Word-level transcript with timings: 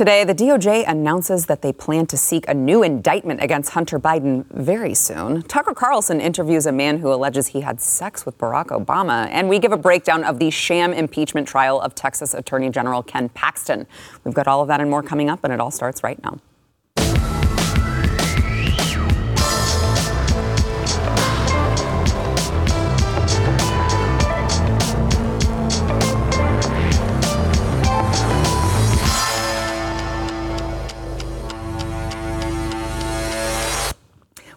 Today, 0.00 0.24
the 0.24 0.34
DOJ 0.34 0.88
announces 0.88 1.44
that 1.44 1.60
they 1.60 1.74
plan 1.74 2.06
to 2.06 2.16
seek 2.16 2.48
a 2.48 2.54
new 2.54 2.82
indictment 2.82 3.42
against 3.42 3.72
Hunter 3.72 4.00
Biden 4.00 4.46
very 4.46 4.94
soon. 4.94 5.42
Tucker 5.42 5.74
Carlson 5.74 6.22
interviews 6.22 6.64
a 6.64 6.72
man 6.72 7.00
who 7.00 7.12
alleges 7.12 7.48
he 7.48 7.60
had 7.60 7.82
sex 7.82 8.24
with 8.24 8.38
Barack 8.38 8.68
Obama, 8.68 9.28
and 9.30 9.46
we 9.46 9.58
give 9.58 9.72
a 9.72 9.76
breakdown 9.76 10.24
of 10.24 10.38
the 10.38 10.48
sham 10.50 10.94
impeachment 10.94 11.46
trial 11.46 11.78
of 11.82 11.94
Texas 11.94 12.32
Attorney 12.32 12.70
General 12.70 13.02
Ken 13.02 13.28
Paxton. 13.28 13.86
We've 14.24 14.32
got 14.32 14.48
all 14.48 14.62
of 14.62 14.68
that 14.68 14.80
and 14.80 14.88
more 14.88 15.02
coming 15.02 15.28
up, 15.28 15.44
and 15.44 15.52
it 15.52 15.60
all 15.60 15.70
starts 15.70 16.02
right 16.02 16.18
now. 16.22 16.38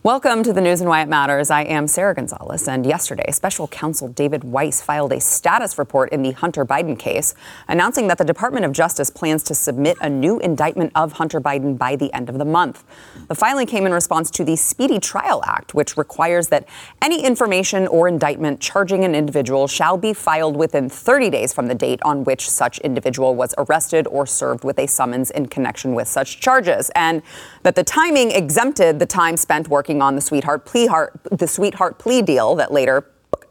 Welcome 0.04 0.44
to 0.44 0.52
the 0.52 0.60
news 0.60 0.82
and 0.82 0.90
why 0.90 1.02
it 1.02 1.08
matters. 1.08 1.50
I 1.50 1.62
am 1.62 1.88
Sarah 1.88 2.14
Gonzalez, 2.14 2.68
and 2.68 2.86
yesterday, 2.86 3.32
special 3.32 3.70
counsel 3.70 4.10
David 4.10 4.44
Weiss 4.44 4.82
filed 4.82 5.14
a 5.14 5.22
status 5.22 5.78
report 5.78 6.12
in 6.12 6.24
the 6.24 6.34
Hunter 6.34 6.66
Biden 6.66 7.00
case, 7.00 7.34
announcing 7.70 8.10
that 8.10 8.18
the 8.18 8.26
Department 8.26 8.66
of 8.66 8.74
Justice 8.74 9.10
plans 9.10 9.44
to 9.44 9.56
submit 9.56 9.96
a 10.02 10.10
new 10.10 10.40
indictment 10.40 10.92
of 10.94 11.14
Hunter 11.14 11.40
Biden 11.40 11.78
by 11.78 11.96
the 11.96 12.12
end 12.12 12.28
of 12.28 12.38
the 12.38 12.44
month. 12.44 12.84
The 13.30 13.36
filing 13.36 13.66
came 13.66 13.86
in 13.86 13.94
response 13.94 14.30
to 14.32 14.44
the 14.44 14.58
Speedy 14.58 15.00
Trial 15.00 15.42
Act, 15.46 15.74
which 15.74 15.96
requires 15.96 16.50
that 16.50 16.68
any 17.02 17.24
information 17.24 17.88
or 17.88 18.10
indictment 18.10 18.60
charging 18.60 19.06
an 19.06 19.16
individual 19.16 19.70
shall 19.70 19.96
be 19.96 20.12
filed 20.12 20.58
within 20.58 20.90
30 20.90 21.30
days 21.30 21.54
from 21.54 21.68
the 21.68 21.76
date 21.76 22.02
on 22.04 22.26
which 22.26 22.50
such 22.50 22.78
individual 22.80 23.36
was 23.36 23.56
arrested 23.58 24.06
or 24.08 24.26
served 24.26 24.66
with 24.66 24.80
a 24.80 24.86
summons 24.86 25.32
in 25.32 25.46
connection 25.46 25.96
with 25.96 26.10
such 26.10 26.42
charges, 26.42 26.92
and 26.94 27.22
that 27.63 27.76
the 27.76 27.84
timing 27.84 28.31
exempted 28.31 28.99
the 28.99 29.05
time 29.05 29.38
spent 29.38 29.67
working 29.67 30.02
on 30.02 30.16
the 30.16 30.22
sweetheart 30.22 30.66
plea, 30.66 30.86
heart, 30.88 31.19
the 31.31 31.47
sweetheart 31.47 31.97
plea 31.97 32.22
deal 32.22 32.55
that 32.55 32.72
later 32.72 33.05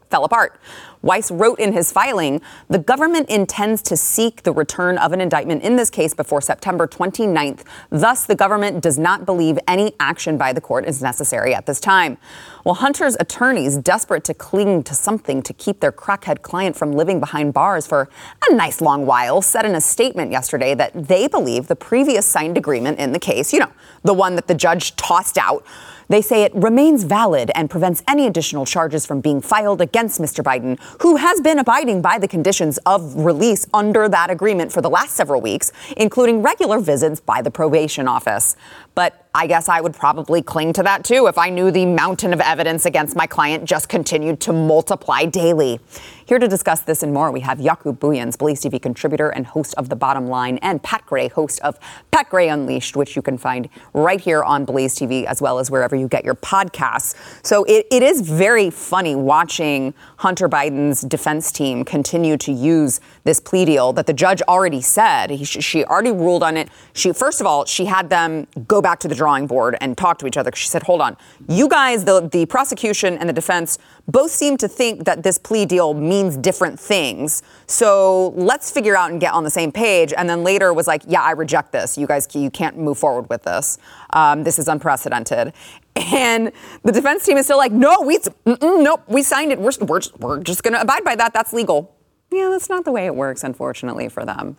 fell 0.09 0.23
apart. 0.23 0.59
Weiss 1.01 1.31
wrote 1.31 1.59
in 1.59 1.73
his 1.73 1.91
filing 1.91 2.39
the 2.69 2.77
government 2.77 3.27
intends 3.29 3.81
to 3.81 3.97
seek 3.97 4.43
the 4.43 4.53
return 4.53 4.99
of 4.99 5.11
an 5.11 5.19
indictment 5.19 5.63
in 5.63 5.75
this 5.75 5.89
case 5.89 6.13
before 6.13 6.39
September 6.39 6.87
29th. 6.87 7.63
Thus, 7.89 8.25
the 8.25 8.35
government 8.35 8.81
does 8.81 8.99
not 8.99 9.25
believe 9.25 9.57
any 9.67 9.93
action 9.99 10.37
by 10.37 10.53
the 10.53 10.61
court 10.61 10.85
is 10.85 11.01
necessary 11.01 11.55
at 11.55 11.65
this 11.65 11.79
time. 11.79 12.19
While 12.63 12.75
Hunter's 12.75 13.17
attorneys, 13.19 13.75
desperate 13.75 14.23
to 14.23 14.33
cling 14.33 14.83
to 14.83 14.95
something 14.95 15.43
to 15.43 15.51
keep 15.51 15.81
their 15.81 15.91
crackhead 15.91 16.43
client 16.43 16.77
from 16.77 16.93
living 16.93 17.19
behind 17.19 17.53
bars 17.53 17.85
for 17.85 18.07
a 18.49 18.55
nice 18.55 18.79
long 18.79 19.05
while, 19.05 19.41
said 19.41 19.65
in 19.65 19.75
a 19.75 19.81
statement 19.81 20.31
yesterday 20.31 20.73
that 20.73 21.09
they 21.09 21.27
believe 21.27 21.67
the 21.67 21.75
previous 21.75 22.25
signed 22.25 22.57
agreement 22.57 22.99
in 22.99 23.11
the 23.11 23.19
case, 23.19 23.51
you 23.51 23.59
know, 23.59 23.71
the 24.03 24.13
one 24.13 24.35
that 24.35 24.47
the 24.47 24.55
judge 24.55 24.95
tossed 24.95 25.37
out, 25.37 25.65
they 26.07 26.21
say 26.21 26.43
it 26.43 26.53
remains 26.53 27.03
valid 27.03 27.51
and 27.55 27.69
prevents 27.69 28.03
any 28.07 28.27
additional 28.27 28.65
charges 28.65 29.05
from 29.05 29.21
being 29.21 29.41
filed 29.41 29.81
against 29.81 30.21
Mr. 30.21 30.43
Biden, 30.43 30.79
who 31.01 31.15
has 31.15 31.41
been 31.41 31.59
abiding 31.59 32.01
by 32.01 32.19
the 32.19 32.27
conditions 32.27 32.77
of 32.85 33.15
release 33.15 33.65
under 33.73 34.07
that 34.09 34.29
agreement 34.29 34.71
for 34.71 34.81
the 34.81 34.89
last 34.89 35.15
several 35.15 35.41
weeks, 35.41 35.71
including 35.97 36.41
regular 36.41 36.79
visits 36.79 37.19
by 37.19 37.41
the 37.41 37.51
probation 37.51 38.07
office. 38.07 38.55
But 38.95 39.27
I 39.33 39.47
guess 39.47 39.67
I 39.67 39.81
would 39.81 39.95
probably 39.95 40.43
cling 40.43 40.73
to 40.73 40.83
that 40.83 41.03
too 41.03 41.25
if 41.27 41.37
I 41.37 41.49
knew 41.49 41.71
the 41.71 41.85
mountain 41.85 42.33
of 42.33 42.39
evidence 42.39 42.52
against 42.85 43.15
my 43.15 43.27
client 43.27 43.65
just 43.65 43.89
continued 43.89 44.39
to 44.41 44.53
multiply 44.53 45.25
daily. 45.25 45.79
Here 46.25 46.39
to 46.39 46.47
discuss 46.47 46.79
this 46.81 47.03
and 47.03 47.13
more, 47.13 47.31
we 47.31 47.41
have 47.41 47.57
Jaco 47.57 47.97
Booyens, 47.97 48.37
Blaze 48.37 48.61
TV 48.61 48.81
contributor 48.81 49.29
and 49.29 49.45
host 49.45 49.73
of 49.75 49.89
The 49.89 49.95
Bottom 49.97 50.27
Line, 50.27 50.57
and 50.61 50.81
Pat 50.81 51.05
Gray, 51.05 51.27
host 51.27 51.59
of 51.61 51.77
Pat 52.11 52.29
Gray 52.29 52.47
Unleashed, 52.47 52.95
which 52.95 53.17
you 53.17 53.21
can 53.21 53.37
find 53.37 53.67
right 53.93 54.21
here 54.21 54.41
on 54.41 54.63
Blaze 54.63 54.95
TV 54.95 55.25
as 55.25 55.41
well 55.41 55.59
as 55.59 55.69
wherever 55.69 55.97
you 55.97 56.07
get 56.07 56.23
your 56.23 56.35
podcasts. 56.35 57.15
So 57.45 57.65
it, 57.65 57.87
it 57.91 58.01
is 58.03 58.21
very 58.21 58.69
funny 58.69 59.15
watching 59.15 59.93
Hunter 60.17 60.47
Biden's 60.47 61.01
defense 61.01 61.51
team 61.51 61.83
continue 61.83 62.37
to 62.37 62.53
use 62.53 63.01
this 63.25 63.41
plea 63.41 63.65
deal 63.65 63.91
that 63.91 64.05
the 64.05 64.13
judge 64.13 64.41
already 64.43 64.81
said. 64.81 65.29
He, 65.29 65.43
she 65.43 65.83
already 65.83 66.11
ruled 66.11 66.43
on 66.43 66.55
it. 66.55 66.69
She, 66.93 67.11
first 67.11 67.41
of 67.41 67.47
all, 67.47 67.65
she 67.65 67.83
had 67.83 68.09
them 68.09 68.47
go 68.65 68.81
back 68.81 69.01
to 69.01 69.09
the 69.09 69.15
drawing 69.15 69.45
board 69.45 69.75
and 69.81 69.97
talk 69.97 70.19
to 70.19 70.27
each 70.27 70.37
other. 70.37 70.51
She 70.55 70.69
said, 70.69 70.83
hold 70.83 71.01
on, 71.01 71.17
you 71.49 71.67
guys, 71.67 72.05
the, 72.05 72.29
the 72.29 72.45
prosecution 72.45 73.17
and 73.17 73.27
the 73.27 73.33
defense, 73.33 73.77
both 74.07 74.31
seem 74.31 74.57
to 74.57 74.67
think 74.67 75.05
that 75.05 75.23
this 75.23 75.37
plea 75.37 75.65
deal 75.65 75.93
means 75.93 76.35
different 76.35 76.79
things. 76.79 77.41
So 77.67 78.29
let's 78.29 78.69
figure 78.69 78.97
out 78.97 79.11
and 79.11 79.19
get 79.19 79.33
on 79.33 79.43
the 79.43 79.49
same 79.49 79.71
page. 79.71 80.13
And 80.15 80.29
then 80.29 80.43
later 80.43 80.73
was 80.73 80.87
like, 80.87 81.03
yeah, 81.07 81.21
I 81.21 81.31
reject 81.31 81.71
this. 81.71 81.97
You 81.97 82.05
guys, 82.05 82.27
you 82.33 82.51
can't 82.51 82.77
move 82.77 82.97
forward 82.97 83.29
with 83.29 83.43
this. 83.43 83.77
Um, 84.11 84.43
this 84.43 84.59
is 84.59 84.67
unprecedented. 84.67 85.53
And 85.95 86.51
the 86.81 86.91
defense 86.91 87.23
team 87.23 87.37
is 87.37 87.45
still 87.45 87.59
like, 87.59 87.71
no, 87.71 88.01
we, 88.01 88.17
nope, 88.47 89.03
we 89.07 89.21
signed 89.21 89.51
it. 89.51 89.59
We're, 89.59 89.73
we're, 89.81 90.01
we're 90.17 90.39
just 90.41 90.63
going 90.63 90.73
to 90.73 90.81
abide 90.81 91.03
by 91.03 91.15
that. 91.15 91.33
That's 91.33 91.53
legal. 91.53 91.95
Yeah, 92.31 92.49
that's 92.49 92.67
not 92.67 92.83
the 92.83 92.91
way 92.91 93.05
it 93.05 93.15
works, 93.15 93.43
unfortunately, 93.43 94.09
for 94.09 94.25
them. 94.25 94.57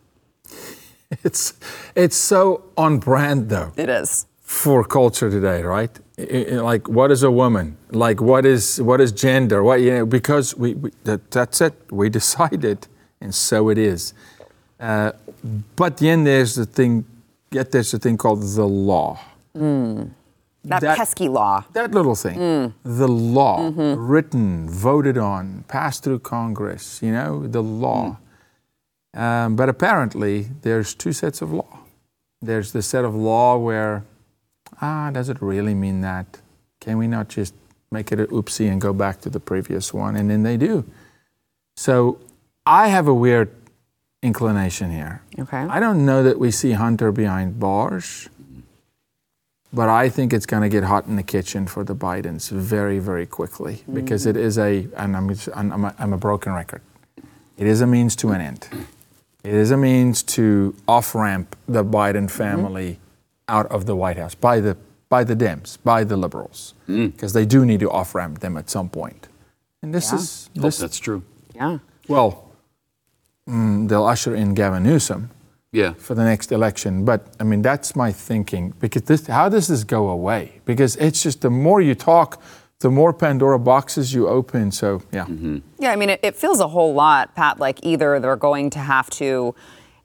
It's, 1.25 1.55
it's 1.97 2.17
so 2.17 2.67
on 2.77 2.99
brand, 2.99 3.49
though. 3.49 3.73
It 3.77 3.89
is 3.89 4.27
for 4.43 4.85
culture 4.85 5.29
today, 5.29 5.63
right? 5.63 5.91
Like, 6.17 6.89
what 6.89 7.11
is 7.11 7.23
a 7.25 7.31
woman? 7.31 7.77
Like, 7.91 8.21
what 8.21 8.47
is 8.47 8.81
what 8.81 9.01
is 9.01 9.11
gender? 9.11 9.65
What 9.65 9.81
you 9.81 9.91
know? 9.91 10.07
Because 10.07 10.57
we, 10.57 10.75
we 10.75 10.91
that, 11.05 11.31
that's 11.31 11.61
it. 11.61 11.75
We 11.91 12.09
decided, 12.21 12.87
and 13.21 13.35
so 13.35 13.69
it 13.69 13.79
is. 13.79 14.15
Uh, 14.79 15.13
but 15.75 15.97
then 15.97 16.25
there's 16.25 16.55
the 16.55 16.67
thing. 16.67 17.05
Yet 17.51 17.73
there's 17.73 17.93
a 17.95 17.99
thing 17.99 18.17
called 18.17 18.43
the 18.43 18.67
law. 18.67 19.19
Mm. 19.57 20.11
That, 20.65 20.81
that, 20.81 20.97
pesky 20.97 21.29
law. 21.29 21.65
That 21.73 21.91
little 21.91 22.15
thing. 22.15 22.39
Mm. 22.39 22.73
The 22.85 23.09
law, 23.09 23.71
mm-hmm. 23.71 24.01
written, 24.01 24.69
voted 24.71 25.19
on, 25.19 25.65
passed 25.69 26.05
through 26.05 26.21
Congress. 26.21 27.01
You 27.03 27.13
know, 27.13 27.47
the 27.47 27.63
law. 27.63 28.19
Mm. 29.15 29.21
Um, 29.21 29.57
but 29.57 29.69
apparently, 29.69 30.49
there's 30.63 30.95
two 30.95 31.13
sets 31.13 31.43
of 31.43 31.53
law. 31.53 31.81
There's 32.41 32.73
the 32.73 32.83
set 32.83 33.05
of 33.05 33.15
law 33.15 33.57
where 33.57 34.05
ah, 34.81 35.11
does 35.11 35.29
it 35.29 35.41
really 35.41 35.75
mean 35.75 36.01
that? 36.01 36.41
Can 36.81 36.99
we 36.99 37.07
not 37.07 37.29
just 37.29 37.55
make 37.91 38.13
it 38.13 38.21
an 38.21 38.27
oopsie 38.27 38.71
and 38.71 38.81
go 38.81 38.93
back 38.93 39.21
to 39.23 39.31
the 39.31 39.41
previous 39.41 39.95
one? 39.95 40.17
And 40.17 40.31
then 40.31 40.43
they 40.43 40.57
do. 40.57 40.85
So 41.77 42.19
I 42.67 42.89
have 42.89 43.09
a 43.09 43.15
weird 43.15 43.51
inclination 44.23 44.91
here. 44.91 45.23
Okay. 45.39 45.59
I 45.59 45.81
don't 45.81 46.05
know 46.07 46.23
that 46.23 46.39
we 46.39 46.51
see 46.51 46.73
Hunter 46.73 47.13
behind 47.13 47.61
bars, 47.61 48.29
but 49.73 49.89
I 49.89 50.09
think 50.09 50.33
it's 50.33 50.47
going 50.47 50.63
to 50.63 50.69
get 50.69 50.85
hot 50.85 51.07
in 51.07 51.17
the 51.17 51.23
kitchen 51.23 51.67
for 51.67 51.85
the 51.85 51.95
Bidens 51.95 52.51
very, 52.51 52.99
very 52.99 53.27
quickly 53.27 53.75
mm-hmm. 53.77 53.95
because 53.95 54.25
it 54.25 54.37
is 54.37 54.59
a, 54.59 54.89
and 54.97 55.17
I'm, 55.17 55.31
I'm, 55.55 55.85
a, 55.85 55.95
I'm 55.99 56.13
a 56.13 56.19
broken 56.19 56.53
record. 56.53 56.81
It 57.57 57.67
is 57.67 57.81
a 57.81 57.87
means 57.87 58.17
to 58.17 58.31
an 58.31 58.41
end. 58.41 58.69
It 59.45 59.53
is 59.53 59.71
a 59.71 59.77
means 59.77 60.23
to 60.23 60.75
off 60.89 61.15
ramp 61.15 61.55
the 61.69 61.85
Biden 61.85 62.31
family 62.31 62.99
out 63.49 63.67
of 63.67 63.87
the 63.87 63.97
White 63.97 64.17
House 64.17 64.35
by 64.35 64.61
the 64.61 64.77
by 65.09 65.23
the 65.23 65.37
Dems, 65.37 65.79
by 65.85 66.03
the 66.03 66.17
liberals, 66.17 66.75
because 66.87 67.31
mm. 67.31 67.35
they 67.35 67.47
do 67.47 67.65
need 67.65 67.81
to 67.81 67.91
off 67.91 68.15
ramp 68.15 68.41
them 68.41 68.57
at 68.57 68.69
some 68.69 68.89
point. 68.89 69.29
And 69.83 69.95
this 69.95 70.11
yeah. 70.11 70.19
is 70.19 70.51
this, 70.55 70.79
that's 70.79 70.99
true. 70.99 71.23
Yeah. 71.55 71.79
Well, 72.09 72.51
mm, 73.49 73.89
they'll 73.89 74.07
usher 74.07 74.35
in 74.35 74.55
Gavin 74.55 74.83
Newsom. 74.83 75.31
Yeah. 75.73 75.95
For 75.95 76.15
the 76.15 76.23
next 76.23 76.53
election, 76.53 77.05
but 77.05 77.35
I 77.41 77.45
mean 77.45 77.61
that's 77.61 77.97
my 77.97 78.13
thinking 78.13 78.75
because 78.79 79.03
this, 79.03 79.27
how 79.27 79.49
does 79.49 79.67
this 79.67 79.83
go 79.83 80.09
away? 80.09 80.61
Because 80.65 80.95
it's 80.97 81.21
just 81.21 81.41
the 81.41 81.51
more 81.51 81.81
you 81.81 81.97
talk, 81.97 82.41
the 82.79 82.93
more 82.93 83.13
Pandora 83.13 83.59
boxes 83.59 84.15
you 84.15 84.29
open. 84.29 84.71
So 84.71 85.03
yeah. 85.11 85.25
Mm-hmm. 85.25 85.59
Yeah, 85.81 85.91
I 85.91 85.97
mean 85.97 86.11
it, 86.11 86.21
it 86.23 86.37
feels 86.37 86.61
a 86.61 86.69
whole 86.69 86.95
lot, 86.95 87.35
Pat. 87.35 87.59
Like 87.59 87.81
either 87.83 88.21
they're 88.21 88.37
going 88.37 88.71
to 88.71 88.79
have 88.79 89.11
to 89.11 89.57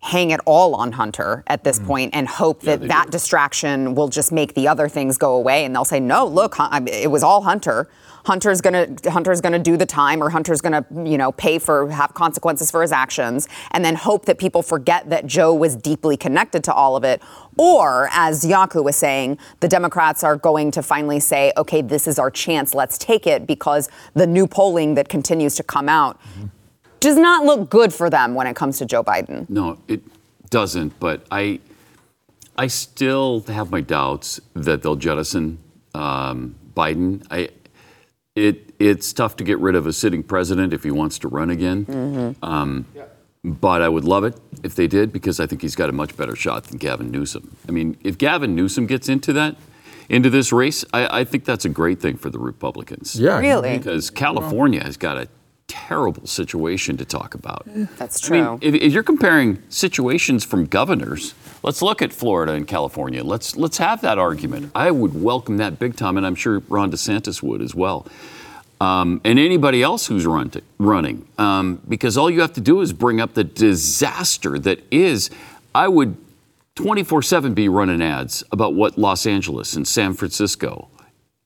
hang 0.02 0.32
it 0.32 0.40
all 0.46 0.76
on 0.76 0.94
Hunter 0.94 1.44
at 1.48 1.64
this 1.64 1.80
mm. 1.80 1.86
point 1.86 2.16
and 2.16 2.28
hope 2.28 2.62
that 2.62 2.82
yeah, 2.82 2.88
that 2.88 3.06
do. 3.06 3.12
distraction 3.12 3.96
will 3.96 4.08
just 4.08 4.32
make 4.32 4.54
the 4.54 4.68
other 4.68 4.88
things 4.88 5.18
go 5.18 5.36
away. 5.36 5.66
And 5.66 5.76
they'll 5.76 5.86
say, 5.86 6.00
no, 6.00 6.26
look, 6.26 6.56
it 6.88 7.12
was 7.12 7.22
all 7.22 7.42
Hunter. 7.42 7.90
Hunter's 8.26 8.62
gonna 8.62 8.88
Hunter's 9.06 9.42
gonna 9.42 9.60
do 9.60 9.78
the 9.78 9.86
time, 9.86 10.22
or 10.22 10.30
Hunter's 10.30 10.62
gonna 10.62 10.86
you 11.04 11.18
know 11.18 11.32
pay 11.32 11.58
for 11.58 11.90
have 11.90 12.14
consequences 12.14 12.70
for 12.70 12.82
his 12.82 12.92
actions, 12.92 13.48
and 13.72 13.84
then 13.84 13.96
hope 13.96 14.26
that 14.26 14.38
people 14.38 14.62
forget 14.62 15.10
that 15.10 15.26
Joe 15.26 15.54
was 15.54 15.76
deeply 15.76 16.18
connected 16.18 16.64
to 16.66 16.74
all 16.74 16.96
of 16.96 17.04
it. 17.04 17.22
Or, 17.58 18.10
as 18.12 18.44
Jaco 18.44 18.84
was 18.84 18.96
saying, 18.96 19.38
the 19.62 19.68
Democrats 19.68 20.24
are 20.24 20.36
going 20.36 20.72
to 20.72 20.84
finally 20.84 21.20
say, 21.20 21.52
okay, 21.58 21.82
this 21.82 22.08
is 22.08 22.20
our 22.20 22.30
chance, 22.30 22.74
let's 22.74 22.98
take 22.98 23.26
it, 23.28 23.48
because 23.48 23.90
the 24.14 24.28
new 24.28 24.48
polling 24.48 24.94
that 24.96 25.10
continues 25.10 25.56
to 25.56 25.64
come 25.64 25.90
out 25.90 26.20
mm-hmm 26.22 26.48
does 27.00 27.18
not 27.18 27.46
look 27.46 27.70
good 27.70 27.94
for 27.94 28.10
them 28.10 28.36
when 28.36 28.48
it 28.48 28.56
comes 28.56 28.78
to 28.80 28.86
Joe 28.86 29.04
Biden. 29.04 29.50
No, 29.50 29.78
it 29.88 30.02
doesn't. 30.50 31.00
But 31.00 31.26
I, 31.32 31.60
I 32.58 32.68
still 32.68 33.42
have 33.48 33.72
my 33.72 33.82
doubts 33.82 34.40
that 34.54 34.82
they'll 34.82 34.96
jettison 34.96 35.60
um, 35.94 36.56
Biden. 36.76 37.26
I, 37.30 37.50
it, 38.36 38.74
it's 38.80 39.12
tough 39.14 39.36
to 39.38 39.44
get 39.44 39.60
rid 39.60 39.76
of 39.76 39.86
a 39.88 39.94
sitting 39.94 40.24
president 40.24 40.74
if 40.74 40.84
he 40.84 40.92
wants 40.92 41.20
to 41.20 41.28
run 41.28 41.50
again. 41.50 41.86
Mm-hmm. 41.86 42.46
Um, 42.46 42.86
but 43.44 43.82
I 43.82 43.90
would 43.90 44.04
love 44.04 44.24
it 44.24 44.38
if 44.64 44.76
they 44.76 44.88
did 44.88 45.14
because 45.14 45.40
I 45.40 45.48
think 45.48 45.62
he's 45.62 45.76
got 45.76 45.90
a 45.90 45.94
much 45.94 46.18
better 46.18 46.36
shot 46.36 46.66
than 46.66 46.78
Gavin 46.78 47.12
Newsom. 47.12 47.56
I 47.68 47.72
mean, 47.72 47.98
if 48.04 48.18
Gavin 48.18 48.56
Newsom 48.56 48.86
gets 48.86 49.08
into 49.08 49.32
that, 49.34 49.56
into 50.10 50.30
this 50.30 50.52
race, 50.52 50.84
I, 50.94 51.22
I 51.22 51.24
think 51.24 51.46
that's 51.46 51.66
a 51.66 51.70
great 51.70 52.02
thing 52.02 52.18
for 52.18 52.30
the 52.30 52.40
Republicans. 52.40 53.16
Yeah. 53.16 53.40
Really? 53.40 53.78
Because 53.78 54.10
California 54.10 54.84
has 54.84 54.98
got 54.98 55.18
a 55.18 55.30
terrible 55.70 56.28
situation 56.28 56.98
to 56.98 57.06
talk 57.06 57.34
about. 57.34 57.64
That's 57.98 58.22
I 58.26 58.28
true. 58.28 58.52
mean, 58.52 58.60
if, 58.62 58.76
if 58.76 58.92
you're 58.92 59.04
comparing 59.04 59.64
situations 59.70 60.44
from 60.44 60.66
governors, 60.66 61.34
let's 61.64 61.82
look 61.82 62.02
at 62.02 62.12
Florida 62.12 62.52
and 62.54 62.68
California. 62.68 63.24
Let's 63.24 63.56
let's 63.56 63.78
have 63.78 64.02
that 64.02 64.20
argument. 64.20 64.72
I 64.76 64.92
would 64.92 65.22
welcome 65.22 65.58
that 65.58 65.80
big 65.80 65.96
time, 65.96 66.18
and 66.18 66.26
I'm 66.26 66.36
sure 66.36 66.60
Ron 66.68 66.92
DeSantis 66.92 67.42
would 67.42 67.62
as 67.62 67.74
well. 67.74 68.06
Um, 68.82 69.22
and 69.24 69.40
anybody 69.40 69.84
else 69.84 70.08
who's 70.08 70.26
run 70.26 70.52
running, 70.78 71.28
um, 71.38 71.82
because 71.88 72.18
all 72.18 72.30
you 72.30 72.42
have 72.42 72.54
to 72.54 72.62
do 72.62 72.82
is 72.82 72.92
bring 72.92 73.22
up 73.22 73.34
the 73.34 73.44
disaster 73.44 74.58
that 74.60 74.82
is. 74.92 75.30
I 75.76 75.88
would 75.88 76.18
24 76.76 77.22
7 77.22 77.54
be 77.54 77.70
running 77.70 78.02
ads 78.02 78.44
about 78.52 78.74
what 78.74 78.98
Los 78.98 79.26
Angeles 79.26 79.76
and 79.76 79.88
San 79.88 80.14
Francisco 80.14 80.88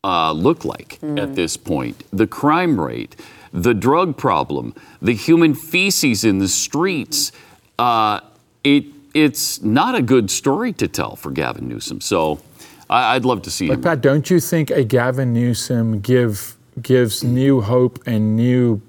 uh, 0.03 0.31
look 0.31 0.63
like 0.63 0.99
at 1.01 1.35
this 1.35 1.57
point. 1.57 2.03
The 2.11 2.27
crime 2.27 2.79
rate, 2.79 3.15
the 3.53 3.73
drug 3.73 4.17
problem, 4.17 4.73
the 5.01 5.13
human 5.13 5.53
feces 5.53 6.25
in 6.25 6.39
the 6.39 6.47
streets. 6.47 7.31
Uh, 7.77 8.19
it, 8.63 8.85
it's 9.13 9.61
not 9.61 9.95
a 9.95 10.01
good 10.01 10.29
story 10.31 10.73
to 10.73 10.87
tell 10.87 11.15
for 11.15 11.31
Gavin 11.31 11.67
Newsom. 11.67 12.01
So 12.01 12.41
I, 12.89 13.15
I'd 13.15 13.25
love 13.25 13.43
to 13.43 13.51
see 13.51 13.67
But 13.67 13.75
him. 13.75 13.81
Pat, 13.83 14.01
don't 14.01 14.29
you 14.29 14.39
think 14.39 14.71
a 14.71 14.83
Gavin 14.83 15.31
Newsom 15.33 15.99
give 15.99 16.57
gives 16.81 17.23
new 17.23 17.61
hope 17.61 18.01
and 18.07 18.35
new 18.35 18.81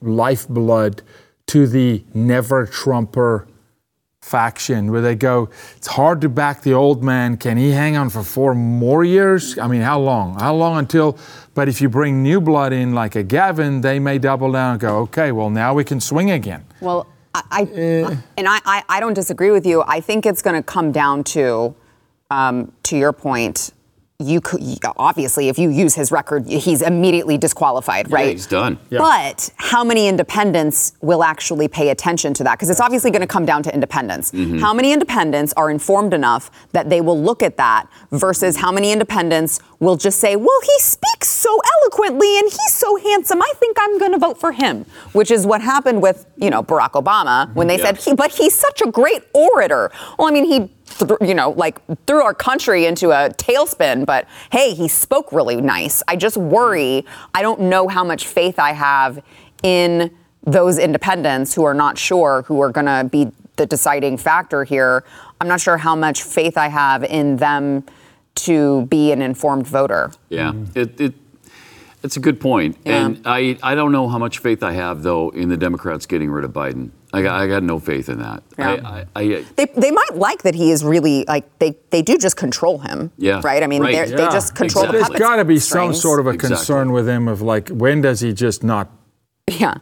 lifeblood 0.00 1.02
to 1.46 1.68
the 1.68 2.02
never 2.12 2.66
Trumper 2.66 3.46
faction 4.22 4.90
where 4.90 5.02
they 5.02 5.14
go, 5.14 5.50
it's 5.76 5.88
hard 5.88 6.20
to 6.22 6.28
back 6.28 6.62
the 6.62 6.72
old 6.72 7.02
man. 7.02 7.36
Can 7.36 7.56
he 7.56 7.70
hang 7.72 7.96
on 7.96 8.08
for 8.08 8.22
four 8.22 8.54
more 8.54 9.04
years? 9.04 9.58
I 9.58 9.66
mean, 9.66 9.82
how 9.82 10.00
long? 10.00 10.38
How 10.38 10.54
long 10.54 10.78
until? 10.78 11.18
But 11.54 11.68
if 11.68 11.82
you 11.82 11.88
bring 11.88 12.22
new 12.22 12.40
blood 12.40 12.72
in 12.72 12.94
like 12.94 13.16
a 13.16 13.22
Gavin, 13.22 13.80
they 13.82 13.98
may 13.98 14.18
double 14.18 14.50
down 14.50 14.72
and 14.72 14.80
go, 14.80 14.98
okay, 15.00 15.32
well, 15.32 15.50
now 15.50 15.74
we 15.74 15.84
can 15.84 16.00
swing 16.00 16.30
again. 16.30 16.64
Well, 16.80 17.06
I, 17.34 17.42
I 17.50 17.60
and 18.36 18.48
I, 18.48 18.60
I, 18.64 18.82
I 18.88 19.00
don't 19.00 19.14
disagree 19.14 19.50
with 19.50 19.66
you. 19.66 19.82
I 19.86 20.00
think 20.00 20.24
it's 20.24 20.40
going 20.40 20.56
to 20.56 20.62
come 20.62 20.92
down 20.92 21.24
to, 21.24 21.74
um, 22.30 22.72
to 22.84 22.96
your 22.96 23.12
point. 23.12 23.72
You 24.22 24.40
could 24.40 24.62
obviously, 24.96 25.48
if 25.48 25.58
you 25.58 25.68
use 25.70 25.94
his 25.94 26.10
record, 26.12 26.46
he's 26.46 26.82
immediately 26.82 27.36
disqualified, 27.38 28.08
Yeah, 28.08 28.14
right? 28.16 28.30
he's 28.32 28.46
done. 28.46 28.78
But 28.90 29.50
how 29.56 29.82
many 29.84 30.06
independents 30.08 30.92
will 31.00 31.22
actually 31.24 31.68
pay 31.68 31.90
attention 31.90 32.32
to 32.34 32.44
that? 32.44 32.52
Because 32.58 32.70
it's 32.70 32.80
obviously 32.80 33.10
going 33.10 33.20
to 33.22 33.26
come 33.26 33.44
down 33.44 33.62
to 33.64 33.74
independents. 33.74 34.30
Mm-hmm. 34.32 34.58
How 34.58 34.72
many 34.72 34.92
independents 34.92 35.52
are 35.56 35.70
informed 35.70 36.14
enough 36.14 36.50
that 36.72 36.88
they 36.88 37.00
will 37.00 37.20
look 37.20 37.42
at 37.42 37.56
that 37.56 37.86
versus 38.10 38.56
how 38.56 38.70
many 38.72 38.92
independents 38.92 39.60
will 39.80 39.96
just 39.96 40.20
say, 40.20 40.36
well, 40.36 40.60
he 40.62 40.78
speaks 40.78 41.28
so 41.28 41.58
eloquently 41.82 42.38
and 42.38 42.48
he's 42.48 42.72
so 42.74 42.96
handsome. 42.96 43.42
I 43.42 43.52
think 43.56 43.76
I'm 43.80 43.98
going 43.98 44.12
to 44.12 44.18
vote 44.18 44.38
for 44.38 44.52
him, 44.52 44.86
which 45.12 45.30
is 45.30 45.44
what 45.46 45.60
happened 45.60 46.00
with, 46.00 46.24
you 46.36 46.50
know, 46.50 46.62
Barack 46.62 46.92
Obama 46.92 47.52
when 47.54 47.66
they 47.66 47.78
Yeah. 47.78 47.86
said, 47.86 47.96
he, 47.98 48.14
but 48.14 48.30
he's 48.30 48.54
such 48.54 48.80
a 48.82 48.90
great 48.90 49.24
orator. 49.32 49.90
Well, 50.18 50.28
I 50.28 50.30
mean, 50.30 50.44
he, 50.44 50.70
th- 50.98 51.10
you 51.20 51.34
know, 51.34 51.50
like 51.50 51.80
threw 52.06 52.22
our 52.22 52.34
country 52.34 52.86
into 52.86 53.10
a 53.10 53.30
tailspin, 53.30 54.06
but 54.06 54.26
hey, 54.50 54.74
he 54.74 54.88
spoke 54.88 55.32
really 55.32 55.60
nice. 55.60 56.02
I 56.08 56.16
just 56.16 56.36
worry. 56.36 57.04
I 57.34 57.42
don't 57.42 57.60
know 57.62 57.88
how 57.88 58.04
much 58.04 58.26
faith 58.26 58.58
I 58.58 58.72
have 58.72 59.22
in 59.62 60.10
those 60.44 60.78
independents 60.78 61.54
who 61.54 61.64
are 61.64 61.74
not 61.74 61.98
sure 61.98 62.42
who 62.42 62.60
are 62.60 62.70
going 62.70 62.86
to 62.86 63.08
be 63.08 63.30
the 63.56 63.66
deciding 63.66 64.16
factor 64.16 64.64
here. 64.64 65.04
I'm 65.40 65.48
not 65.48 65.60
sure 65.60 65.76
how 65.76 65.94
much 65.94 66.22
faith 66.22 66.56
I 66.56 66.68
have 66.68 67.04
in 67.04 67.36
them 67.36 67.84
to 68.34 68.86
be 68.86 69.12
an 69.12 69.22
informed 69.22 69.66
voter. 69.66 70.10
Yeah, 70.28 70.52
it, 70.74 71.00
it 71.00 71.14
it's 72.02 72.16
a 72.16 72.20
good 72.20 72.40
point. 72.40 72.76
Yeah. 72.84 73.06
and 73.06 73.22
I 73.24 73.58
I 73.62 73.74
don't 73.74 73.92
know 73.92 74.08
how 74.08 74.18
much 74.18 74.38
faith 74.38 74.62
I 74.62 74.72
have 74.72 75.02
though 75.02 75.30
in 75.30 75.48
the 75.48 75.56
Democrats 75.56 76.06
getting 76.06 76.30
rid 76.30 76.44
of 76.44 76.52
Biden. 76.52 76.90
I 77.14 77.20
got, 77.20 77.38
I 77.42 77.46
got 77.46 77.62
no 77.62 77.78
faith 77.78 78.08
in 78.08 78.20
that. 78.20 78.42
Yeah. 78.58 78.70
I, 78.70 78.74
I, 78.74 79.06
I, 79.16 79.34
uh, 79.34 79.42
They, 79.56 79.66
they 79.76 79.90
might 79.90 80.14
like 80.14 80.44
that 80.44 80.54
he 80.54 80.70
is 80.70 80.82
really 80.82 81.26
like 81.28 81.44
they, 81.58 81.76
they 81.90 82.00
do 82.00 82.16
just 82.16 82.38
control 82.38 82.78
him. 82.78 83.12
Yeah. 83.18 83.42
Right. 83.44 83.62
I 83.62 83.66
mean, 83.66 83.82
Right. 83.82 83.92
they're 83.94 84.06
they 84.06 84.24
just 84.32 84.54
control 84.54 84.84
Exactly. 84.84 84.86
the 84.86 84.92
There's 84.92 85.08
puppet 85.08 85.20
got 85.20 85.36
to 85.36 85.44
be 85.44 85.58
some 85.58 85.92
sort 85.92 86.20
of 86.20 86.26
a 86.26 86.30
Exactly. 86.30 86.56
concern 86.56 86.92
with 86.92 87.06
him 87.06 87.28
of 87.28 87.42
like, 87.42 87.68
when 87.68 88.00
does 88.00 88.20
he 88.20 88.32
just 88.32 88.64
not 88.64 88.90
yeah. 89.46 89.74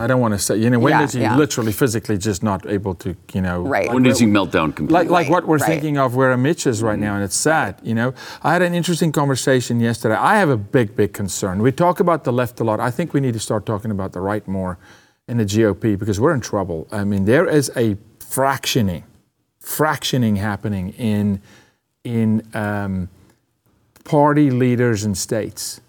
I 0.00 0.06
don't 0.06 0.20
want 0.20 0.34
to 0.34 0.38
say, 0.38 0.56
you 0.56 0.68
know, 0.70 0.78
when 0.78 0.90
Yeah, 0.92 1.02
is 1.04 1.12
he 1.12 1.20
yeah. 1.20 1.36
literally 1.36 1.72
physically 1.72 2.18
just 2.18 2.42
not 2.42 2.66
able 2.66 2.94
to, 2.96 3.14
you 3.32 3.40
know, 3.40 3.62
Right. 3.62 3.92
when 3.92 4.02
does 4.02 4.18
he 4.18 4.26
melt 4.26 4.50
down 4.52 4.72
completely? 4.72 4.94
like 4.94 5.10
like 5.10 5.24
Right, 5.26 5.30
what 5.32 5.46
we're 5.46 5.58
right. 5.58 5.66
thinking 5.66 5.98
of 5.98 6.14
where 6.16 6.36
Mitch 6.36 6.66
is 6.66 6.82
right 6.82 6.98
now, 6.98 7.14
and 7.16 7.24
it's 7.24 7.36
sad. 7.36 7.80
You 7.82 7.94
know, 7.94 8.14
I 8.42 8.52
had 8.52 8.62
an 8.62 8.74
interesting 8.74 9.12
conversation 9.12 9.80
yesterday. 9.80 10.14
I 10.16 10.38
have 10.38 10.48
a 10.50 10.56
big, 10.56 10.94
big 10.96 11.12
concern. 11.12 11.60
We 11.62 11.72
talk 11.72 12.00
about 12.00 12.24
the 12.24 12.32
left 12.32 12.60
a 12.60 12.64
lot. 12.64 12.78
I 12.80 12.90
think 12.90 13.12
we 13.14 13.20
need 13.20 13.34
to 13.34 13.40
start 13.40 13.66
talking 13.66 13.90
about 13.90 14.12
the 14.12 14.20
right 14.20 14.46
more 14.48 14.78
in 15.28 15.36
the 15.38 15.44
GOP 15.44 15.98
because 15.98 16.20
we're 16.20 16.34
in 16.34 16.40
trouble. 16.40 16.86
I 16.92 17.04
mean, 17.04 17.24
there 17.24 17.46
is 17.46 17.70
a 17.76 17.96
fractioning, 18.20 19.02
fractioning 19.60 20.36
happening 20.36 20.90
in 20.98 21.40
in 22.04 22.42
um, 22.54 23.08
party 24.04 24.50
leaders 24.52 25.02
and 25.04 25.18
states, 25.18 25.80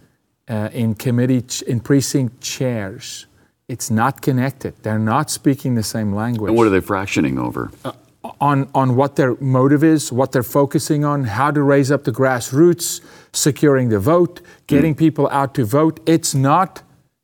uh, 0.50 0.70
in 0.74 0.96
committee, 0.96 1.42
ch- 1.44 1.62
in 1.62 1.80
precinct 1.80 2.42
chairs. 2.42 3.26
It's 3.68 3.92
not 3.92 4.22
connected. 4.22 4.75
They're 4.81 4.98
not 4.98 5.30
speaking 5.30 5.75
the 5.75 5.84
same 5.84 6.14
language 6.14 6.48
and 6.50 6.58
what 6.58 6.68
are 6.68 6.69
they 6.69 6.80
fractioning 6.80 7.38
over? 7.38 7.69
Uh, 7.84 7.92
on, 8.40 8.69
on 8.74 8.96
what 8.96 9.18
their 9.18 9.36
motive 9.36 9.84
is, 9.84 10.10
what 10.12 10.31
they're 10.31 10.42
focusing 10.42 11.04
on, 11.04 11.25
how 11.25 11.52
to 11.52 11.62
raise 11.62 11.92
up 11.92 12.06
the 12.06 12.12
grassroots, 12.12 13.02
securing 13.34 13.90
the 13.90 14.00
vote, 14.00 14.40
getting 14.68 14.94
hmm. 14.94 15.00
people 15.00 15.28
out 15.31 15.54
to 15.56 15.66
vote. 15.66 16.00
It's 16.06 16.34
not, 16.34 16.81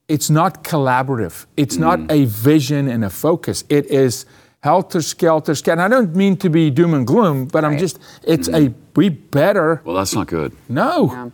it's 0.10 0.30
not 0.30 0.66
collaborative. 0.66 1.46
It's 1.56 1.78
not 1.78 2.00
hmm. 2.00 2.12
a 2.12 2.26
vision 2.26 2.90
and 2.90 3.06
a 3.06 3.10
focus. 3.10 3.64
It 3.70 3.86
is 3.86 4.26
helter 4.62 5.02
skelter 5.02 5.56
skelter. 5.56 5.82
I 5.82 5.88
don't 5.88 6.14
mean 6.14 6.36
to 6.38 6.50
be 6.50 6.70
doom 6.70 6.94
and 6.94 7.08
gloom, 7.08 7.46
but 7.46 7.64
I'm 7.64 7.78
just, 7.78 8.00
it's 8.24 8.50
a, 8.50 8.68
hmm. 8.68 8.80
we 8.98 9.08
better, 9.08 9.82
well, 9.86 9.96
that's 9.96 10.14
not 10.14 10.28
good. 10.28 10.54
no. 10.68 11.32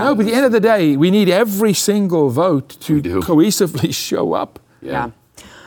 No, 0.00 0.14
but 0.14 0.26
at 0.26 0.28
the 0.30 0.34
end 0.34 0.46
of 0.46 0.52
the 0.52 0.60
day, 0.60 0.96
we 0.96 1.10
need 1.10 1.28
every 1.28 1.72
single 1.74 2.30
vote 2.30 2.76
to 2.80 3.02
cohesively 3.02 3.94
show 4.08 4.32
up. 4.32 4.58
Yeah. 4.80 5.10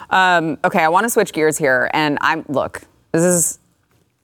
Um, 0.09 0.57
okay, 0.63 0.83
I 0.83 0.89
want 0.89 1.05
to 1.05 1.09
switch 1.09 1.33
gears 1.33 1.57
here, 1.57 1.89
and 1.93 2.17
I'm 2.21 2.45
look. 2.47 2.81
This 3.11 3.23
is 3.23 3.59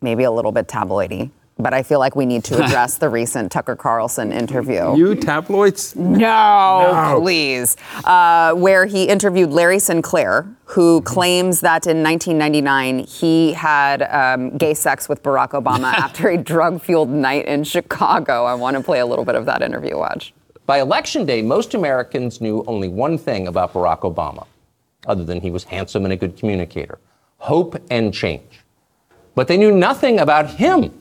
maybe 0.02 0.24
a 0.24 0.32
little 0.32 0.52
bit 0.52 0.68
tabloidy, 0.68 1.32
but 1.58 1.74
I 1.74 1.84
feel 1.84 2.00
like 2.00 2.16
we 2.16 2.26
need 2.26 2.44
to 2.46 2.56
address 2.64 2.98
the 2.98 3.10
recent 3.10 3.52
Tucker 3.52 3.76
Carlson 3.76 4.32
interview. 4.32 4.96
You 4.96 5.16
tabloids? 5.16 5.96
No, 5.96 6.92
no. 6.92 7.20
please. 7.22 7.78
Uh, 8.04 8.54
where 8.54 8.86
he 8.86 9.06
interviewed 9.06 9.52
Larry 9.52 9.80
Sinclair, 9.80 10.48
who 10.66 11.02
claims 11.02 11.62
that 11.62 11.88
in 11.88 12.04
1999 12.04 13.00
he 13.00 13.54
had 13.54 14.04
um, 14.04 14.58
gay 14.58 14.74
sex 14.74 15.08
with 15.08 15.22
Barack 15.24 15.50
Obama 15.52 15.94
after 15.94 16.30
a 16.30 16.38
drug 16.38 16.82
fueled 16.82 17.10
night 17.10 17.46
in 17.46 17.64
Chicago. 17.64 18.46
I 18.46 18.54
want 18.56 18.78
to 18.78 18.84
play 18.84 19.00
a 19.00 19.06
little 19.06 19.26
bit 19.26 19.36
of 19.36 19.46
that 19.46 19.62
interview. 19.62 19.98
Watch. 19.98 20.34
By 20.66 20.80
election 20.80 21.26
day, 21.26 21.42
most 21.42 21.74
Americans 21.74 22.40
knew 22.40 22.64
only 22.68 22.88
one 22.88 23.18
thing 23.18 23.48
about 23.48 23.74
Barack 23.74 24.00
Obama, 24.02 24.48
other 25.06 25.26
than 25.26 25.42
he 25.42 25.52
was 25.52 25.66
handsome 25.66 26.06
and 26.06 26.14
a 26.14 26.16
good 26.18 26.38
communicator 26.38 27.00
hope 27.44 27.76
and 27.92 28.14
change. 28.14 28.62
But 29.36 29.50
they 29.50 29.58
knew 29.58 29.72
nothing 29.72 30.18
about 30.20 30.50
him, 30.52 30.94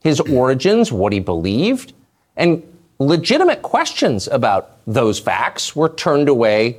his 0.00 0.20
origins, 0.20 0.92
what 0.92 1.12
he 1.12 1.20
believed, 1.20 1.92
and 2.36 2.62
legitimate 2.98 3.62
questions 3.62 4.28
about 4.28 4.78
those 4.86 5.18
facts 5.18 5.74
were 5.76 5.88
turned 5.88 6.28
away, 6.28 6.78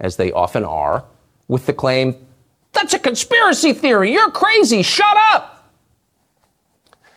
as 0.00 0.16
they 0.16 0.32
often 0.32 0.64
are, 0.64 1.04
with 1.48 1.66
the 1.66 1.72
claim, 1.72 2.14
That's 2.72 2.94
a 2.94 2.98
conspiracy 2.98 3.72
theory. 3.72 4.12
You're 4.12 4.30
crazy. 4.30 4.82
Shut 4.82 5.16
up. 5.32 5.72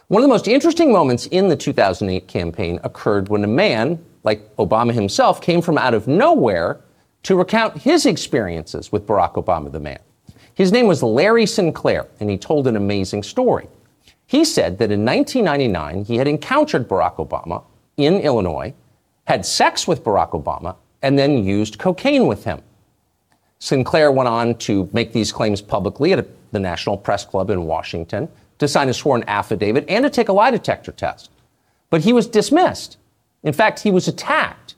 One 0.08 0.22
of 0.22 0.28
the 0.28 0.34
most 0.34 0.48
interesting 0.48 0.92
moments 0.92 1.28
in 1.28 1.50
the 1.50 1.56
2008 1.56 2.28
campaign 2.28 2.80
occurred 2.84 3.30
when 3.30 3.44
a 3.44 3.48
man, 3.48 4.04
like 4.24 4.56
Obama 4.56 4.94
himself, 4.94 5.42
came 5.42 5.62
from 5.62 5.78
out 5.78 5.94
of 5.94 6.08
nowhere 6.08 6.82
to 7.24 7.36
recount 7.36 7.78
his 7.78 8.06
experiences 8.06 8.92
with 8.92 9.06
Barack 9.06 9.34
Obama, 9.34 9.72
the 9.72 9.80
man. 9.80 10.00
His 10.54 10.72
name 10.72 10.88
was 10.88 11.04
Larry 11.04 11.46
Sinclair, 11.46 12.08
and 12.20 12.30
he 12.30 12.38
told 12.38 12.68
an 12.68 12.76
amazing 12.76 13.24
story. 13.24 13.68
He 14.32 14.46
said 14.46 14.78
that 14.78 14.94
in 14.94 15.04
1999, 15.04 16.06
he 16.06 16.16
had 16.16 16.26
encountered 16.26 16.88
Barack 16.88 17.18
Obama 17.18 17.66
in 17.98 18.22
Illinois, 18.22 18.74
had 19.26 19.46
sex 19.46 19.90
with 19.90 20.06
Barack 20.06 20.30
Obama, 20.30 20.78
and 21.02 21.20
then 21.20 21.44
used 21.44 21.78
cocaine 21.78 22.28
with 22.28 22.46
him. 22.46 22.62
Sinclair 23.60 24.10
went 24.10 24.30
on 24.30 24.56
to 24.60 24.90
make 24.94 25.12
these 25.12 25.34
claims 25.34 25.62
publicly 25.62 26.14
at 26.14 26.26
the 26.54 26.60
National 26.60 26.96
Press 26.96 27.26
Club 27.26 27.50
in 27.50 27.66
Washington, 27.66 28.30
to 28.60 28.70
sign 28.70 28.88
a 28.88 28.94
sworn 28.94 29.26
affidavit, 29.28 29.84
and 29.90 30.06
to 30.06 30.10
take 30.10 30.30
a 30.30 30.34
lie 30.34 30.50
detector 30.50 30.94
test. 30.94 31.30
But 31.90 32.00
he 32.00 32.14
was 32.14 32.26
dismissed. 32.26 32.96
In 33.44 33.52
fact, 33.52 33.82
he 33.82 33.92
was 33.92 34.08
attacked. 34.08 34.76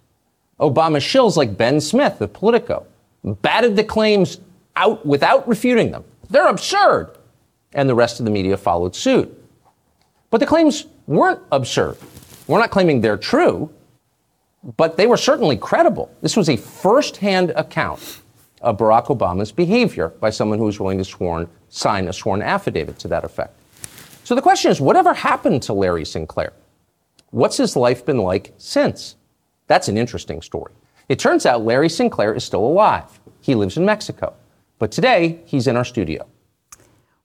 Obama 0.60 0.98
shills 0.98 1.38
like 1.38 1.56
Ben 1.56 1.80
Smith 1.80 2.20
of 2.22 2.34
Politico 2.34 2.88
batted 3.24 3.76
the 3.76 3.84
claims 3.84 4.40
out 4.76 5.06
without 5.06 5.48
refuting 5.48 5.92
them. 5.92 6.06
They're 6.28 6.48
absurd. 6.48 7.16
And 7.74 7.88
the 7.88 7.94
rest 7.94 8.20
of 8.20 8.26
the 8.26 8.32
media 8.32 8.58
followed 8.58 8.96
suit. 8.96 9.42
But 10.34 10.40
the 10.40 10.48
claims 10.48 10.88
weren't 11.06 11.42
absurd. 11.52 11.96
We're 12.48 12.58
not 12.58 12.72
claiming 12.72 13.02
they're 13.02 13.18
true, 13.18 13.72
but 14.78 14.98
they 14.98 15.06
were 15.06 15.16
certainly 15.16 15.56
credible. 15.56 16.12
This 16.24 16.36
was 16.36 16.50
a 16.50 16.58
first-hand 16.58 17.52
account 17.52 18.22
of 18.60 18.78
Barack 18.80 19.16
Obama's 19.16 19.52
behavior 19.52 20.10
by 20.10 20.32
someone 20.32 20.58
who 20.58 20.66
was 20.66 20.80
willing 20.80 20.98
to 20.98 21.06
sworn, 21.06 21.48
sign 21.70 22.08
a 22.08 22.14
sworn 22.14 22.42
affidavit 22.42 22.98
to 22.98 23.08
that 23.10 23.24
effect. 23.24 23.54
So 24.24 24.34
the 24.34 24.42
question 24.42 24.72
is 24.72 24.82
whatever 24.82 25.14
happened 25.14 25.62
to 25.64 25.74
Larry 25.74 26.04
Sinclair? 26.04 26.54
What's 27.30 27.58
his 27.58 27.76
life 27.76 28.04
been 28.04 28.18
like 28.18 28.56
since? 28.58 29.18
That's 29.68 29.88
an 29.88 30.00
interesting 30.00 30.42
story. 30.42 30.74
It 31.10 31.20
turns 31.20 31.46
out 31.46 31.64
Larry 31.64 31.90
Sinclair 31.90 32.34
is 32.34 32.44
still 32.44 32.66
alive. 32.66 33.20
He 33.42 33.54
lives 33.54 33.78
in 33.78 33.86
Mexico. 33.86 34.34
But 34.80 34.92
today, 34.92 35.42
he's 35.46 35.68
in 35.68 35.78
our 35.78 35.86
studio. 35.86 36.26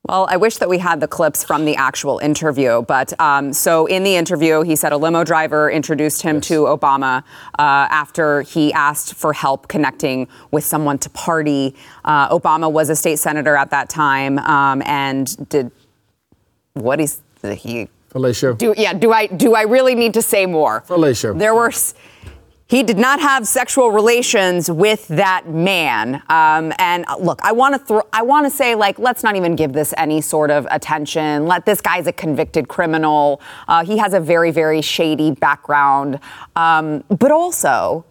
Well, 0.09 0.27
I 0.31 0.39
wish 0.39 0.57
that 0.57 0.69
we 0.71 0.79
had 0.79 1.01
the 1.01 1.09
clips 1.09 1.45
from 1.45 1.67
the 1.67 1.77
actual 1.77 2.19
interview. 2.19 2.81
But 2.83 3.19
um, 3.21 3.53
so 3.53 3.85
in 3.87 4.05
the 4.05 4.17
interview, 4.17 4.63
he 4.63 4.75
said 4.75 4.93
a 4.93 4.97
limo 4.97 5.23
driver 5.23 5.71
introduced 5.71 6.23
him 6.23 6.41
to 6.43 6.65
Obama 6.65 7.23
uh, 7.59 7.63
after 7.91 8.41
he 8.43 8.73
asked 8.73 9.15
for 9.15 9.35
help 9.35 9.69
connecting 9.69 10.27
with 10.51 10.65
someone 10.65 10.99
to 10.99 11.11
party. 11.11 11.75
Uh, 12.07 12.37
Obama 12.37 12.73
was 12.73 12.89
a 12.89 12.97
state 12.97 13.19
senator 13.19 13.55
at 13.55 13.71
that 13.71 13.91
time 13.91 14.39
um, 14.39 14.83
and 14.87 15.49
did 15.51 15.71
what 16.73 17.01
is 17.01 17.21
he 17.43 17.89
Felicia. 18.09 18.55
do 18.55 18.75
yeah 18.77 18.93
do 18.95 19.13
i 19.13 19.27
do 19.27 19.55
i 19.55 19.63
really 19.63 19.95
need 19.95 20.15
to 20.15 20.23
say 20.23 20.47
more 20.47 20.81
Felicia. 20.83 21.35
there 21.37 21.55
were 21.55 21.71
he 22.69 22.83
did 22.83 22.99
not 22.99 23.19
have 23.19 23.49
sexual 23.49 23.91
relations 23.91 24.71
with 24.71 25.09
that 25.09 25.49
man. 25.49 26.23
Um, 26.29 26.73
and 26.79 27.05
uh, 27.09 27.17
look 27.19 27.41
i 27.43 27.51
want 27.53 27.75
to 27.75 27.79
throw 27.79 28.03
i 28.13 28.23
want 28.23 28.47
to 28.47 28.51
say 28.51 28.75
like 28.75 28.99
let's 28.99 29.23
not 29.23 29.37
even 29.37 29.57
give 29.57 29.73
this 29.73 29.93
any 29.97 30.21
sort 30.21 30.51
of 30.51 30.67
attention. 30.71 31.47
Let 31.47 31.67
this 31.67 31.81
guy's 31.81 32.07
a 32.07 32.13
convicted 32.13 32.69
criminal. 32.69 33.41
Uh, 33.67 33.85
he 33.85 33.99
has 33.99 34.15
a 34.15 34.21
very 34.21 34.51
very 34.51 34.83
shady 34.83 35.33
background. 35.33 36.21
Um, 36.57 37.05
but 37.09 37.31
also 37.31 38.05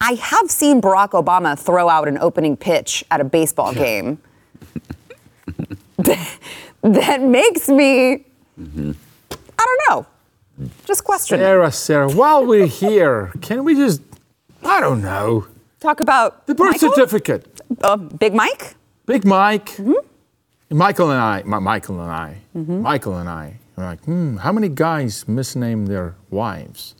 i 0.00 0.14
have 0.14 0.50
seen 0.50 0.80
barack 0.80 1.10
obama 1.10 1.58
throw 1.58 1.88
out 1.88 2.08
an 2.08 2.18
opening 2.18 2.56
pitch 2.56 3.04
at 3.10 3.20
a 3.20 3.24
baseball 3.24 3.72
game. 3.72 4.18
That 6.82 7.22
makes 7.22 7.68
me 7.68 8.24
know. 8.56 8.91
Just 10.92 11.04
question. 11.04 11.40
it. 11.40 11.44
Sarah, 11.44 11.72
Sarah, 11.72 12.10
while 12.12 12.44
we're 12.44 12.66
here, 12.66 13.32
can 13.40 13.64
we 13.64 13.74
just, 13.74 14.02
I 14.62 14.78
don't 14.78 15.00
know, 15.00 15.46
Talk 15.80 16.00
about 16.00 16.46
the 16.46 16.54
birth 16.54 16.72
Michael? 16.72 16.90
certificate? 16.92 17.62
Uh, 17.82 17.96
Big 17.96 18.34
Mike. 18.34 18.74
Big 19.06 19.24
Mike, 19.24 19.70
Michael 20.68 21.10
and 21.10 21.18
I, 21.18 21.44
Mi- 21.44 21.60
Michael 21.60 21.98
and 22.02 22.10
I, 22.10 22.36
Michael 22.52 23.16
and 23.16 23.26
I, 23.26 23.56
were 23.74 23.84
like, 23.84 24.04
hmm, 24.04 24.36
how 24.36 24.52
many 24.52 24.68
guys 24.68 25.24
misname 25.24 25.88
their 25.88 26.14
wives? 26.28 26.94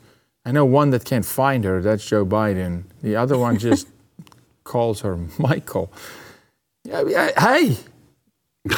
I 0.46 0.52
know 0.52 0.64
one 0.64 0.88
that 0.90 1.04
can't 1.04 1.26
find 1.26 1.62
her, 1.64 1.82
that's 1.82 2.02
Joe 2.06 2.24
Biden. 2.24 2.84
The 3.02 3.14
other 3.16 3.36
one 3.36 3.58
just 3.58 3.88
calls 4.64 5.02
her 5.02 5.18
Michael. 5.38 5.92
Yeah, 6.84 7.04
yeah, 7.06 7.30
hey, 7.38 7.76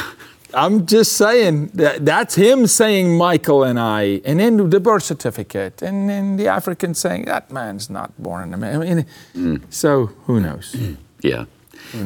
I'm 0.55 0.85
just 0.85 1.13
saying 1.17 1.71
that 1.73 2.05
that's 2.05 2.35
him 2.35 2.65
saying 2.67 3.17
Michael 3.17 3.63
and 3.63 3.77
I, 3.79 4.21
and 4.23 4.39
then 4.39 4.69
the 4.69 4.79
birth 4.79 5.03
certificate, 5.03 5.81
and 5.81 6.09
then 6.09 6.37
the 6.37 6.47
African 6.47 6.93
saying 6.93 7.25
that 7.25 7.51
man's 7.51 7.89
not 7.89 8.11
born 8.17 8.43
in 8.47 8.53
America. 8.53 8.89
I 8.89 8.93
mean, 9.37 9.61
So 9.69 10.07
who 10.27 10.39
knows? 10.39 10.75
Yeah. 11.21 11.45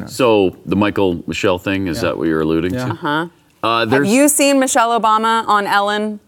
So 0.08 0.56
the 0.66 0.76
Michael 0.76 1.24
Michelle 1.28 1.60
thing 1.60 1.88
is 1.88 2.02
that 2.02 2.18
what 2.18 2.28
you're 2.28 2.42
alluding 2.42 2.74
Yeah. 2.74 2.86
to? 2.86 2.92
Uh-huh. 2.92 3.28
Uh, 3.62 3.86
Have 3.88 4.06
you 4.06 4.28
seen 4.30 4.60
Michelle 4.60 5.00
Obama 5.00 5.46
on 5.48 5.68
Ellen 5.68 6.20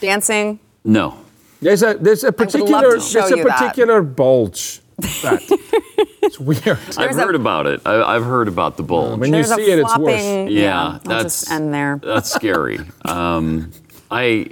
dancing? 0.00 0.60
no. 0.84 1.14
There's 1.60 1.82
a 1.82 1.94
there's 1.94 2.22
a 2.22 2.30
particular 2.30 3.00
show 3.00 3.18
there's 3.18 3.32
a 3.32 3.36
you 3.38 3.44
that. 3.44 3.58
particular 3.58 4.00
bulge. 4.00 4.80
That. 4.98 5.40
it's 6.22 6.40
weird. 6.40 6.78
I've 6.96 7.10
a- 7.16 7.20
heard 7.20 7.34
about 7.34 7.66
it. 7.66 7.80
I, 7.86 8.02
I've 8.02 8.24
heard 8.24 8.48
about 8.48 8.76
the 8.76 8.82
bulge. 8.82 9.20
When 9.20 9.32
you 9.32 9.44
see 9.44 9.70
it, 9.70 9.78
it's 9.78 9.96
worse. 9.96 10.20
flopping. 10.20 10.48
Yeah, 10.48 10.80
I'll 10.80 10.98
that's 11.00 11.40
just 11.42 11.52
end 11.52 11.72
there. 11.72 11.96
That's 12.02 12.30
scary. 12.30 12.78
Um, 13.04 13.70
I, 14.10 14.50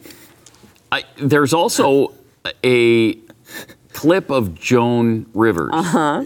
I, 0.93 1.05
there's 1.19 1.53
also 1.53 2.15
a 2.65 3.15
clip 3.97 4.31
of 4.31 4.55
Joan 4.55 5.25
Rivers 5.33 5.71
Uh-huh. 5.73 6.25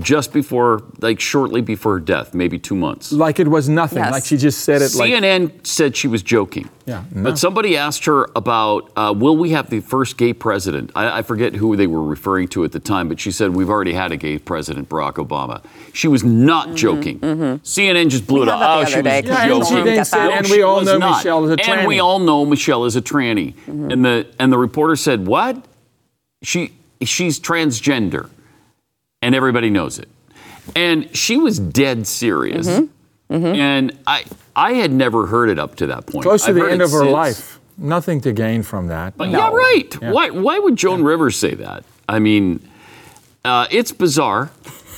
just 0.00 0.32
before, 0.32 0.82
like 1.00 1.20
shortly 1.20 1.60
before 1.60 1.92
her 1.94 2.00
death, 2.00 2.32
maybe 2.32 2.58
two 2.58 2.74
months. 2.74 3.12
Like 3.12 3.38
it 3.38 3.48
was 3.48 3.68
nothing. 3.68 3.98
Yes. 3.98 4.10
Like 4.12 4.24
she 4.24 4.38
just 4.38 4.60
said 4.64 4.80
it. 4.80 4.94
Like 4.94 5.10
CNN 5.12 5.66
said 5.66 5.94
she 5.94 6.08
was 6.08 6.22
joking. 6.22 6.70
Yeah, 6.86 7.04
no. 7.12 7.24
But 7.24 7.38
somebody 7.38 7.76
asked 7.76 8.06
her 8.06 8.30
about, 8.34 8.90
uh, 8.96 9.12
will 9.14 9.36
we 9.36 9.50
have 9.50 9.68
the 9.68 9.80
first 9.80 10.16
gay 10.16 10.32
president? 10.32 10.92
I, 10.96 11.18
I 11.18 11.22
forget 11.22 11.54
who 11.56 11.76
they 11.76 11.86
were 11.86 12.02
referring 12.02 12.48
to 12.48 12.64
at 12.64 12.72
the 12.72 12.78
time, 12.80 13.08
but 13.10 13.20
she 13.20 13.30
said, 13.30 13.54
we've 13.54 13.68
already 13.68 13.92
had 13.92 14.12
a 14.12 14.16
gay 14.16 14.38
president, 14.38 14.88
Barack 14.88 15.14
Obama. 15.14 15.62
She 15.92 16.08
was 16.08 16.24
not 16.24 16.74
joking. 16.76 17.18
CNN 17.20 18.08
just 18.08 18.26
blew 18.26 18.46
Mm-hmm, 18.46 18.48
We 18.48 18.52
it 18.52 18.58
had 18.58 18.62
up. 18.62 18.78
Oh, 18.78 18.84
she 18.86 18.94
other 18.94 19.02
day, 19.02 19.20
was 19.20 19.28
'cause 19.30 19.38
Yeah, 19.38 19.42
and 19.42 19.50
people 19.52 19.64
she 19.68 19.74
don't 19.74 19.84
then 19.84 19.94
get 19.96 20.06
said, 20.06 20.30
and 20.30 20.48
we 20.48 20.62
all 20.62 20.80
know 20.82 20.98
not. 20.98 21.16
Michelle 21.18 21.44
is 21.44 21.50
a 21.50 21.56
tranny. 21.56 21.68
And 21.78 21.86
we 21.88 21.98
all 22.00 22.18
know 22.20 22.46
Michelle 22.46 22.84
is 22.86 22.96
a 22.96 23.02
tranny. 23.02 23.52
Mm-hmm. 23.54 23.90
And 23.90 24.04
the 24.04 24.26
and 24.38 24.50
the 24.52 24.58
reporter 24.58 24.96
said, 24.96 25.26
"What? 25.26 25.64
She 26.42 26.72
she's 27.02 27.40
transgender." 27.40 28.30
And 29.22 29.34
everybody 29.34 29.70
knows 29.70 29.98
it. 29.98 30.08
And 30.74 31.14
she 31.16 31.36
was 31.36 31.58
dead 31.58 32.06
serious. 32.06 32.68
Mm-hmm. 32.68 33.44
And 33.46 33.98
I 34.06 34.24
I 34.54 34.74
had 34.74 34.92
never 34.92 35.26
heard 35.26 35.48
it 35.48 35.58
up 35.58 35.76
to 35.76 35.86
that 35.88 36.06
point. 36.06 36.24
close 36.24 36.44
to 36.44 36.50
I've 36.50 36.54
the 36.54 36.70
end 36.70 36.82
of 36.82 36.90
her 36.92 37.00
since. 37.00 37.12
life. 37.12 37.60
Nothing 37.78 38.20
to 38.22 38.32
gain 38.32 38.62
from 38.62 38.86
that. 38.88 39.16
But 39.16 39.30
Yeah, 39.30 39.50
right. 39.50 39.98
Yeah. 40.00 40.12
Why 40.12 40.30
why 40.30 40.58
would 40.58 40.76
Joan 40.76 41.02
Rivers 41.02 41.36
say 41.36 41.54
that? 41.54 41.84
I 42.08 42.18
mean, 42.18 42.66
uh, 43.44 43.66
it's 43.70 43.92
bizarre. 43.92 44.50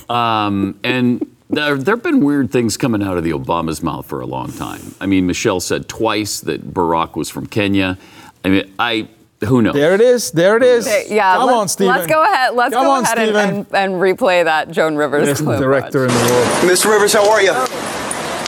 Um, 0.09 0.79
and 0.83 1.25
there 1.49 1.77
there 1.77 1.95
have 1.95 2.03
been 2.03 2.23
weird 2.23 2.51
things 2.51 2.77
coming 2.77 3.03
out 3.03 3.17
of 3.17 3.23
the 3.23 3.31
Obama's 3.31 3.81
mouth 3.83 4.05
for 4.05 4.21
a 4.21 4.25
long 4.25 4.51
time. 4.53 4.95
I 5.01 5.05
mean, 5.07 5.25
Michelle 5.27 5.59
said 5.59 5.87
twice 5.87 6.39
that 6.41 6.73
Barack 6.73 7.15
was 7.15 7.29
from 7.29 7.47
Kenya. 7.47 7.97
I 8.45 8.49
mean, 8.49 8.73
I 8.79 9.07
who 9.45 9.61
knows? 9.61 9.73
There 9.73 9.95
it 9.95 10.01
is. 10.01 10.31
There 10.31 10.57
it 10.57 10.63
is. 10.63 10.87
Yeah, 11.09 11.35
Come 11.35 11.47
let's, 11.47 11.57
on, 11.57 11.67
Stephen. 11.69 11.95
let's 11.95 12.07
go 12.07 12.23
ahead. 12.23 12.53
Let's 12.55 12.73
Come 12.73 12.85
go 12.85 12.91
on, 12.91 13.03
ahead 13.03 13.19
and, 13.19 13.37
and, 13.37 13.67
and 13.73 13.93
replay 13.93 14.43
that 14.43 14.69
Joan 14.71 14.95
Rivers 14.95 15.27
Best 15.27 15.43
clip. 15.43 15.59
director 15.59 16.03
in 16.05 16.09
the 16.09 16.19
world. 16.31 16.47
Mr. 16.71 16.91
Rivers, 16.91 17.13
how 17.13 17.29
are 17.29 17.41
you? 17.41 17.53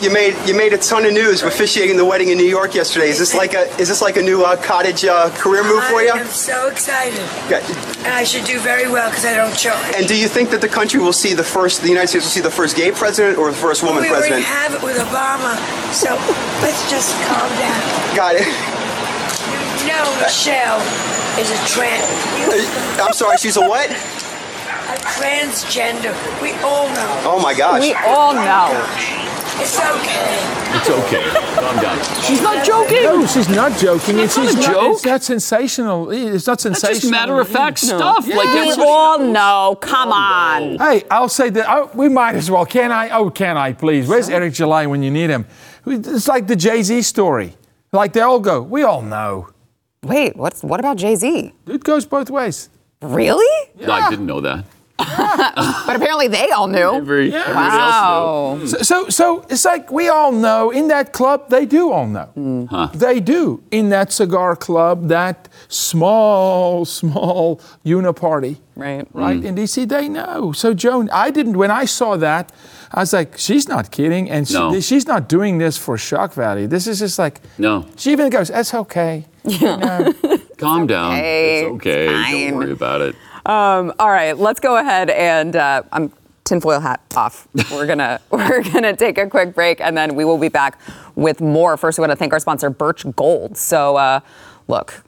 You 0.01 0.11
made 0.11 0.35
you 0.47 0.55
made 0.57 0.73
a 0.73 0.79
ton 0.79 1.05
of 1.05 1.13
news 1.13 1.43
officiating 1.43 1.95
the 1.95 2.03
wedding 2.03 2.29
in 2.29 2.37
New 2.39 2.47
York 2.49 2.73
yesterday. 2.73 3.09
Is 3.09 3.19
this 3.19 3.35
like 3.35 3.53
a 3.53 3.69
is 3.77 3.87
this 3.87 4.01
like 4.01 4.17
a 4.17 4.21
new 4.21 4.41
uh, 4.43 4.55
cottage 4.55 5.05
uh, 5.05 5.29
career 5.35 5.63
move 5.63 5.83
for 5.83 6.01
you? 6.01 6.09
I 6.11 6.17
am 6.17 6.25
so 6.25 6.69
excited. 6.69 7.19
Okay. 7.45 7.61
And 7.99 8.07
I 8.07 8.23
should 8.23 8.43
do 8.45 8.59
very 8.59 8.89
well 8.89 9.11
because 9.11 9.25
I 9.25 9.35
don't 9.35 9.55
charge. 9.55 9.93
And 9.95 10.07
do 10.07 10.17
you 10.17 10.27
think 10.27 10.49
that 10.49 10.59
the 10.59 10.67
country 10.67 10.99
will 10.99 11.13
see 11.13 11.35
the 11.35 11.43
first, 11.43 11.83
the 11.83 11.89
United 11.89 12.07
States 12.07 12.25
will 12.25 12.31
see 12.31 12.41
the 12.41 12.49
first 12.49 12.75
gay 12.75 12.91
president 12.91 13.37
or 13.37 13.51
the 13.51 13.57
first 13.57 13.83
woman 13.83 14.01
we 14.01 14.09
already 14.09 14.29
president? 14.29 14.45
have 14.45 14.73
it 14.73 14.81
with 14.81 14.97
Obama, 14.97 15.53
so 15.93 16.09
let's 16.65 16.89
just 16.89 17.13
calm 17.27 17.47
down. 17.59 18.15
Got 18.15 18.35
it. 18.37 18.80
You 19.81 19.87
know 19.87 20.21
Michelle 20.21 20.79
is 21.39 21.49
a 21.49 21.57
trans, 21.67 22.99
I'm 22.99 23.13
sorry, 23.13 23.37
she's 23.37 23.57
a 23.57 23.61
what? 23.61 23.89
a 23.89 24.93
transgender. 25.15 26.13
We 26.41 26.51
all 26.63 26.87
know. 26.89 27.21
Oh 27.25 27.39
my 27.41 27.53
gosh. 27.53 27.81
We 27.81 27.93
all 27.93 28.33
know. 28.33 28.85
It's 29.59 29.77
okay. 29.79 30.37
It's 30.77 30.89
okay. 30.89 31.23
Calm 31.59 31.75
down. 31.81 32.23
She's 32.23 32.41
not 32.41 32.65
joking. 32.65 33.03
No, 33.03 33.25
she's 33.25 33.49
not 33.49 33.77
joking. 33.79 34.17
That's 34.17 34.37
It's, 34.37 34.37
not 34.37 34.53
a 34.55 34.57
it's 34.57 34.65
joke. 34.67 34.93
It's 34.93 35.05
not 35.05 35.23
sensational. 35.23 36.11
It's 36.11 36.47
not 36.47 36.59
That's 36.59 36.63
sensational. 36.63 36.99
just 36.99 37.11
matter 37.11 37.39
of 37.39 37.47
fact 37.47 37.79
stuff. 37.79 38.27
Like 38.27 38.35
We 38.37 38.43
that's 38.53 38.77
what- 38.77 38.87
all 38.87 39.19
know. 39.19 39.77
Come 39.81 40.11
on. 40.11 40.77
Hey, 40.77 41.03
I'll 41.11 41.29
say 41.29 41.49
that 41.51 41.65
oh, 41.69 41.89
we 41.93 42.09
might 42.09 42.35
as 42.35 42.49
well. 42.51 42.65
Can 42.65 42.91
I? 42.91 43.09
Oh, 43.09 43.29
can 43.29 43.57
I, 43.57 43.73
please? 43.73 44.07
Where's 44.07 44.29
Eric 44.29 44.53
July 44.53 44.85
when 44.87 45.03
you 45.03 45.11
need 45.11 45.29
him? 45.29 45.45
It's 45.85 46.27
like 46.27 46.47
the 46.47 46.55
Jay 46.55 46.81
Z 46.83 47.01
story. 47.03 47.55
Like 47.91 48.13
they 48.13 48.21
all 48.21 48.39
go, 48.39 48.61
we 48.61 48.83
all 48.83 49.01
know. 49.01 49.49
Wait, 50.03 50.35
what's 50.35 50.63
what 50.63 50.79
about 50.79 50.97
Jay 50.97 51.15
Z? 51.15 51.53
It 51.67 51.83
goes 51.83 52.07
both 52.07 52.31
ways. 52.31 52.69
Really? 53.03 53.69
Yeah. 53.77 53.91
I 53.91 54.09
didn't 54.09 54.25
know 54.25 54.41
that. 54.41 54.65
But 55.87 55.95
apparently 55.95 56.27
they 56.27 56.49
all 56.49 56.67
knew. 56.67 56.93
Every, 56.95 57.33
everybody 57.33 57.55
Wow. 57.77 58.57
else 58.61 58.71
So, 58.71 58.77
so, 58.81 59.09
so 59.09 59.45
it's 59.49 59.65
like 59.65 59.91
we 59.91 60.09
all 60.09 60.31
know 60.31 60.69
in 60.71 60.87
that 60.89 61.11
club, 61.13 61.49
they 61.49 61.65
do 61.65 61.91
all 61.91 62.07
know. 62.07 62.25
Hmm. 62.33 62.65
Huh? 62.65 62.89
They 62.93 63.19
do. 63.19 63.61
In 63.71 63.89
that 63.89 64.11
cigar 64.11 64.55
club, 64.55 65.07
that 65.09 65.47
small, 65.67 66.85
small 66.85 67.59
uniparty. 67.85 68.57
Right. 68.81 69.07
Right? 69.13 69.43
In 69.43 69.55
DC, 69.55 69.87
they 69.87 70.09
know. 70.09 70.51
So, 70.51 70.73
Joan, 70.73 71.09
I 71.11 71.29
didn't, 71.31 71.57
when 71.57 71.71
I 71.71 71.85
saw 71.85 72.17
that, 72.17 72.51
I 72.91 73.01
was 73.01 73.13
like, 73.13 73.37
she's 73.37 73.67
not 73.67 73.91
kidding. 73.91 74.29
And 74.29 74.47
she, 74.47 74.53
No. 74.55 74.79
she's 74.79 75.05
not 75.07 75.29
doing 75.29 75.59
this 75.59 75.77
for 75.77 75.97
shock 75.97 76.33
value. 76.33 76.67
This 76.67 76.87
is 76.87 76.99
just 76.99 77.19
like, 77.19 77.41
No. 77.57 77.85
she 77.95 78.11
even 78.11 78.29
goes, 78.29 78.47
that's 78.49 78.73
okay. 78.73 79.25
know. 79.43 80.13
Calm 80.57 80.87
down. 80.87 81.13
okay. 81.13 81.59
It's 81.65 81.71
okay. 81.75 82.07
It's. 82.09 82.31
Don't 82.49 82.55
worry 82.57 82.71
about 82.71 83.01
it. 83.01 83.15
Um, 83.45 83.93
all 83.99 84.09
right, 84.09 84.37
let's 84.37 84.59
go 84.59 84.77
ahead 84.77 85.09
and 85.09 85.55
uh, 85.55 85.81
I'm 85.91 86.11
tinfoil 86.43 86.79
hat 86.79 87.01
off. 87.15 87.47
We're 87.71 87.87
gonna 87.87 88.19
we're 88.29 88.61
gonna 88.61 88.95
take 88.95 89.17
a 89.17 89.27
quick 89.27 89.55
break, 89.55 89.81
and 89.81 89.97
then 89.97 90.13
we 90.13 90.25
will 90.25 90.37
be 90.37 90.49
back 90.49 90.79
with 91.15 91.41
more. 91.41 91.75
First, 91.77 91.97
we 91.97 92.01
want 92.03 92.11
to 92.11 92.15
thank 92.15 92.33
our 92.33 92.39
sponsor, 92.39 92.69
Birch 92.69 93.03
Gold. 93.15 93.57
So, 93.57 93.95
uh, 93.95 94.19
look, 94.67 95.03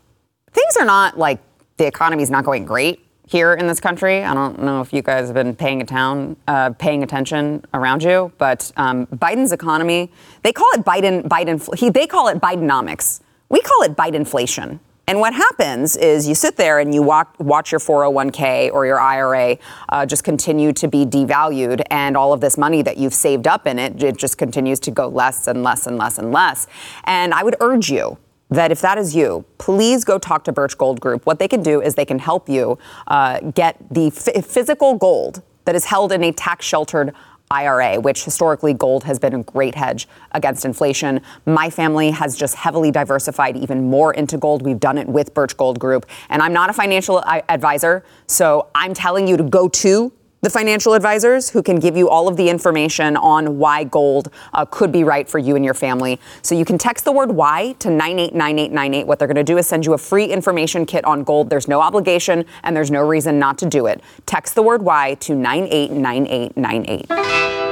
things 0.52 0.76
are 0.80 0.86
not 0.86 1.20
like 1.20 1.40
the 1.78 1.86
economy's 1.86 2.32
not 2.32 2.44
going 2.44 2.66
great 2.66 3.03
here 3.34 3.56
in 3.56 3.66
this 3.66 3.80
country. 3.80 4.24
I 4.24 4.36
don't 4.36 4.62
know 4.62 4.80
if 4.80 4.94
you 4.94 5.02
guys 5.02 5.26
have 5.26 5.34
been 5.34 5.56
paying, 5.56 5.84
town, 5.88 6.38
uh, 6.48 6.70
paying 6.70 7.02
attention 7.02 7.66
around 7.74 8.04
you, 8.04 8.32
but 8.38 8.72
um, 8.78 9.08
Biden's 9.08 9.52
economy, 9.52 10.12
they 10.44 10.54
call 10.54 10.72
it 10.74 10.86
Biden, 10.86 11.28
Biden, 11.28 11.76
he, 11.76 11.90
they 11.90 12.06
call 12.06 12.28
it 12.28 12.38
Bidenomics. 12.38 13.22
We 13.50 13.60
call 13.62 13.82
it 13.82 13.96
Bidenflation. 13.96 14.80
And 15.08 15.20
what 15.20 15.34
happens 15.34 15.98
is 15.98 16.28
you 16.28 16.36
sit 16.36 16.58
there 16.58 16.78
and 16.78 16.94
you 16.94 17.02
walk, 17.02 17.36
watch 17.40 17.72
your 17.72 17.80
401k 17.80 18.72
or 18.72 18.86
your 18.86 19.00
IRA 19.00 19.58
uh, 19.90 20.06
just 20.06 20.24
continue 20.24 20.72
to 20.74 20.88
be 20.88 21.04
devalued, 21.04 21.82
and 21.90 22.16
all 22.16 22.34
of 22.34 22.40
this 22.40 22.56
money 22.56 22.84
that 22.84 22.98
you've 22.98 23.16
saved 23.16 23.48
up 23.48 23.66
in 23.66 23.80
it, 23.80 24.02
it 24.02 24.16
just 24.16 24.38
continues 24.38 24.80
to 24.82 24.92
go 24.92 25.08
less 25.08 25.48
and 25.48 25.64
less 25.64 25.88
and 25.88 25.98
less 25.98 26.20
and 26.20 26.32
less. 26.32 26.68
And 27.06 27.34
I 27.34 27.44
would 27.44 27.56
urge 27.60 27.90
you 27.90 28.20
that 28.54 28.72
if 28.72 28.82
that 28.82 28.98
is 28.98 29.16
you, 29.16 29.46
please 29.58 30.04
go 30.04 30.20
talk 30.20 30.44
to 30.44 30.52
Birch 30.52 30.78
Gold 30.78 31.02
Group. 31.02 31.26
What 31.26 31.40
they 31.40 31.48
can 31.48 31.64
do 31.64 31.82
is 31.82 31.96
they 31.96 32.06
can 32.06 32.20
help 32.20 32.48
you 32.48 32.78
uh, 33.08 33.40
get 33.40 33.78
the 33.92 34.08
f- 34.08 34.46
physical 34.46 34.96
gold 34.96 35.42
that 35.66 35.76
is 35.76 35.86
held 35.86 36.12
in 36.12 36.24
a 36.24 36.32
tax 36.32 36.66
sheltered 36.66 37.14
IRA, 37.50 38.00
which 38.00 38.26
historically 38.26 38.74
gold 38.74 39.04
has 39.06 39.20
been 39.20 39.34
a 39.34 39.44
great 39.44 39.76
hedge 39.76 40.08
against 40.34 40.66
inflation. 40.66 41.22
My 41.46 41.70
family 41.70 42.12
has 42.12 42.36
just 42.36 42.56
heavily 42.56 42.92
diversified 42.92 43.58
even 43.58 43.90
more 43.90 44.14
into 44.14 44.38
gold. 44.38 44.64
We've 44.64 44.80
done 44.80 44.98
it 44.98 45.08
with 45.08 45.34
Birch 45.34 45.58
Gold 45.58 45.80
Group. 45.80 46.06
And 46.30 46.42
I'm 46.42 46.54
not 46.54 46.70
a 46.70 46.74
financial 46.74 47.18
uh, 47.18 47.42
advisor, 47.50 48.04
so 48.28 48.70
I'm 48.76 48.94
telling 48.94 49.28
you 49.28 49.38
to 49.38 49.44
go 49.44 49.68
to 49.68 50.12
the 50.44 50.50
financial 50.50 50.94
advisors 50.94 51.50
who 51.50 51.64
can 51.64 51.80
give 51.80 51.98
you 51.98 52.10
all 52.10 52.28
of 52.28 52.36
the 52.36 52.50
information 52.50 53.16
on 53.16 53.58
why 53.58 53.86
gold 53.86 54.30
uh, 54.54 54.66
could 54.66 54.92
be 54.92 55.06
right 55.06 55.28
for 55.28 55.40
you 55.40 55.56
and 55.56 55.64
your 55.64 55.74
family. 55.74 56.20
So 56.42 56.54
you 56.54 56.66
can 56.66 56.78
text 56.78 57.06
the 57.06 57.14
word 57.14 57.32
why 57.32 57.76
to 57.80 57.90
989898. 57.90 59.08
What 59.08 59.20
they're 59.20 59.28
going 59.28 59.38
to 59.38 59.44
do 59.44 59.58
is 59.58 59.66
send 59.66 59.86
you 59.86 59.94
a 59.94 59.98
free 59.98 60.26
information 60.26 60.86
kit 60.86 61.06
on 61.06 61.24
gold. 61.24 61.50
There's 61.50 61.70
no 61.70 61.80
obligation 61.80 62.46
and 62.64 62.76
there's 62.76 62.92
no 62.92 63.08
reason 63.08 63.40
not 63.40 63.58
to 63.60 63.66
do 63.66 63.88
it. 63.88 64.02
Text 64.26 64.54
the 64.54 64.64
word 64.64 64.82
why 64.82 65.14
to 65.16 65.34
989898. 65.34 67.63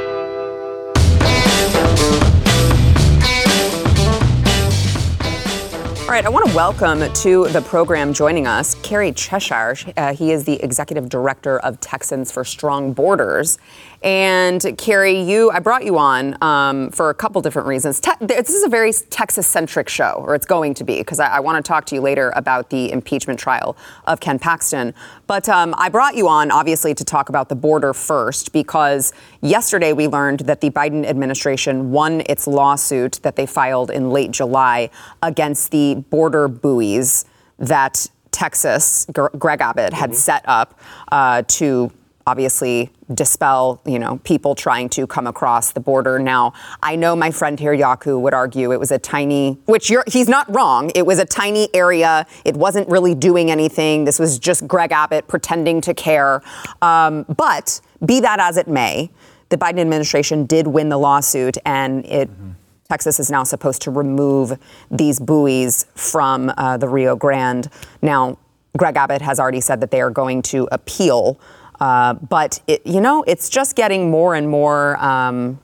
All 6.11 6.17
right, 6.17 6.25
I 6.25 6.29
want 6.29 6.49
to 6.49 6.53
welcome 6.53 7.13
to 7.13 7.47
the 7.47 7.61
program 7.61 8.11
joining 8.11 8.45
us 8.45 8.75
Kerry 8.83 9.13
Cheshire. 9.13 9.77
Uh, 9.95 10.13
he 10.13 10.33
is 10.33 10.43
the 10.43 10.61
executive 10.61 11.07
director 11.07 11.59
of 11.59 11.79
Texans 11.79 12.33
for 12.33 12.43
Strong 12.43 12.91
Borders. 12.91 13.57
And 14.03 14.77
Kerry, 14.77 15.21
you, 15.21 15.51
I 15.51 15.59
brought 15.59 15.85
you 15.85 15.97
on 15.97 16.35
um, 16.43 16.89
for 16.89 17.11
a 17.11 17.13
couple 17.13 17.39
different 17.41 17.67
reasons. 17.67 18.01
Te- 18.01 18.11
this 18.19 18.49
is 18.49 18.63
a 18.63 18.67
very 18.67 18.91
Texas-centric 18.91 19.87
show, 19.87 20.23
or 20.27 20.35
it's 20.35 20.45
going 20.45 20.73
to 20.73 20.83
be, 20.83 20.97
because 20.97 21.19
I, 21.19 21.27
I 21.27 21.39
want 21.39 21.63
to 21.63 21.65
talk 21.65 21.85
to 21.85 21.95
you 21.95 22.01
later 22.01 22.33
about 22.35 22.71
the 22.71 22.91
impeachment 22.91 23.39
trial 23.39 23.77
of 24.05 24.19
Ken 24.19 24.37
Paxton. 24.37 24.93
But 25.27 25.47
um, 25.47 25.73
I 25.77 25.87
brought 25.87 26.15
you 26.15 26.27
on, 26.27 26.51
obviously, 26.51 26.93
to 26.95 27.05
talk 27.05 27.29
about 27.29 27.47
the 27.47 27.55
border 27.55 27.93
first, 27.93 28.51
because 28.51 29.13
yesterday 29.39 29.93
we 29.93 30.07
learned 30.07 30.41
that 30.41 30.59
the 30.59 30.71
Biden 30.71 31.05
administration 31.05 31.91
won 31.91 32.23
its 32.25 32.47
lawsuit 32.47 33.19
that 33.21 33.37
they 33.37 33.45
filed 33.45 33.91
in 33.91 34.09
late 34.09 34.31
July 34.31 34.89
against 35.21 35.71
the 35.71 36.00
border 36.09 36.47
buoys 36.47 37.25
that 37.59 38.07
Texas, 38.31 39.05
Greg 39.13 39.61
Abbott, 39.61 39.93
had 39.93 40.11
mm-hmm. 40.11 40.17
set 40.17 40.43
up 40.47 40.79
uh, 41.11 41.43
to 41.47 41.91
obviously 42.27 42.91
dispel, 43.13 43.81
you 43.85 43.99
know, 43.99 44.17
people 44.23 44.55
trying 44.55 44.89
to 44.89 45.07
come 45.07 45.27
across 45.27 45.71
the 45.71 45.79
border. 45.79 46.19
Now, 46.19 46.53
I 46.81 46.95
know 46.95 47.15
my 47.15 47.31
friend 47.31 47.59
here, 47.59 47.75
Jaco, 47.75 48.19
would 48.21 48.33
argue 48.33 48.71
it 48.71 48.79
was 48.79 48.91
a 48.91 48.99
tiny, 48.99 49.57
which 49.65 49.91
he's 50.07 50.29
not 50.29 50.53
wrong. 50.53 50.91
It 50.95 51.05
was 51.05 51.19
a 51.19 51.25
tiny 51.25 51.67
area. 51.73 52.25
It 52.45 52.55
wasn't 52.55 52.87
really 52.89 53.15
doing 53.15 53.51
anything. 53.51 54.05
This 54.05 54.19
was 54.19 54.39
just 54.39 54.67
Greg 54.67 54.91
Abbott 54.91 55.27
pretending 55.27 55.81
to 55.81 55.93
care. 55.93 56.41
Um, 56.81 57.25
but 57.35 57.81
be 58.05 58.19
that 58.21 58.39
as 58.39 58.57
it 58.57 58.67
may, 58.67 59.09
the 59.49 59.57
Biden 59.57 59.79
administration 59.79 60.45
did 60.45 60.67
win 60.67 60.89
the 60.89 60.97
lawsuit, 60.97 61.57
and 61.65 62.05
it. 62.05 62.29
Mm-hmm. 62.29 62.51
Texas 62.91 63.19
is 63.19 63.31
now 63.31 63.43
supposed 63.43 63.81
to 63.83 63.91
remove 63.91 64.59
these 64.89 65.19
buoys 65.19 65.85
from 65.95 66.51
uh, 66.57 66.77
the 66.77 66.87
Rio 66.87 67.15
Grande. 67.15 67.69
Now, 68.01 68.37
Greg 68.77 68.97
Abbott 68.97 69.21
has 69.21 69.39
already 69.39 69.61
said 69.61 69.81
that 69.81 69.91
they 69.91 70.01
are 70.01 70.09
going 70.09 70.41
to 70.43 70.67
appeal 70.71 71.39
uh, 71.81 72.13
but 72.13 72.61
it, 72.67 72.85
you 72.85 73.01
know, 73.01 73.23
it's 73.25 73.49
just 73.49 73.75
getting 73.75 74.11
more 74.11 74.35
and 74.35 74.47
more 74.47 75.03
um, 75.03 75.59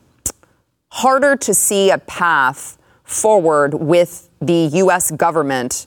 harder 0.91 1.35
to 1.35 1.53
see 1.53 1.91
a 1.91 1.99
path 1.99 2.77
forward 3.03 3.75
with 3.75 4.27
the 4.41 4.69
U.S. 4.73 5.11
government 5.11 5.85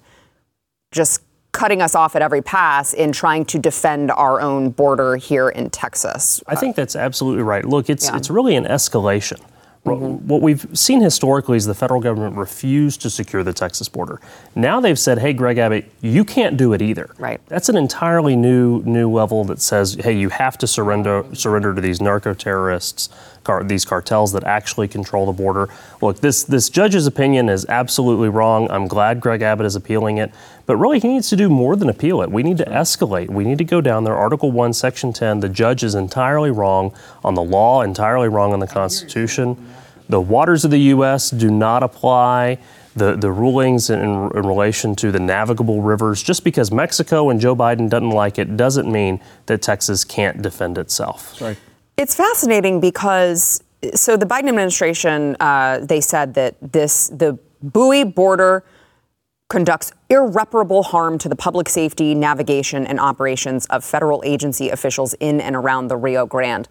just 0.92 1.22
cutting 1.50 1.82
us 1.82 1.96
off 1.96 2.14
at 2.14 2.22
every 2.22 2.42
pass 2.42 2.94
in 2.94 3.10
trying 3.10 3.44
to 3.44 3.58
defend 3.58 4.12
our 4.12 4.40
own 4.40 4.70
border 4.70 5.16
here 5.16 5.48
in 5.48 5.68
Texas. 5.68 6.40
I 6.46 6.54
think 6.54 6.76
that's 6.76 6.94
absolutely 6.94 7.42
right. 7.42 7.64
Look, 7.64 7.90
it's 7.90 8.06
yeah. 8.06 8.16
it's 8.16 8.30
really 8.30 8.54
an 8.54 8.64
escalation. 8.64 9.40
Mm-hmm. 9.86 10.28
What 10.28 10.42
we've 10.42 10.66
seen 10.74 11.00
historically 11.00 11.56
is 11.56 11.64
the 11.64 11.74
federal 11.74 12.00
government 12.00 12.36
refused 12.36 13.00
to 13.02 13.10
secure 13.10 13.42
the 13.42 13.54
Texas 13.54 13.88
border. 13.88 14.20
Now 14.54 14.78
they've 14.78 14.98
said, 14.98 15.18
"Hey, 15.18 15.32
Greg 15.32 15.56
Abbott, 15.56 15.90
you 16.02 16.24
can't 16.24 16.56
do 16.56 16.74
it 16.74 16.82
either." 16.82 17.10
Right. 17.18 17.40
That's 17.48 17.70
an 17.70 17.76
entirely 17.76 18.36
new 18.36 18.82
new 18.84 19.10
level 19.10 19.44
that 19.44 19.60
says, 19.60 19.94
"Hey, 19.94 20.12
you 20.12 20.28
have 20.28 20.58
to 20.58 20.66
surrender 20.66 21.24
surrender 21.32 21.74
to 21.74 21.80
these 21.80 22.00
narco 22.00 22.34
terrorists." 22.34 23.08
car- 23.44 23.64
these 23.64 23.84
cartels 23.84 24.32
that 24.32 24.44
actually 24.44 24.88
control 24.88 25.26
the 25.26 25.32
border. 25.32 25.68
Look, 26.00 26.20
this 26.20 26.42
this 26.42 26.68
judge's 26.68 27.06
opinion 27.06 27.48
is 27.48 27.66
absolutely 27.68 28.28
wrong. 28.28 28.70
I'm 28.70 28.86
glad 28.86 29.20
Greg 29.20 29.42
Abbott 29.42 29.66
is 29.66 29.76
appealing 29.76 30.18
it, 30.18 30.32
but 30.70 30.76
really 30.76 31.00
he 31.00 31.08
needs 31.08 31.28
to 31.28 31.34
do 31.34 31.48
more 31.48 31.74
than 31.74 31.88
appeal 31.88 32.22
it. 32.22 32.30
We 32.30 32.44
need 32.44 32.56
to 32.58 32.64
escalate. 32.64 33.28
We 33.28 33.42
need 33.42 33.58
to 33.58 33.64
go 33.64 33.80
down 33.80 34.04
there. 34.04 34.14
Article 34.14 34.52
One, 34.52 34.72
Section 34.72 35.12
10. 35.12 35.40
The 35.40 35.48
judge 35.48 35.82
is 35.82 35.96
entirely 35.96 36.52
wrong 36.52 36.94
on 37.24 37.34
the 37.34 37.42
law, 37.42 37.82
entirely 37.82 38.28
wrong 38.28 38.52
on 38.52 38.60
the 38.60 38.68
Constitution. 38.68 39.56
The 40.08 40.20
waters 40.20 40.64
of 40.64 40.70
the 40.70 40.78
U.S. 40.94 41.30
do 41.30 41.50
not 41.50 41.82
apply 41.82 42.60
the, 42.94 43.16
the 43.16 43.32
rulings 43.32 43.90
in, 43.90 43.98
in, 43.98 44.28
relation 44.28 44.94
to 44.94 45.10
the 45.10 45.18
navigable 45.18 45.82
rivers. 45.82 46.22
Just 46.22 46.44
because 46.44 46.70
Mexico 46.70 47.30
and 47.30 47.40
Joe 47.40 47.56
Biden 47.56 47.90
doesn't 47.90 48.10
like 48.10 48.38
it 48.38 48.56
doesn't 48.56 48.88
mean 48.88 49.20
that 49.46 49.62
Texas 49.62 50.04
can't 50.04 50.40
defend 50.40 50.78
itself. 50.78 51.40
Right. 51.40 51.58
It's 51.96 52.14
fascinating 52.14 52.78
because 52.78 53.60
so 53.96 54.16
the 54.16 54.24
Biden 54.24 54.48
administration 54.48 55.36
uh, 55.40 55.80
they 55.82 56.00
said 56.00 56.34
that 56.34 56.54
this 56.60 57.08
the 57.08 57.36
buoy 57.60 58.04
border 58.04 58.62
conducts 59.50 59.92
irreparable 60.08 60.82
harm 60.82 61.18
to 61.18 61.28
the 61.28 61.36
public 61.36 61.68
safety, 61.68 62.14
navigation, 62.14 62.86
and 62.86 62.98
operations 62.98 63.66
of 63.66 63.84
federal 63.84 64.22
agency 64.24 64.70
officials 64.70 65.12
in 65.14 65.40
and 65.40 65.54
around 65.54 65.88
the 65.88 65.96
Rio 65.96 66.24
Grande. 66.24 66.68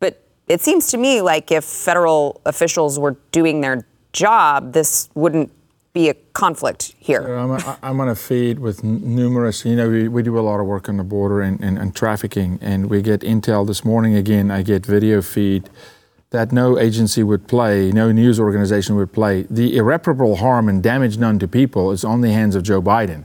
But 0.00 0.22
it 0.48 0.60
seems 0.60 0.88
to 0.88 0.98
me 0.98 1.22
like 1.22 1.50
if 1.50 1.64
federal 1.64 2.42
officials 2.44 2.98
were 2.98 3.16
doing 3.30 3.62
their 3.62 3.86
job, 4.12 4.72
this 4.72 5.08
wouldn't 5.14 5.52
be 5.94 6.10
a 6.10 6.14
conflict 6.34 6.94
here? 6.98 7.22
So 7.22 7.76
I'm, 7.82 8.00
on 8.00 8.08
a 8.10 8.14
feed 8.14 8.58
with 8.58 8.84
numerous, 8.84 9.64
you 9.64 9.76
know, 9.76 9.88
we, 9.88 10.08
we 10.08 10.22
do 10.22 10.38
a 10.38 10.42
lot 10.42 10.60
of 10.60 10.66
work 10.66 10.90
on 10.90 10.98
the 10.98 11.04
border 11.04 11.40
and, 11.40 11.58
and, 11.62 11.78
and 11.78 11.96
trafficking, 11.96 12.58
and 12.60 12.90
we 12.90 13.00
get 13.00 13.20
intel 13.20 13.66
this 13.66 13.82
morning 13.82 14.14
again. 14.14 14.50
I 14.50 14.60
get 14.62 14.84
video 14.84 15.22
feed 15.22 15.70
that 16.30 16.52
no 16.52 16.78
agency 16.78 17.22
would 17.22 17.46
play, 17.46 17.92
no 17.92 18.12
news 18.12 18.40
organization 18.40 18.96
would 18.96 19.12
play. 19.12 19.46
The 19.48 19.76
irreparable 19.76 20.36
harm 20.36 20.68
and 20.68 20.82
damage 20.82 21.18
done 21.18 21.38
to 21.38 21.48
people 21.48 21.92
is 21.92 22.04
on 22.04 22.20
the 22.20 22.32
hands 22.32 22.54
of 22.54 22.62
Joe 22.62 22.82
Biden 22.82 23.24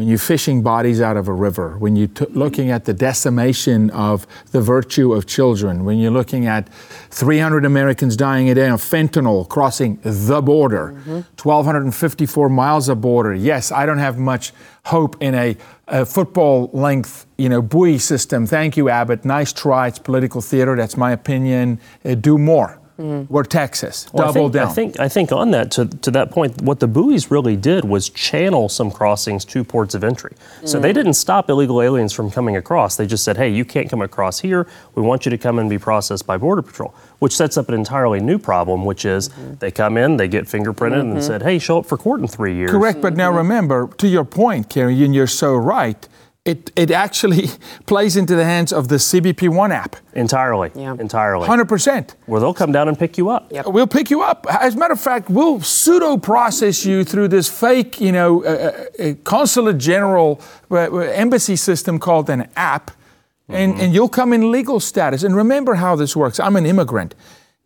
when 0.00 0.08
you're 0.08 0.16
fishing 0.16 0.62
bodies 0.62 0.98
out 1.02 1.18
of 1.18 1.28
a 1.28 1.32
river, 1.34 1.76
when 1.76 1.94
you're 1.94 2.08
t- 2.08 2.24
looking 2.30 2.70
at 2.70 2.86
the 2.86 2.94
decimation 2.94 3.90
of 3.90 4.26
the 4.50 4.62
virtue 4.62 5.12
of 5.12 5.26
children, 5.26 5.84
when 5.84 5.98
you're 5.98 6.10
looking 6.10 6.46
at 6.46 6.66
300 7.10 7.66
Americans 7.66 8.16
dying 8.16 8.48
a 8.48 8.54
day 8.54 8.70
of 8.70 8.80
fentanyl 8.80 9.46
crossing 9.46 9.98
the 10.02 10.40
border, 10.40 10.94
mm-hmm. 11.00 11.20
1,254 11.42 12.48
miles 12.48 12.88
of 12.88 13.02
border. 13.02 13.34
Yes, 13.34 13.70
I 13.70 13.84
don't 13.84 13.98
have 13.98 14.16
much 14.16 14.54
hope 14.86 15.20
in 15.20 15.34
a, 15.34 15.54
a 15.86 16.06
football 16.06 16.70
length, 16.72 17.26
you 17.36 17.50
know, 17.50 17.60
buoy 17.60 17.98
system. 17.98 18.46
Thank 18.46 18.78
you, 18.78 18.88
Abbott. 18.88 19.26
Nice 19.26 19.52
try. 19.52 19.88
It's 19.88 19.98
political 19.98 20.40
theater. 20.40 20.76
That's 20.76 20.96
my 20.96 21.12
opinion. 21.12 21.78
Uh, 22.06 22.14
do 22.14 22.38
more. 22.38 22.79
Mm. 23.00 23.30
We're 23.30 23.44
Texas. 23.44 24.08
Well, 24.12 24.26
Double 24.26 24.40
I 24.40 24.42
think, 24.42 24.52
down. 24.52 24.66
I 24.66 24.72
think, 24.72 25.00
I 25.00 25.08
think 25.08 25.32
on 25.32 25.50
that, 25.52 25.70
to, 25.72 25.86
to 25.86 26.10
that 26.10 26.30
point, 26.30 26.60
what 26.60 26.80
the 26.80 26.86
buoys 26.86 27.30
really 27.30 27.56
did 27.56 27.86
was 27.86 28.10
channel 28.10 28.68
some 28.68 28.90
crossings 28.90 29.44
to 29.46 29.64
ports 29.64 29.94
of 29.94 30.04
entry. 30.04 30.34
Mm. 30.60 30.68
So 30.68 30.78
they 30.78 30.92
didn't 30.92 31.14
stop 31.14 31.48
illegal 31.48 31.80
aliens 31.80 32.12
from 32.12 32.30
coming 32.30 32.56
across. 32.56 32.96
They 32.96 33.06
just 33.06 33.24
said, 33.24 33.38
hey, 33.38 33.48
you 33.48 33.64
can't 33.64 33.88
come 33.88 34.02
across 34.02 34.40
here. 34.40 34.66
We 34.94 35.02
want 35.02 35.24
you 35.24 35.30
to 35.30 35.38
come 35.38 35.58
and 35.58 35.70
be 35.70 35.78
processed 35.78 36.26
by 36.26 36.36
Border 36.36 36.60
Patrol, 36.60 36.94
which 37.20 37.34
sets 37.34 37.56
up 37.56 37.68
an 37.70 37.74
entirely 37.74 38.20
new 38.20 38.38
problem, 38.38 38.84
which 38.84 39.06
is 39.06 39.30
mm-hmm. 39.30 39.54
they 39.54 39.70
come 39.70 39.96
in, 39.96 40.18
they 40.18 40.28
get 40.28 40.44
fingerprinted, 40.44 41.00
mm-hmm. 41.00 41.12
and 41.12 41.24
said, 41.24 41.42
hey, 41.42 41.58
show 41.58 41.78
up 41.78 41.86
for 41.86 41.96
court 41.96 42.20
in 42.20 42.28
three 42.28 42.54
years. 42.54 42.70
Correct. 42.70 43.00
But 43.00 43.16
now 43.16 43.32
remember, 43.32 43.88
to 43.96 44.08
your 44.08 44.26
point, 44.26 44.68
Kerry, 44.68 45.02
and 45.04 45.14
you're 45.14 45.26
so 45.26 45.56
right 45.56 46.06
it, 46.50 46.70
it 46.76 46.90
actually 46.90 47.48
plays 47.86 48.16
into 48.16 48.34
the 48.34 48.44
hands 48.44 48.72
of 48.72 48.88
the 48.88 48.96
CBP 48.96 49.48
One 49.48 49.72
app. 49.72 49.96
Entirely. 50.14 50.70
Yeah. 50.74 50.96
Entirely. 50.98 51.46
100%. 51.46 52.14
Where 52.26 52.40
they'll 52.40 52.54
come 52.54 52.72
down 52.72 52.88
and 52.88 52.98
pick 52.98 53.16
you 53.16 53.30
up. 53.30 53.50
Yep. 53.52 53.66
We'll 53.68 53.86
pick 53.86 54.10
you 54.10 54.22
up. 54.22 54.46
As 54.50 54.74
a 54.74 54.78
matter 54.78 54.94
of 54.94 55.00
fact, 55.00 55.30
we'll 55.30 55.60
pseudo 55.60 56.16
process 56.16 56.84
you 56.84 57.04
through 57.04 57.28
this 57.28 57.48
fake, 57.48 58.00
you 58.00 58.12
know, 58.12 58.44
uh, 58.44 58.86
uh, 58.98 59.14
consulate 59.24 59.78
general 59.78 60.40
uh, 60.70 60.74
uh, 60.74 60.96
embassy 60.98 61.56
system 61.56 61.98
called 61.98 62.28
an 62.28 62.48
app, 62.56 62.90
and, 63.48 63.80
and 63.80 63.92
you'll 63.92 64.08
come 64.08 64.32
in 64.32 64.52
legal 64.52 64.78
status. 64.78 65.24
And 65.24 65.34
remember 65.34 65.74
how 65.74 65.96
this 65.96 66.14
works. 66.14 66.38
I'm 66.38 66.54
an 66.54 66.66
immigrant. 66.66 67.16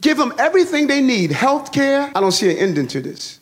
give 0.00 0.16
them 0.16 0.32
everything 0.38 0.86
they 0.86 1.02
need, 1.02 1.30
health 1.30 1.70
care. 1.70 2.10
I 2.14 2.20
don't 2.20 2.32
see 2.32 2.50
an 2.50 2.56
ending 2.56 2.88
to 2.88 3.00
this. 3.02 3.38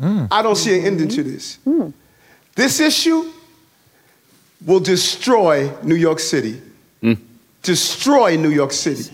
Mm. 0.00 0.28
I 0.30 0.40
don't 0.42 0.54
see 0.56 0.78
an 0.78 0.86
ending 0.86 1.08
to 1.08 1.22
this. 1.24 1.58
Mm. 1.66 1.80
Mm. 1.80 1.92
This 2.54 2.78
issue 2.78 3.32
will 4.64 4.80
destroy 4.80 5.72
New 5.82 5.96
York 5.96 6.20
City. 6.20 6.62
Destroy 7.62 8.36
New 8.36 8.50
York 8.50 8.72
City. 8.72 9.12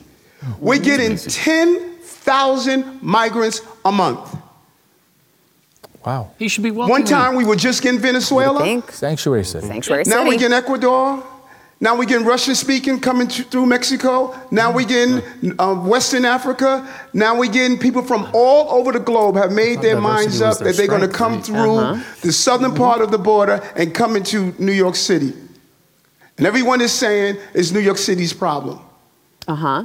We're 0.61 0.79
getting 0.79 1.17
10,000 1.17 3.03
migrants 3.03 3.61
a 3.85 3.91
month. 3.91 4.37
Wow. 6.07 6.31
He 6.38 6.47
should 6.47 6.62
be 6.62 6.71
welcome. 6.71 6.90
One 6.90 7.05
time 7.05 7.35
we 7.35 7.45
were 7.45 7.57
just 7.57 7.85
in 7.85 7.99
Venezuela. 7.99 8.61
think 8.61 8.92
Sanctuary 8.92 9.45
city. 9.45 9.66
sanctuary 9.66 10.05
City. 10.05 10.14
Now 10.16 10.23
city. 10.23 10.37
we 10.37 10.38
get 10.38 10.53
Ecuador. 10.53 11.25
Now 11.81 11.97
we 11.97 12.07
get 12.07 12.23
Russian 12.23 12.55
speaking 12.55 13.01
coming 13.01 13.27
through 13.27 13.66
Mexico. 13.66 14.35
Now 14.53 14.71
we 14.71 14.85
getting 14.87 15.21
uh, 15.59 15.75
Western 15.75 16.25
Africa. 16.25 16.88
Now 17.12 17.37
we 17.37 17.49
getting 17.49 17.77
people 17.77 18.03
from 18.03 18.31
all 18.33 18.71
over 18.71 18.92
the 18.92 19.01
globe 19.01 19.35
have 19.37 19.53
made 19.53 19.83
their 19.83 20.01
minds 20.01 20.40
up 20.40 20.59
their 20.59 20.69
that 20.69 20.77
they're 20.79 20.87
going 20.87 21.03
to 21.03 21.09
come 21.09 21.42
through 21.42 22.01
the 22.23 22.33
southern 22.33 22.75
part 22.75 23.03
of 23.03 23.11
the 23.11 23.19
border 23.19 23.61
and 23.75 23.92
come 23.92 24.16
into 24.16 24.55
New 24.59 24.73
York 24.73 24.95
City. 24.95 25.35
And 26.38 26.47
everyone 26.47 26.81
is 26.81 26.92
saying 26.92 27.37
it's 27.53 27.73
New 27.73 27.81
York 27.81 27.99
City's 27.99 28.33
problem. 28.33 28.79
uh 29.49 29.55
huh. 29.57 29.85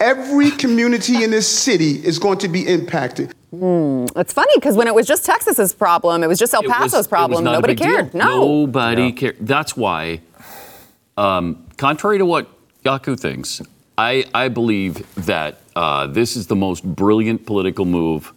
Every 0.00 0.50
community 0.50 1.22
in 1.22 1.30
this 1.30 1.46
city 1.46 2.04
is 2.04 2.18
going 2.18 2.38
to 2.38 2.48
be 2.48 2.66
impacted. 2.66 3.34
It's 3.52 4.32
funny 4.32 4.52
because 4.56 4.76
when 4.76 4.86
it 4.86 4.94
was 4.94 5.06
just 5.06 5.24
Texas's 5.24 5.72
problem, 5.74 6.22
it 6.22 6.28
was 6.28 6.38
just 6.38 6.54
El 6.54 6.62
Paso's 6.62 6.92
was 6.92 7.08
problem. 7.08 7.44
Nobody 7.44 7.74
big 7.74 7.78
deal. 7.84 7.96
cared. 7.96 8.14
No. 8.14 8.64
Nobody 8.64 9.12
cared. 9.12 9.36
That's 9.40 9.76
why, 9.76 10.20
um, 11.16 11.66
contrary 11.76 12.18
to 12.18 12.24
what 12.26 12.48
Jaco 12.84 13.18
thinks, 13.18 13.60
I, 13.98 14.24
I 14.32 14.48
believe 14.48 15.04
that 15.26 15.60
uh, 15.76 16.06
this 16.06 16.36
is 16.36 16.46
the 16.46 16.56
most 16.56 16.84
brilliant 16.84 17.44
political 17.46 17.84
move 17.84 18.32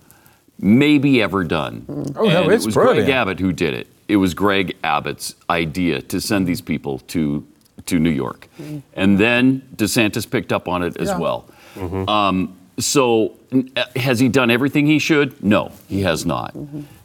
maybe 0.59 1.21
ever 1.21 1.43
done. 1.43 1.85
Oh, 2.15 2.25
no, 2.25 2.43
and 2.43 2.51
it's 2.51 2.63
it 2.63 2.67
was 2.67 2.73
brilliant. 2.75 3.05
Greg 3.05 3.09
Abbott 3.15 3.39
who 3.39 3.53
did 3.53 3.73
it. 3.73 3.87
It 4.07 4.17
was 4.17 4.33
Greg 4.33 4.75
Abbott's 4.83 5.35
idea 5.49 6.01
to 6.01 6.19
send 6.19 6.47
these 6.47 6.61
people 6.61 6.99
to 6.99 7.45
to 7.85 7.99
New 7.99 8.09
York, 8.11 8.47
and 8.93 9.17
then 9.17 9.61
DeSantis 9.75 10.29
picked 10.29 10.53
up 10.53 10.67
on 10.69 10.83
it 10.83 10.95
as 10.97 11.09
Yeah. 11.09 11.17
well. 11.17 11.45
Um, 12.07 12.55
so, 12.79 13.35
uh, 13.75 13.85
has 13.95 14.19
he 14.19 14.29
done 14.29 14.49
everything 14.49 14.85
he 14.85 14.99
should? 14.99 15.43
No, 15.43 15.71
he 15.87 16.01
has 16.01 16.25
not. 16.25 16.55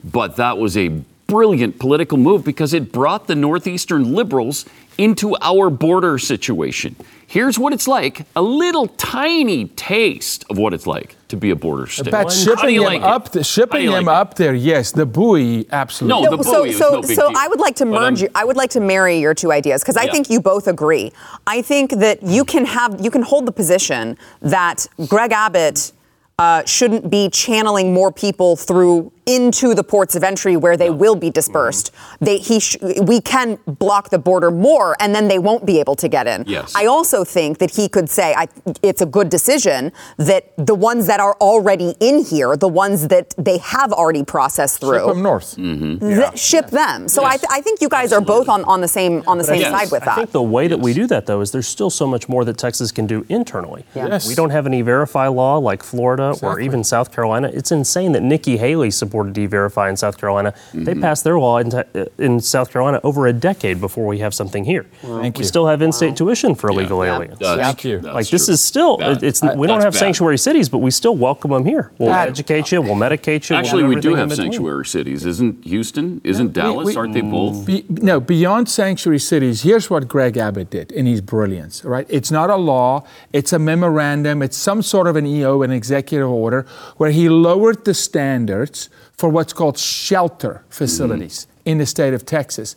But 0.03 0.37
that 0.37 0.59
was 0.59 0.77
a 0.77 0.89
brilliant 1.27 1.79
political 1.79 2.17
move 2.17 2.45
because 2.45 2.73
it 2.73 2.91
brought 2.91 3.27
the 3.27 3.35
Northeastern 3.35 4.15
liberals 4.15 4.65
into 4.97 5.37
our 5.41 5.69
border 5.71 6.19
situation. 6.19 6.97
Here's 7.31 7.59
what 7.59 7.75
it's 7.75 7.87
like 7.87 8.25
a 8.35 8.41
little 8.41 8.87
tiny 8.87 9.67
taste 9.67 10.47
of 10.49 10.57
what 10.57 10.73
it's 10.73 10.87
like 10.87 11.15
to 11.29 11.37
be 11.37 11.51
a 11.51 11.57
border 11.57 11.87
state. 11.87 12.11
But 12.11 12.33
shipping 12.33 12.75
you 12.75 12.87
him 12.87 12.87
like 12.87 13.03
up, 13.03 13.33
the, 13.33 13.45
shipping 13.45 13.83
do 13.83 13.95
him 13.95 14.07
like 14.07 14.17
up 14.17 14.35
there, 14.37 14.55
yes. 14.55 14.93
The 14.93 15.05
buoy, 15.05 15.67
absolutely. 15.71 16.25
No, 16.25 16.37
the 16.39 16.43
so, 16.43 16.61
buoy 16.61 16.69
was 16.69 16.79
so, 16.79 16.91
no 16.91 17.03
big 17.03 17.15
so 17.15 17.29
deal. 17.29 17.37
I 17.39 17.47
would 17.49 17.61
like 17.61 17.77
to 17.77 17.85
merge 17.85 18.23
you. 18.23 18.31
I 18.35 18.47
would 18.47 18.57
like 18.57 18.71
to 18.71 18.81
marry 18.81 19.19
your 19.19 19.35
two 19.35 19.53
ideas 19.53 19.83
because 19.83 19.99
I 19.99 20.05
Yeah. 20.05 20.13
think 20.13 20.31
you 20.31 20.41
both 20.41 20.69
agree. 20.69 21.13
I 21.47 21.61
think 21.61 21.91
that 21.91 22.23
you 22.23 22.47
can 22.47 22.65
have 22.65 22.99
you 23.05 23.11
can 23.11 23.21
hold 23.21 23.45
the 23.45 23.53
position 23.53 24.17
that 24.41 24.87
Greg 25.07 25.33
Abbott 25.33 25.93
uh, 26.39 26.65
shouldn't 26.65 27.11
be 27.11 27.29
channeling 27.29 27.93
more 27.93 28.11
people 28.11 28.57
through 28.57 29.13
into 29.29 29.75
the 29.75 29.85
ports 29.85 30.17
of 30.17 30.25
entry 30.25 30.57
where 30.57 30.77
they 30.77 30.91
will 30.91 31.15
be 31.15 31.31
dispersed. 31.31 31.93
Mm-hmm. 31.93 32.25
They 32.25 32.39
he 32.39 32.59
sh- 32.61 32.77
we 33.03 33.21
can 33.21 33.59
block 33.67 34.11
the 34.11 34.19
border 34.19 34.51
more 34.51 34.97
and 35.01 35.15
then 35.15 35.29
they 35.29 35.39
won't 35.39 35.65
be 35.67 35.79
able 35.81 35.95
to 35.97 36.09
get 36.09 36.27
in. 36.27 36.45
Yes. 36.47 36.73
I 36.75 36.87
also 36.87 37.25
think 37.25 37.59
that 37.59 37.71
he 37.77 37.89
could 37.89 38.09
say 38.09 38.35
I, 38.35 38.49
it's 38.83 39.03
a 39.03 39.07
good 39.07 39.29
decision 39.29 39.93
that 40.17 40.53
the 40.57 40.75
ones 40.75 41.07
that 41.07 41.21
are 41.21 41.35
already 41.41 41.95
in 42.01 42.25
here, 42.25 42.57
the 42.57 42.69
ones 42.69 43.09
that 43.09 43.35
they 43.37 43.59
have 43.59 43.93
already 43.93 44.25
processed 44.25 44.81
through, 44.81 44.99
Ship 45.07 45.17
him 45.17 45.23
north. 45.23 45.55
th- 45.57 46.39
ship 46.39 46.71
them. 46.71 47.09
So 47.09 47.25
I, 47.25 47.37
th- 47.37 47.47
I 47.51 47.61
think 47.61 47.81
you 47.81 47.89
guys 47.89 48.13
are 48.13 48.21
both 48.21 48.49
on, 48.49 48.65
on 48.65 48.81
the 48.81 48.89
same 48.89 49.23
on 49.27 49.37
the 49.39 49.45
same 49.45 49.61
Yes. 49.61 49.71
side 49.73 49.91
with 49.93 50.03
I 50.03 50.07
that. 50.07 50.17
think 50.17 50.31
the 50.33 50.43
way 50.43 50.69
that 50.69 50.79
we 50.79 50.95
do 50.95 51.07
that, 51.09 51.27
though, 51.27 51.41
is 51.41 51.51
there's 51.53 51.67
still 51.69 51.91
so 51.91 52.07
much 52.07 52.29
more 52.29 52.45
that 52.45 52.57
Texas 52.57 52.91
can 52.93 53.07
do 53.07 53.27
internally. 53.29 53.85
Yes. 53.95 54.29
We 54.29 54.35
don't 54.35 54.51
have 54.51 54.67
an 54.67 54.73
e-verify 54.75 55.27
law 55.29 55.59
like 55.59 55.83
Florida 55.83 56.35
or 56.43 56.61
even 56.61 56.83
South 56.85 57.13
Carolina. 57.13 57.51
It's 57.53 57.73
insane 57.73 58.13
that 58.13 58.23
Nikki 58.23 58.57
Haley 58.57 58.91
supported 59.19 59.39
e-verify 59.39 59.89
in 59.91 59.97
South 59.97 60.19
Carolina. 60.19 60.55
They 60.73 60.93
mm-hmm. 60.93 61.01
passed 61.01 61.25
their 61.25 61.39
law 61.39 61.59
in, 61.59 61.71
in 62.19 62.41
South 62.41 62.71
Carolina 62.71 63.01
over 63.03 63.27
a 63.27 63.33
decade 63.33 63.81
before 63.81 64.07
we 64.07 64.19
have 64.19 64.33
something 64.35 64.65
here. 64.65 64.87
Thank 65.03 65.37
we 65.39 65.43
you. 65.43 65.49
still 65.49 65.67
have 65.67 65.83
in-state 65.83 66.17
tuition 66.17 66.55
for 66.55 66.71
illegal 66.71 67.05
Yeah. 67.05 67.17
aliens. 67.17 67.39
That's- 67.39 67.67
Thank 67.67 67.85
you. 67.85 67.99
that's 68.01 68.15
like 68.15 68.29
this 68.29 68.47
true. 68.47 68.55
is 68.55 68.61
still 68.63 68.99
Bad. 68.99 69.23
it's 69.23 69.43
we 69.43 69.67
don't 69.67 69.81
have 69.81 69.93
bad. 69.93 69.99
sanctuary 69.99 70.39
cities, 70.39 70.69
but 70.69 70.79
we 70.79 70.91
still 70.91 71.17
welcome 71.17 71.51
them 71.51 71.65
here. 71.65 71.91
We'll 71.99 72.11
Bad. 72.11 72.29
educate 72.29 72.71
you, 72.71 72.81
we'll 72.81 72.95
medicate 72.95 73.49
you. 73.49 73.55
we'll 73.55 73.65
Actually, 73.65 73.85
we 73.85 74.01
do 74.01 74.15
have 74.15 74.33
sanctuary 74.33 74.87
cities. 74.87 75.27
Isn't 75.27 75.65
Houston? 75.65 76.21
Isn't 76.25 76.53
Dallas? 76.53 76.87
we- 76.87 76.97
Aren't 76.97 77.15
they 77.15 77.21
both? 77.21 77.67
Be, 77.67 77.85
no, 77.89 78.21
beyond 78.21 78.69
sanctuary 78.69 79.19
cities, 79.19 79.63
here's 79.63 79.91
what 79.91 80.09
Greg 80.09 80.37
Abbott 80.37 80.71
did 80.71 80.93
in 80.93 81.07
his 81.07 81.21
brilliance, 81.21 81.85
right? 81.85 82.07
It's 82.09 82.31
not 82.31 82.51
a 82.51 82.57
law, 82.57 83.05
it's 83.33 83.53
a 83.53 83.59
memorandum, 83.59 84.43
it's 84.43 84.57
some 84.57 84.83
sort 84.83 85.07
of 85.07 85.17
an 85.17 85.27
EO, 85.27 85.63
an 85.63 85.71
executive 85.71 86.29
order, 86.29 86.67
where 86.97 87.11
he 87.11 87.29
lowered 87.29 87.85
the 87.85 87.95
standards 87.95 88.89
for 89.19 89.29
what's 89.29 89.53
called 89.53 89.77
shelter 89.77 90.65
facilities 90.71 91.49
in 91.65 91.79
the 91.79 91.87
state 91.87 92.15
of 92.15 92.25
Texas, 92.25 92.77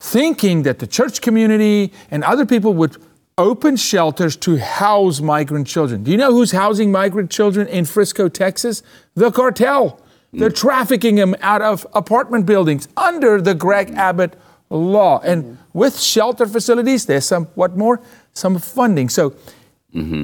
thinking 0.00 0.62
that 0.62 0.78
the 0.78 0.86
church 0.86 1.20
community 1.20 1.92
and 2.10 2.24
other 2.24 2.46
people 2.46 2.72
would 2.74 2.96
open 3.38 3.76
shelters 3.76 4.34
to 4.36 4.56
house 4.56 5.20
migrant 5.20 5.66
children. 5.66 6.02
Do 6.02 6.10
you 6.10 6.16
know 6.16 6.32
who's 6.32 6.52
housing 6.52 6.90
migrant 6.90 7.30
children 7.30 7.68
in 7.68 7.84
Frisco, 7.84 8.28
Texas? 8.28 8.82
The 9.14 9.30
cartel. 9.30 10.00
They're 10.32 10.48
mm. 10.48 10.56
trafficking 10.56 11.16
them 11.16 11.36
out 11.40 11.60
of 11.60 11.86
apartment 11.92 12.46
buildings 12.46 12.88
under 12.96 13.40
the 13.40 13.54
Greg 13.54 13.88
mm. 13.88 13.96
Abbott 13.96 14.34
law. 14.70 15.20
And 15.20 15.44
mm. 15.44 15.56
with 15.74 16.00
shelter 16.00 16.46
facilities, 16.46 17.04
there's 17.04 17.26
some, 17.26 17.44
what 17.54 17.76
more? 17.76 18.00
Some 18.32 18.58
funding. 18.58 19.10
So, 19.10 19.34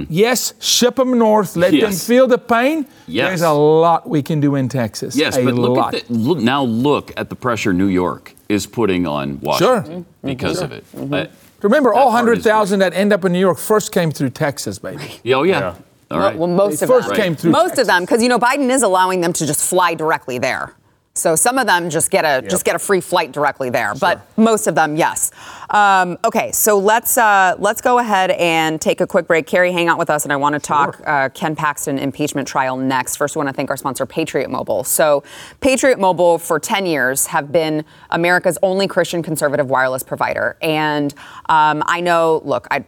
yes, 0.08 0.54
ship 0.60 0.96
them 0.96 1.18
north, 1.18 1.56
let 1.56 1.72
them 1.72 1.92
feel 1.92 2.26
the 2.26 2.38
pain. 2.38 2.86
Yes. 3.06 3.28
There's 3.28 3.42
a 3.42 3.50
lot 3.52 4.08
we 4.08 4.22
can 4.22 4.40
do 4.40 4.54
in 4.54 4.68
Texas. 4.68 5.16
Yes, 5.16 5.36
a 5.36 5.44
but 5.44 5.54
look 5.54 5.76
lot. 5.76 5.94
at 5.94 6.06
the, 6.06 6.14
look, 6.14 6.38
now 6.38 6.62
look 6.62 7.12
at 7.16 7.28
the 7.30 7.36
pressure 7.36 7.72
New 7.72 7.86
York 7.86 8.34
is 8.48 8.66
putting 8.66 9.06
on 9.06 9.40
Washington 9.40 10.06
because 10.22 10.60
of 10.60 10.72
it. 10.72 10.84
Uh, 10.96 11.26
Remember, 11.62 11.94
all 11.94 12.10
That 12.10 12.24
part 12.24 12.38
is 12.38 12.44
100,000 12.44 12.78
that 12.80 12.92
end 12.92 13.12
up 13.12 13.24
in 13.24 13.32
New 13.32 13.38
York 13.38 13.56
first 13.58 13.92
came 13.92 14.10
through 14.10 14.30
Texas, 14.30 14.78
baby. 14.80 15.20
yeah, 15.22 15.36
oh 15.36 15.42
yeah. 15.44 15.74
All 16.10 16.18
right. 16.18 16.36
Well, 16.36 16.48
most 16.48 16.80
They 16.80 16.84
of 16.84 16.90
first 16.90 17.08
them. 17.08 17.16
came 17.16 17.36
through 17.36 17.52
Most 17.52 17.68
Texas. 17.70 17.82
of 17.82 17.86
them, 17.86 18.02
because 18.02 18.22
you 18.22 18.28
know 18.28 18.38
Biden 18.38 18.68
is 18.70 18.82
allowing 18.82 19.20
them 19.22 19.32
to 19.34 19.46
just 19.46 19.64
fly 19.68 19.94
directly 19.94 20.38
there. 20.38 20.74
So 21.14 21.36
some 21.36 21.58
of 21.58 21.66
them 21.66 21.90
just 21.90 22.10
get 22.10 22.24
a 22.24 22.46
just 22.48 22.64
get 22.64 22.74
a 22.74 22.78
free 22.78 23.02
flight 23.02 23.32
directly 23.32 23.68
there, 23.68 23.94
but 23.94 24.26
most 24.38 24.66
of 24.66 24.74
them, 24.74 24.96
yes. 24.96 25.30
Um, 25.68 26.16
okay, 26.24 26.52
so 26.52 26.78
let's 26.78 27.18
uh, 27.18 27.54
let's 27.58 27.82
go 27.82 27.98
ahead 27.98 28.30
and 28.30 28.80
take 28.80 29.02
a 29.02 29.06
quick 29.06 29.26
break. 29.26 29.46
Carrie, 29.46 29.72
hang 29.72 29.88
out 29.88 29.98
with 29.98 30.08
us, 30.08 30.24
and 30.24 30.32
I 30.32 30.36
want 30.36 30.54
to 30.54 30.58
talk 30.58 31.02
uh, 31.06 31.28
Ken 31.28 31.54
Paxton 31.54 31.98
impeachment 31.98 32.48
trial 32.48 32.78
next. 32.78 33.16
First, 33.16 33.36
we 33.36 33.40
want 33.40 33.50
to 33.50 33.52
thank 33.52 33.68
our 33.68 33.76
sponsor, 33.76 34.06
Patriot 34.06 34.48
Mobile. 34.48 34.84
So, 34.84 35.22
Patriot 35.60 35.98
Mobile 35.98 36.38
for 36.38 36.58
10 36.58 36.86
years 36.86 37.26
have 37.26 37.52
been 37.52 37.84
America's 38.08 38.56
only 38.62 38.88
Christian 38.88 39.22
conservative 39.22 39.68
wireless 39.68 40.02
provider, 40.02 40.56
and 40.62 41.12
um, 41.46 41.82
I 41.84 42.00
know. 42.00 42.40
Look, 42.42 42.66
I 42.70 42.86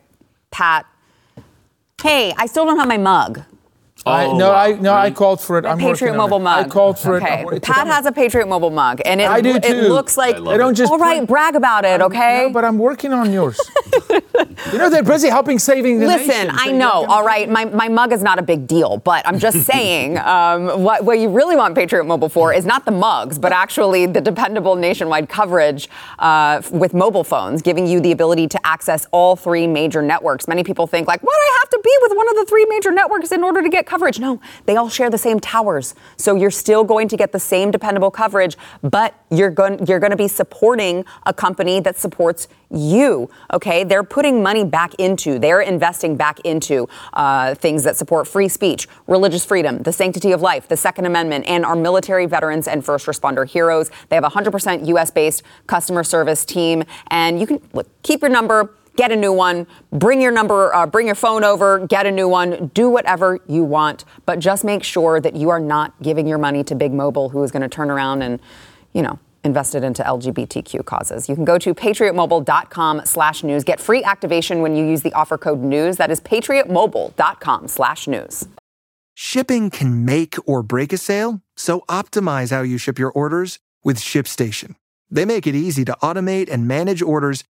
Pat. 0.51 0.87
Hey, 2.03 2.33
I 2.39 2.47
still 2.47 2.65
don't 2.65 2.79
have 2.79 2.89
my 2.89 2.99
mug. 2.99 3.43
I, 4.07 4.27
Oh, 4.27 4.37
no, 4.37 4.51
wow. 4.51 4.55
I 4.57 4.73
no, 4.73 4.93
I 4.93 5.11
called 5.11 5.41
for 5.41 5.59
it. 5.59 5.65
A 5.65 5.69
I'm 5.71 5.79
Patriot 5.79 6.11
working 6.13 6.17
Mobile 6.19 6.37
it. 6.37 6.41
mug. 6.41 6.67
I 6.67 6.69
called 6.69 6.99
for 6.99 7.17
okay. 7.17 7.43
it. 7.43 7.53
It's 7.55 7.67
Pat 7.67 7.77
coming. 7.77 7.93
has 7.93 8.05
a 8.07 8.13
Patriot 8.13 8.47
Mobile 8.49 8.71
mug, 8.71 9.01
and 9.05 9.21
it, 9.21 9.29
I 9.29 9.41
do 9.41 9.55
it 9.57 9.89
looks 9.89 10.17
like. 10.19 10.37
I 10.37 10.39
love 10.39 10.53
They 10.53 10.59
don't 10.59 10.75
just 10.75 10.93
All 10.93 10.99
right, 10.99 11.17
print- 11.17 11.29
brag 11.29 11.57
about 11.57 11.85
it, 11.87 12.03
okay? 12.03 12.45
No, 12.47 12.51
but 12.53 12.65
I'm 12.67 12.77
working 12.79 13.13
on 13.15 13.33
yours. 13.33 13.59
you 14.11 14.79
know 14.79 14.91
they're 14.91 15.03
busy 15.03 15.29
helping 15.29 15.59
saving 15.59 16.01
the 16.01 16.07
nation. 16.07 16.27
Listen, 16.29 16.47
nation. 16.49 16.59
I 16.69 16.73
know. 16.73 16.77
you're 16.77 16.87
All 16.89 17.07
gonna- 17.07 17.27
right, 17.27 17.49
my, 17.49 17.65
my 17.65 17.89
mug 17.89 18.13
is 18.13 18.23
not 18.23 18.39
a 18.39 18.43
big 18.43 18.67
deal, 18.67 18.99
but 18.99 19.27
I'm 19.27 19.39
just 19.39 19.63
saying 19.73 20.19
um, 20.19 20.83
what, 20.83 21.05
what 21.05 21.19
you 21.19 21.31
really 21.31 21.57
want 21.57 21.75
Patriot 21.75 22.05
Mobile 22.05 22.29
for 22.29 22.53
is 22.53 22.67
not 22.67 22.85
the 22.85 22.91
mugs, 22.91 23.39
but 23.39 23.53
actually 23.53 24.05
the 24.07 24.21
dependable 24.21 24.77
nationwide 24.77 25.29
coverage 25.31 25.89
uh, 26.19 26.61
with 26.71 26.93
mobile 26.93 27.25
phones, 27.25 27.63
giving 27.63 27.87
you 27.87 28.01
the 28.01 28.13
ability 28.13 28.49
to 28.49 28.67
access 28.67 29.07
all 29.13 29.35
three 29.37 29.67
major 29.67 30.03
networks. 30.03 30.47
Many 30.47 30.63
people 30.63 30.87
think, 30.87 31.09
like, 31.09 31.23
why 31.23 31.33
do 31.35 31.41
I 31.41 31.59
have 31.61 31.71
to 31.71 31.81
be 31.83 31.97
with 32.03 32.17
one 32.17 32.29
of 32.29 32.35
the 32.37 32.45
three 32.47 32.67
major 32.69 32.91
networks 32.91 33.33
in 33.33 33.43
order 33.43 33.63
to 33.63 33.69
get 33.69 33.87
coverage? 33.95 34.19
No, 34.19 34.41
they 34.67 34.75
all 34.75 34.89
share 34.89 35.09
the 35.09 35.19
same 35.19 35.39
towers. 35.39 35.95
So 36.17 36.35
you're 36.35 36.51
still 36.51 36.83
going 36.83 37.07
to 37.07 37.17
get 37.17 37.31
the 37.31 37.39
same 37.39 37.71
dependable 37.71 38.11
coverage, 38.11 38.57
but 38.83 39.15
you're 39.31 39.51
going, 39.51 39.87
you're 39.87 40.01
going 40.01 40.11
to 40.11 40.17
be 40.17 40.27
supporting 40.27 41.05
a 41.27 41.33
company 41.33 41.79
that 41.79 41.97
supports 41.97 42.49
you. 42.73 43.31
Okay, 43.53 43.85
they're 43.85 44.03
putting 44.03 44.43
money 44.43 44.65
back 44.65 44.95
into, 44.97 45.39
they're 45.39 45.61
investing 45.61 46.17
back 46.17 46.41
into 46.41 46.89
uh, 47.13 47.55
things 47.55 47.85
that 47.85 47.97
support 47.97 48.27
free 48.27 48.49
speech, 48.49 48.89
religious 49.07 49.45
freedom, 49.45 49.81
the 49.85 49.93
sanctity 49.93 50.33
of 50.33 50.43
life, 50.43 50.67
the 50.67 50.77
Second 50.77 51.07
Amendment, 51.07 51.45
and 51.47 51.65
our 51.65 51.77
military 51.77 52.27
veterans 52.27 52.67
and 52.67 52.85
first 52.85 53.07
responder 53.07 53.49
heroes. 53.49 53.93
They 54.09 54.17
have 54.17 54.25
a 54.25 54.31
100% 54.31 54.89
U.S. 54.89 55.13
based 55.13 55.45
customer 55.69 56.03
service 56.03 56.45
team, 56.45 56.83
and 57.13 57.39
you 57.39 57.47
can 57.47 57.61
look, 57.73 57.87
keep 58.03 58.23
your 58.23 58.31
number. 58.31 58.75
Get 58.97 59.11
a 59.11 59.17
new 59.17 59.33
one. 59.33 59.67
Bring 59.91 60.21
your 60.21 60.31
number, 60.31 60.73
uh, 60.75 60.87
bring 60.87 61.07
your 61.07 61.17
phone 61.17 61.43
over, 61.43 61.87
get 61.87 62.07
a 62.07 62.13
new 62.13 62.29
one. 62.29 62.71
Do 62.75 62.89
whatever 62.89 63.41
you 63.49 63.65
want, 63.65 64.05
but 64.25 64.39
just 64.39 64.65
make 64.65 64.85
sure 64.85 65.21
that 65.21 65.35
you 65.35 65.51
are 65.51 65.61
not 65.61 66.01
giving 66.03 66.27
your 66.27 66.39
money 66.39 66.63
to 66.65 66.75
Big 66.75 66.93
Mobile, 66.93 67.29
who 67.29 67.43
is 67.43 67.51
going 67.51 67.63
to 67.63 67.69
turn 67.69 67.91
around 67.91 68.23
and, 68.23 68.41
you 68.93 69.03
know, 69.03 69.19
invested 69.43 69.85
into 69.85 70.03
LGBTQ 70.03 70.85
causes. 70.85 71.29
You 71.29 71.35
can 71.35 71.45
go 71.45 71.59
to 71.59 71.75
patriotmobile.com 71.75 73.03
slash 73.05 73.43
news. 73.43 73.65
Get 73.65 73.81
free 73.81 74.03
activation 74.03 74.63
when 74.63 74.75
you 74.75 74.87
use 74.87 75.03
the 75.03 75.13
offer 75.13 75.37
code 75.37 75.61
news. 75.61 75.97
That 75.97 76.11
is 76.11 76.21
patriotmobile.com 76.21 77.69
slash 77.69 78.07
news. 78.07 78.49
Shipping 79.17 79.71
can 79.71 80.05
make 80.05 80.37
or 80.47 80.63
break 80.63 80.93
a 80.93 80.99
sale, 80.99 81.41
so 81.57 81.81
optimize 81.89 82.51
how 82.51 82.63
you 82.63 82.79
ship 82.79 82.99
your 82.99 83.13
orders 83.13 83.61
with 83.85 83.99
ShipStation. 83.99 84.75
They 85.09 85.25
make 85.25 85.47
it 85.47 85.55
easy 85.55 85.85
to 85.85 85.97
automate 86.03 86.51
and 86.51 86.67
manage 86.67 87.01
orders 87.01 87.45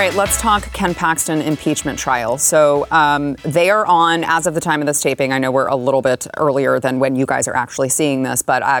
Right, 0.00 0.14
let's 0.14 0.40
talk 0.40 0.62
Ken 0.72 0.94
Paxton 0.94 1.42
impeachment 1.42 1.98
trial. 1.98 2.38
So 2.38 2.86
um, 2.90 3.34
they 3.44 3.68
are 3.68 3.84
on, 3.84 4.24
as 4.24 4.46
of 4.46 4.54
the 4.54 4.60
time 4.60 4.80
of 4.80 4.86
this 4.86 5.02
taping, 5.02 5.30
I 5.30 5.38
know 5.38 5.50
we're 5.50 5.66
a 5.66 5.76
little 5.76 6.00
bit 6.00 6.26
earlier 6.38 6.80
than 6.80 6.98
when 7.00 7.16
you 7.16 7.26
guys 7.26 7.46
are 7.46 7.54
actually 7.54 7.90
seeing 7.90 8.22
this, 8.22 8.40
but 8.40 8.62
I 8.62 8.80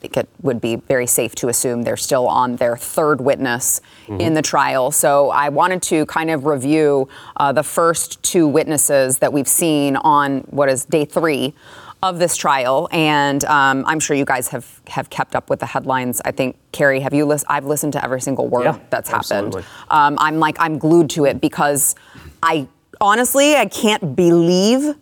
think 0.00 0.16
it 0.16 0.28
would 0.42 0.60
be 0.60 0.74
very 0.74 1.06
safe 1.06 1.36
to 1.36 1.48
assume 1.48 1.82
they're 1.82 1.96
still 1.96 2.26
on 2.26 2.56
their 2.56 2.76
third 2.76 3.20
witness 3.20 3.80
in 4.08 4.34
the 4.34 4.42
trial. 4.42 4.90
So 4.90 5.30
I 5.30 5.48
wanted 5.48 5.80
to 5.82 6.06
kind 6.06 6.28
of 6.28 6.44
review 6.44 7.08
uh, 7.36 7.52
the 7.52 7.62
first 7.62 8.20
two 8.24 8.48
witnesses 8.48 9.20
that 9.20 9.32
we've 9.32 9.46
seen 9.46 9.94
on 9.94 10.40
what 10.50 10.68
is 10.68 10.84
day 10.84 11.04
three 11.04 11.54
of 12.02 12.18
this 12.18 12.36
trial, 12.36 12.88
and 12.92 13.44
um, 13.46 13.84
I'm 13.86 14.00
sure 14.00 14.16
you 14.16 14.24
guys 14.24 14.48
have 14.48 14.80
have 14.88 15.10
kept 15.10 15.34
up 15.34 15.50
with 15.50 15.60
the 15.60 15.66
headlines. 15.66 16.20
I 16.24 16.30
think 16.30 16.56
Carrie, 16.72 17.00
have 17.00 17.12
you? 17.12 17.36
I've 17.48 17.64
listened 17.64 17.92
to 17.94 18.04
every 18.04 18.20
single 18.20 18.48
word 18.48 18.64
Yeah, 18.64 18.78
that's 18.90 19.10
happened. 19.10 19.56
Um, 19.90 20.16
I'm 20.18 20.38
like 20.38 20.56
I'm 20.60 20.78
glued 20.78 21.10
to 21.10 21.24
it 21.24 21.40
because 21.40 21.94
I 22.42 22.68
honestly 23.00 23.56
I 23.56 23.66
can't 23.66 24.14
believe 24.14 24.94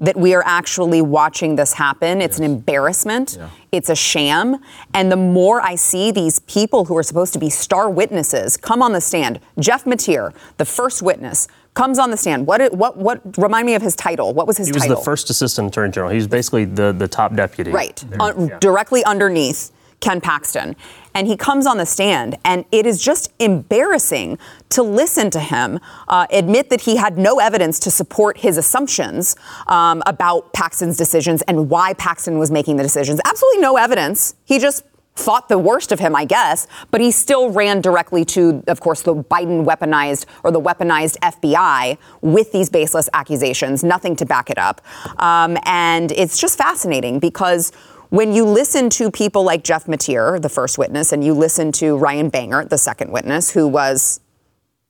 that 0.00 0.16
we 0.16 0.32
are 0.32 0.44
actually 0.46 1.02
watching 1.02 1.56
this 1.56 1.72
happen. 1.72 2.22
It's 2.22 2.38
an 2.38 2.44
embarrassment. 2.44 3.36
It's 3.72 3.90
a 3.90 3.96
sham. 3.96 4.58
And 4.94 5.10
the 5.10 5.16
more 5.16 5.60
I 5.60 5.74
see 5.74 6.12
these 6.12 6.38
people 6.40 6.84
who 6.84 6.96
are 6.96 7.02
supposed 7.02 7.32
to 7.32 7.38
be 7.40 7.50
star 7.50 7.90
witnesses 7.90 8.56
come 8.56 8.80
on 8.80 8.92
the 8.92 9.00
stand, 9.00 9.40
Jeff 9.58 9.84
Mateer, 9.84 10.32
the 10.56 10.64
first 10.64 11.02
witness, 11.02 11.48
comes 11.78 11.98
on 11.98 12.10
the 12.10 12.16
stand. 12.16 12.46
What 12.46 12.72
what 12.72 12.96
what 12.96 13.38
remind 13.38 13.64
me 13.64 13.74
of 13.74 13.82
his 13.82 13.94
title? 13.94 14.34
What 14.34 14.46
was 14.48 14.56
his 14.56 14.66
title? 14.66 14.82
He 14.82 14.90
was 14.90 14.98
the 14.98 15.04
first 15.04 15.30
assistant 15.30 15.68
attorney 15.68 15.92
general. 15.92 16.10
He 16.10 16.16
was 16.16 16.26
basically 16.26 16.64
the, 16.64 16.92
the 16.92 17.06
top 17.06 17.34
deputy. 17.34 17.70
Right. 17.70 18.04
Un- 18.20 18.52
Directly 18.60 19.04
underneath 19.04 19.70
Ken 20.00 20.20
Paxton. 20.20 20.74
And 21.14 21.26
he 21.26 21.36
comes 21.36 21.66
on 21.66 21.78
the 21.78 21.86
stand, 21.86 22.36
and 22.44 22.64
it 22.70 22.86
is 22.86 23.02
just 23.02 23.32
embarrassing 23.40 24.38
to 24.70 24.82
listen 24.82 25.30
to 25.30 25.40
him 25.40 25.80
uh, 26.06 26.26
admit 26.30 26.70
that 26.70 26.82
he 26.82 26.96
had 26.96 27.18
no 27.18 27.40
evidence 27.40 27.80
to 27.80 27.90
support 27.90 28.38
his 28.38 28.56
assumptions 28.56 29.34
um, 29.66 30.02
about 30.06 30.52
Paxton's 30.52 30.96
decisions 30.96 31.42
and 31.42 31.70
why 31.70 31.94
Paxton 31.94 32.38
was 32.38 32.50
making 32.50 32.76
the 32.76 32.84
decisions. 32.84 33.20
Absolutely 33.24 33.62
no 33.62 33.76
evidence. 33.76 34.34
He 34.44 34.58
just 34.58 34.84
thought 35.18 35.48
the 35.48 35.58
worst 35.58 35.92
of 35.92 35.98
him, 35.98 36.14
I 36.14 36.24
guess, 36.24 36.66
but 36.90 37.00
he 37.00 37.10
still 37.10 37.50
ran 37.50 37.80
directly 37.80 38.24
to, 38.26 38.62
of 38.68 38.80
course, 38.80 39.02
the 39.02 39.14
Biden 39.14 39.64
weaponized 39.66 40.26
or 40.44 40.50
the 40.50 40.60
weaponized 40.60 41.16
FBI 41.18 41.98
with 42.22 42.52
these 42.52 42.70
baseless 42.70 43.08
accusations, 43.12 43.82
nothing 43.84 44.16
to 44.16 44.24
back 44.24 44.48
it 44.48 44.58
up. 44.58 44.80
Um, 45.20 45.58
and 45.64 46.12
it's 46.12 46.38
just 46.38 46.56
fascinating 46.56 47.18
because 47.18 47.72
when 48.10 48.32
you 48.32 48.44
listen 48.44 48.88
to 48.90 49.10
people 49.10 49.42
like 49.44 49.64
Jeff 49.64 49.84
Mateer, 49.86 50.40
the 50.40 50.48
first 50.48 50.78
witness, 50.78 51.12
and 51.12 51.22
you 51.22 51.34
listen 51.34 51.72
to 51.72 51.96
Ryan 51.96 52.30
Bangert, 52.30 52.70
the 52.70 52.78
second 52.78 53.10
witness, 53.12 53.50
who 53.50 53.66
was 53.68 54.20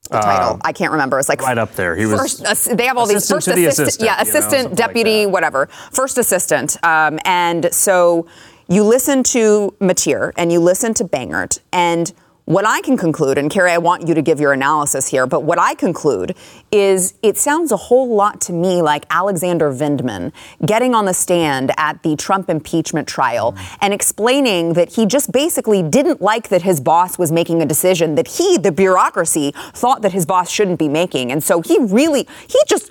the 0.09 0.19
title. 0.19 0.59
I 0.63 0.71
can't 0.73 0.91
remember. 0.91 1.19
It's 1.19 1.29
like 1.29 1.41
Uh, 1.41 1.45
right 1.47 1.57
up 1.57 1.75
there. 1.75 1.95
He 1.95 2.05
was 2.07 2.19
first. 2.19 2.43
ass- 2.45 2.69
they 2.71 2.85
have 2.85 2.97
all 2.97 3.05
these 3.05 3.17
assistant 3.17 3.43
first 3.43 3.55
the 3.57 3.65
assistant, 3.65 3.87
assistant, 3.89 4.05
yeah, 4.07 4.17
you 4.17 4.23
know, 4.25 4.29
assistant, 4.39 4.69
like 4.69 4.75
deputy, 4.77 5.25
whatever, 5.27 5.67
first 5.91 6.17
assistant. 6.17 6.77
Um, 6.83 7.19
and 7.25 7.71
so 7.73 8.25
you 8.69 8.83
listen 8.83 9.23
to 9.23 9.75
Mateer 9.79 10.31
and 10.37 10.51
you 10.51 10.59
listen 10.59 10.93
to 10.93 11.03
Bangert, 11.03 11.59
and 11.73 12.13
what 12.45 12.65
I 12.65 12.81
can 12.81 12.97
conclude, 12.97 13.37
and 13.37 13.51
Carrie, 13.51 13.71
I 13.71 13.77
want 13.77 14.07
you 14.07 14.15
to 14.15 14.23
give 14.23 14.39
your 14.39 14.53
analysis 14.53 15.07
here, 15.07 15.27
but 15.27 15.43
what 15.43 15.59
I 15.59 15.75
conclude 15.75 16.35
is 16.71 17.13
it 17.21 17.37
sounds 17.37 17.71
a 17.71 17.77
whole 17.77 18.15
lot 18.15 18.41
to 18.41 18.53
me 18.53 18.81
like 18.81 19.05
Alexander 19.11 19.71
Vindman 19.71 20.31
getting 20.65 20.95
on 20.95 21.05
the 21.05 21.13
stand 21.13 21.71
at 21.77 22.01
the 22.01 22.15
Trump 22.15 22.49
impeachment 22.49 23.07
trial 23.07 23.55
and 23.81 23.93
explaining 23.93 24.73
that 24.73 24.93
he 24.93 25.05
just 25.05 25.31
basically 25.31 25.83
didn't 25.83 26.21
like 26.21 26.49
that 26.49 26.63
his 26.63 26.81
boss 26.81 27.19
was 27.19 27.31
making 27.31 27.61
a 27.61 27.67
decision 27.67 28.15
that 28.15 28.27
he, 28.27 28.57
the 28.57 28.71
bureaucracy, 28.71 29.53
thought 29.73 30.01
that 30.01 30.13
his 30.13 30.25
boss 30.25 30.49
shouldn't 30.49 30.79
be 30.79 30.89
making. 30.89 31.31
And 31.31 31.43
so 31.43 31.61
he 31.61 31.77
really, 31.79 32.27
he 32.47 32.59
just, 32.67 32.89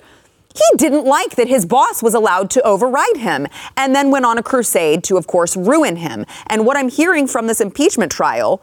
he 0.55 0.77
didn't 0.77 1.05
like 1.05 1.35
that 1.35 1.47
his 1.47 1.65
boss 1.65 2.01
was 2.01 2.13
allowed 2.13 2.49
to 2.51 2.61
override 2.63 3.17
him 3.17 3.47
and 3.77 3.95
then 3.95 4.11
went 4.11 4.25
on 4.25 4.37
a 4.37 4.43
crusade 4.43 5.03
to, 5.05 5.17
of 5.17 5.27
course, 5.27 5.55
ruin 5.55 5.97
him. 5.97 6.25
And 6.47 6.65
what 6.65 6.75
I'm 6.77 6.89
hearing 6.89 7.27
from 7.27 7.47
this 7.47 7.61
impeachment 7.61 8.11
trial 8.11 8.61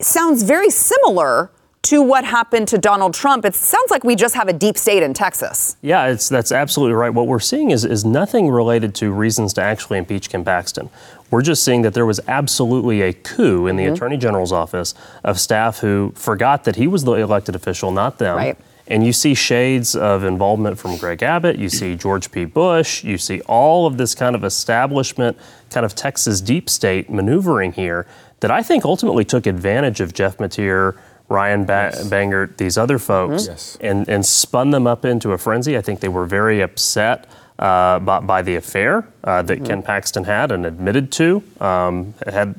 sounds 0.00 0.42
very 0.42 0.70
similar 0.70 1.50
to 1.82 2.00
what 2.00 2.24
happened 2.24 2.68
to 2.68 2.78
Donald 2.78 3.12
Trump. 3.12 3.44
It 3.44 3.56
sounds 3.56 3.90
like 3.90 4.04
we 4.04 4.14
just 4.14 4.36
have 4.36 4.46
a 4.46 4.52
deep 4.52 4.78
state 4.78 5.02
in 5.02 5.12
Texas. 5.14 5.76
Yeah, 5.82 6.06
it's 6.06 6.28
that's 6.28 6.52
absolutely 6.52 6.94
right. 6.94 7.10
What 7.10 7.26
we're 7.26 7.40
seeing 7.40 7.72
is 7.72 7.84
is 7.84 8.04
nothing 8.04 8.48
related 8.50 8.94
to 8.96 9.10
reasons 9.10 9.52
to 9.54 9.62
actually 9.62 9.98
impeach 9.98 10.30
Ken 10.30 10.44
Paxton. 10.44 10.90
We're 11.32 11.42
just 11.42 11.64
seeing 11.64 11.82
that 11.82 11.94
there 11.94 12.06
was 12.06 12.20
absolutely 12.28 13.02
a 13.02 13.12
coup 13.12 13.66
in 13.66 13.76
the 13.76 13.82
Mm-hmm. 13.84 13.94
Attorney 13.94 14.16
General's 14.16 14.52
office 14.52 14.94
of 15.24 15.40
staff 15.40 15.78
who 15.80 16.12
forgot 16.14 16.62
that 16.64 16.76
he 16.76 16.86
was 16.86 17.02
the 17.02 17.14
elected 17.14 17.56
official, 17.56 17.90
not 17.90 18.18
them. 18.18 18.36
Right. 18.36 18.56
And 18.88 19.06
you 19.06 19.12
see 19.12 19.34
shades 19.34 19.94
of 19.94 20.24
involvement 20.24 20.78
from 20.78 20.96
Greg 20.96 21.22
Abbott, 21.22 21.56
you 21.56 21.68
see 21.68 21.94
George 21.94 22.30
P. 22.32 22.44
Bush, 22.44 23.04
you 23.04 23.16
see 23.16 23.40
all 23.42 23.86
of 23.86 23.96
this 23.96 24.14
kind 24.14 24.34
of 24.34 24.42
establishment, 24.44 25.36
kind 25.70 25.86
of 25.86 25.94
Texas 25.94 26.40
deep 26.40 26.68
state 26.68 27.08
maneuvering 27.08 27.72
here 27.72 28.06
that 28.40 28.50
I 28.50 28.62
think 28.62 28.84
ultimately 28.84 29.24
took 29.24 29.46
advantage 29.46 30.00
of 30.00 30.12
Jeff 30.12 30.38
Mateer, 30.38 30.98
Ryan 31.28 31.64
ba- 31.64 31.92
Bangert, 32.10 32.56
these 32.56 32.76
other 32.76 32.98
folks, 32.98 33.46
Yes. 33.46 33.78
and, 33.80 34.08
and 34.08 34.26
spun 34.26 34.70
them 34.70 34.86
up 34.88 35.04
into 35.04 35.30
a 35.32 35.38
frenzy. 35.38 35.76
I 35.78 35.80
think 35.80 36.00
they 36.00 36.08
were 36.08 36.26
very 36.26 36.60
upset 36.60 37.26
uh, 37.60 38.00
by, 38.00 38.18
by 38.18 38.42
the 38.42 38.56
affair 38.56 39.06
uh, 39.22 39.42
that 39.42 39.64
Ken 39.64 39.82
Paxton 39.82 40.24
had 40.24 40.50
and 40.50 40.66
admitted 40.66 41.12
to. 41.12 41.42
Um, 41.60 42.14
had 42.26 42.56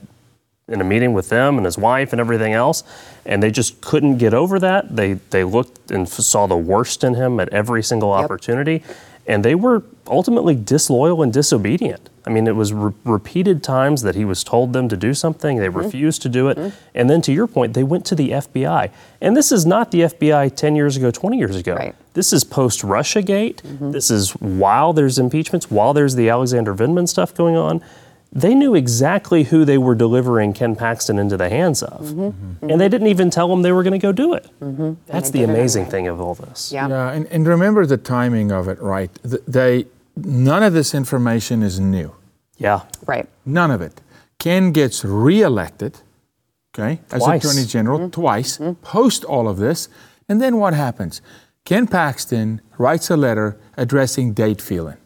in 0.68 0.80
a 0.80 0.84
meeting 0.84 1.14
with 1.14 1.30
them 1.30 1.58
and 1.58 1.66
his 1.66 1.78
wife 1.78 2.14
and 2.14 2.20
everything 2.20 2.54
else, 2.54 2.84
and 3.26 3.44
they 3.44 3.52
just 3.52 3.82
couldn't 3.82 4.18
get 4.18 4.34
over 4.34 4.60
that. 4.60 4.96
They 4.96 5.14
they 5.14 5.44
looked 5.44 5.92
and 5.92 6.08
saw 6.08 6.48
the 6.48 6.58
worst 6.58 7.04
in 7.04 7.16
him 7.16 7.40
at 7.40 7.50
every 7.50 7.84
single 7.84 8.12
opportunity, 8.12 8.84
and 9.28 9.44
they 9.44 9.56
were 9.56 9.84
ultimately 10.08 10.56
disloyal 10.56 11.22
and 11.22 11.32
disobedient. 11.32 12.10
I 12.26 12.30
mean, 12.30 12.48
it 12.48 12.56
was 12.56 12.72
re- 12.72 12.94
repeated 13.04 13.64
times 13.64 14.02
that 14.04 14.16
he 14.16 14.24
was 14.24 14.44
told 14.44 14.72
them 14.72 14.88
to 14.90 14.96
do 14.96 15.14
something, 15.14 15.58
they 15.58 15.68
mm-hmm. 15.68 15.80
refused 15.80 16.22
to 16.22 16.30
do 16.30 16.48
it, 16.48 16.58
mm-hmm. 16.58 16.76
and 16.96 17.10
then 17.10 17.22
to 17.24 17.34
your 17.34 17.48
point, 17.48 17.74
they 17.74 17.84
went 17.84 18.06
to 18.08 18.16
the 18.16 18.32
FBI. 18.32 18.92
And 19.20 19.36
this 19.36 19.52
is 19.52 19.66
not 19.66 19.92
the 19.92 20.02
FBI 20.02 20.56
10 20.56 20.76
years 20.76 20.96
ago, 20.96 21.12
20 21.12 21.38
years 21.38 21.56
ago. 21.56 21.76
Right. 21.76 21.96
This 22.14 22.32
is 22.32 22.44
post 22.44 22.84
Russia 22.84 23.22
Gate. 23.22 23.62
Mm-hmm. 23.64 23.92
This 23.92 24.10
is 24.10 24.32
while 24.32 24.94
there's 24.94 25.20
impeachments, 25.20 25.70
while 25.70 25.94
there's 25.94 26.16
the 26.16 26.30
Alexander 26.30 26.74
Vindman 26.74 27.10
stuff 27.10 27.34
going 27.34 27.58
on. 27.58 27.84
They 28.36 28.56
knew 28.56 28.74
exactly 28.74 29.44
who 29.44 29.64
they 29.64 29.78
were 29.78 29.94
delivering 29.94 30.54
Ken 30.54 30.76
Paxton 30.76 31.20
into 31.20 31.38
the 31.38 31.50
hands 31.50 31.84
of. 31.84 32.10
And 32.12 32.82
they 32.82 32.90
didn't 32.90 33.08
even 33.08 33.30
tell 33.30 33.54
him 33.54 33.62
they 33.62 33.72
were 33.72 33.84
going 33.84 33.94
to 33.94 34.00
go 34.00 34.12
do 34.12 34.34
it. 34.34 34.50
That's 35.06 35.30
the 35.30 35.44
amazing 35.44 35.84
anyway. 35.84 35.92
thing 35.92 36.08
of 36.08 36.20
all 36.20 36.34
this. 36.34 36.72
Yeah. 36.72 36.88
Yeah, 36.88 37.12
and, 37.12 37.28
and 37.28 37.48
remember 37.48 37.86
the 37.86 37.98
timing 37.98 38.52
of 38.52 38.68
it, 38.68 38.82
right? 38.82 39.12
They 39.24 39.86
none 40.16 40.64
of 40.64 40.74
this 40.74 40.94
information 40.96 41.62
is 41.62 41.80
new. 41.80 42.16
Yeah. 42.58 42.82
Right. 43.06 43.28
None 43.46 43.70
of 43.72 43.82
it. 43.82 44.02
Ken 44.40 44.72
gets 44.72 45.06
reelected, 45.06 46.00
okay, 46.74 47.02
as 47.12 47.26
Attorney 47.26 47.66
General 47.66 48.10
twice, 48.10 48.60
post 48.82 49.24
all 49.24 49.48
of 49.48 49.58
this, 49.58 49.90
and 50.28 50.42
then 50.42 50.58
what 50.58 50.74
happens? 50.74 51.22
Ken 51.66 51.88
Paxton 51.88 52.62
writes 52.78 53.10
a 53.10 53.16
letter 53.16 53.58
addressing 53.78 54.34
Dade 54.34 54.62
Phelan. 54.62 54.98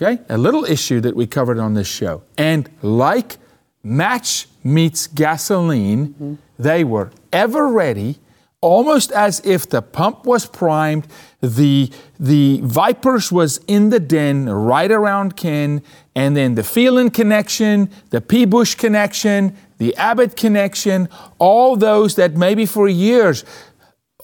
Okay, 0.00 0.22
a 0.28 0.38
little 0.38 0.64
issue 0.64 1.00
that 1.00 1.16
we 1.16 1.26
covered 1.26 1.58
on 1.58 1.74
this 1.74 1.88
show. 1.88 2.22
And 2.36 2.70
like 2.82 3.36
match 3.82 4.46
meets 4.62 5.08
gasoline, 5.08 6.38
they 6.56 6.84
were 6.84 7.10
ever 7.32 7.66
ready, 7.66 8.20
almost 8.60 9.10
as 9.10 9.40
if 9.44 9.68
the 9.68 9.82
pump 9.82 10.24
was 10.24 10.46
primed, 10.46 11.08
the 11.40 11.90
the 12.20 12.60
Vipers 12.62 13.32
was 13.32 13.58
in 13.66 13.90
the 13.90 13.98
den 13.98 14.48
right 14.48 14.90
around 14.90 15.36
Ken, 15.36 15.82
and 16.14 16.36
then 16.36 16.54
the 16.54 16.62
Phelan 16.62 17.10
connection, 17.10 17.90
the 18.10 18.20
P. 18.20 18.44
Bush 18.44 18.76
connection, 18.76 19.56
the 19.78 19.96
Abbott 19.96 20.36
connection, 20.36 21.08
all 21.38 21.74
those 21.74 22.14
that 22.14 22.36
maybe 22.36 22.66
for 22.66 22.88
years 22.88 23.44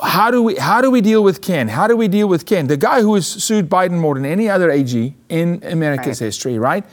how 0.02 0.30
do 0.30 0.42
we 0.42 0.56
how 0.56 0.80
do 0.80 0.90
we 0.90 1.00
deal 1.00 1.22
with 1.22 1.40
Ken? 1.40 1.68
How 1.68 1.86
do 1.86 1.96
we 1.96 2.08
deal 2.08 2.26
with 2.28 2.46
Ken? 2.46 2.66
The 2.66 2.76
guy 2.76 3.00
who 3.00 3.14
has 3.14 3.26
sued 3.26 3.68
Biden 3.68 3.92
more 4.00 4.14
than 4.14 4.24
any 4.26 4.48
other 4.48 4.70
AG 4.70 5.14
in 5.28 5.62
America's 5.64 6.20
Right. 6.20 6.26
history, 6.26 6.58
right? 6.58 6.84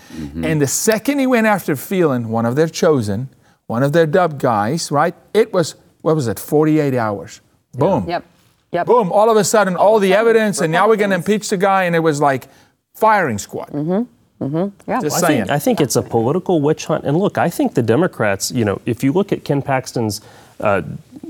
And 0.44 0.62
the 0.62 0.68
second 0.68 1.18
he 1.20 1.26
went 1.26 1.48
after 1.48 1.76
Phelan, 1.76 2.30
one 2.30 2.46
of 2.46 2.56
their 2.56 2.68
chosen, 2.70 3.30
one 3.66 3.82
of 3.82 3.92
their 3.94 4.06
dubbed 4.06 4.40
guys, 4.40 4.92
right? 4.92 5.16
It 5.34 5.52
was 5.52 5.76
what 6.02 6.16
was 6.16 6.28
it? 6.28 6.38
48 6.40 6.94
hours. 6.96 7.42
Boom. 7.74 8.06
Yep. 8.08 8.24
Yep. 8.72 8.86
Boom. 8.88 9.12
All 9.12 9.30
of 9.30 9.38
a 9.38 9.44
sudden, 9.44 9.76
all 9.76 10.00
the 10.00 10.14
evidence, 10.14 10.62
and 10.62 10.72
now 10.72 10.88
we're 10.88 10.96
going 10.96 11.10
to 11.10 11.16
impeach 11.18 11.50
the 11.50 11.58
guy, 11.58 11.84
and 11.86 11.96
it 11.96 12.00
was 12.00 12.22
like 12.22 12.48
firing 12.96 13.38
squad. 13.38 13.70
Mm-hmm. 13.70 14.44
Mm-hmm. 14.44 14.90
Yeah. 14.90 15.02
Just 15.02 15.18
I 15.24 15.28
saying. 15.28 15.40
think, 15.42 15.52
I 15.52 15.60
think 15.60 15.82
it's 15.82 15.96
a 15.96 16.02
political 16.02 16.62
witch 16.62 16.86
hunt. 16.86 17.04
And 17.04 17.18
look, 17.18 17.38
I 17.38 17.50
think 17.50 17.74
the 17.76 17.84
Democrats, 17.84 18.52
you 18.52 18.66
know, 18.66 18.82
if 18.86 19.04
you 19.04 19.12
look 19.14 19.32
at 19.32 19.44
Ken 19.44 19.62
Paxton's 19.62 20.22
uh, 20.62 20.82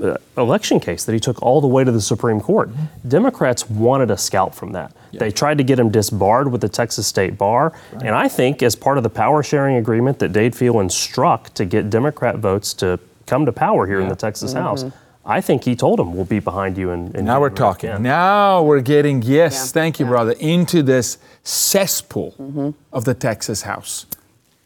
uh, 0.02 0.16
election 0.36 0.80
case 0.80 1.04
that 1.04 1.12
he 1.12 1.20
took 1.20 1.40
all 1.42 1.60
the 1.60 1.66
way 1.66 1.84
to 1.84 1.92
the 1.92 2.00
Supreme 2.00 2.40
Court, 2.40 2.70
Democrats 3.06 3.68
wanted 3.70 4.10
a 4.10 4.16
scalp 4.16 4.54
from 4.54 4.72
that. 4.72 4.92
They 5.12 5.30
tried 5.30 5.58
to 5.58 5.64
get 5.64 5.78
him 5.78 5.90
disbarred 5.90 6.50
with 6.50 6.60
the 6.62 6.68
Texas 6.68 7.06
State 7.06 7.36
Bar. 7.36 7.72
And 7.92 8.14
I 8.14 8.28
think, 8.28 8.62
as 8.62 8.74
part 8.74 8.96
of 8.96 9.02
the 9.04 9.10
power 9.10 9.42
sharing 9.42 9.76
agreement 9.76 10.18
that 10.20 10.32
Dade 10.32 10.54
Phelan 10.56 10.88
struck 10.90 11.52
to 11.54 11.64
get 11.64 11.90
Democrat 11.90 12.36
votes 12.38 12.72
to 12.74 12.98
come 13.26 13.44
to 13.46 13.52
power 13.52 13.86
here 13.86 14.00
in 14.00 14.08
the 14.08 14.16
Texas 14.16 14.52
House, 14.54 14.84
I 15.24 15.40
think 15.40 15.62
he 15.64 15.76
told 15.76 16.00
him, 16.00 16.14
we'll 16.14 16.24
be 16.24 16.40
behind 16.40 16.76
you. 16.76 16.90
And, 16.90 17.14
and 17.14 17.24
Now 17.26 17.40
we're 17.40 17.50
talking. 17.50 18.02
Now 18.02 18.62
we're 18.64 18.80
getting, 18.80 19.22
yes, 19.22 19.54
Yeah, 19.54 19.72
thank 19.80 20.00
you, 20.00 20.06
yeah. 20.06 20.10
brother, 20.10 20.32
into 20.40 20.82
this 20.82 21.18
cesspool 21.44 22.74
of 22.92 23.04
the 23.04 23.14
Texas 23.14 23.62
House. 23.62 24.06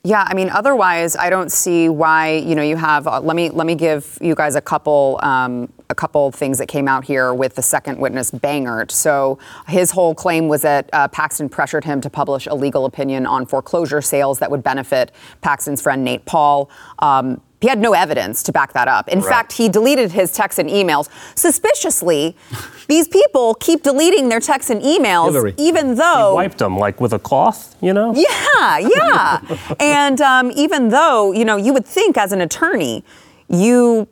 Yeah, 0.06 0.24
I 0.24 0.34
mean, 0.34 0.50
otherwise, 0.50 1.16
I 1.16 1.30
don't 1.30 1.50
see 1.50 1.88
why. 1.88 2.34
You 2.34 2.54
know, 2.54 2.62
you 2.62 2.76
have. 2.76 3.08
Uh, 3.08 3.20
let 3.20 3.34
me 3.34 3.50
let 3.50 3.66
me 3.66 3.74
give 3.74 4.16
you 4.20 4.36
guys 4.36 4.54
a 4.54 4.60
couple 4.60 5.18
um, 5.20 5.68
a 5.90 5.96
couple 5.96 6.30
things 6.30 6.58
that 6.58 6.68
came 6.68 6.86
out 6.86 7.04
here 7.04 7.34
with 7.34 7.56
the 7.56 7.62
second 7.62 7.98
witness, 7.98 8.30
Bangert. 8.30 8.92
So 8.92 9.40
his 9.66 9.90
whole 9.90 10.14
claim 10.14 10.46
was 10.46 10.62
that 10.62 10.88
uh, 10.92 11.08
Paxton 11.08 11.48
pressured 11.48 11.82
him 11.82 12.00
to 12.02 12.08
publish 12.08 12.46
a 12.46 12.54
legal 12.54 12.84
opinion 12.84 13.26
on 13.26 13.46
foreclosure 13.46 14.00
sales 14.00 14.38
that 14.38 14.48
would 14.48 14.62
benefit 14.62 15.10
Paxton's 15.40 15.82
friend 15.82 16.04
Nate 16.04 16.24
Paul. 16.24 16.70
Um, 17.00 17.40
he 17.60 17.68
had 17.68 17.78
no 17.78 17.94
evidence 17.94 18.42
to 18.44 18.52
back 18.52 18.72
that 18.74 18.86
up. 18.86 19.08
In 19.08 19.22
fact, 19.22 19.52
he 19.52 19.68
deleted 19.68 20.12
his 20.12 20.32
texts 20.32 20.58
and 20.58 20.68
emails. 20.68 21.08
Suspiciously, 21.34 22.36
these 22.86 23.08
people 23.08 23.54
keep 23.54 23.82
deleting 23.82 24.28
their 24.28 24.40
texts 24.40 24.70
and 24.70 24.82
emails, 24.82 25.32
Hillary. 25.32 25.54
even 25.56 25.94
though 25.94 26.30
He 26.32 26.34
Wiped 26.34 26.58
them 26.58 26.76
like 26.78 27.00
with 27.00 27.12
a 27.12 27.18
cloth, 27.18 27.74
you 27.80 27.92
know? 27.94 28.14
yeah, 28.14 28.78
yeah. 28.78 29.40
and 29.80 30.20
um, 30.20 30.52
even 30.54 30.90
though, 30.90 31.32
you 31.32 31.44
know, 31.44 31.56
you 31.56 31.72
would 31.72 31.86
think 31.86 32.16
as 32.18 32.32
an 32.32 32.40
attorney, 32.42 33.04
you 33.48 34.06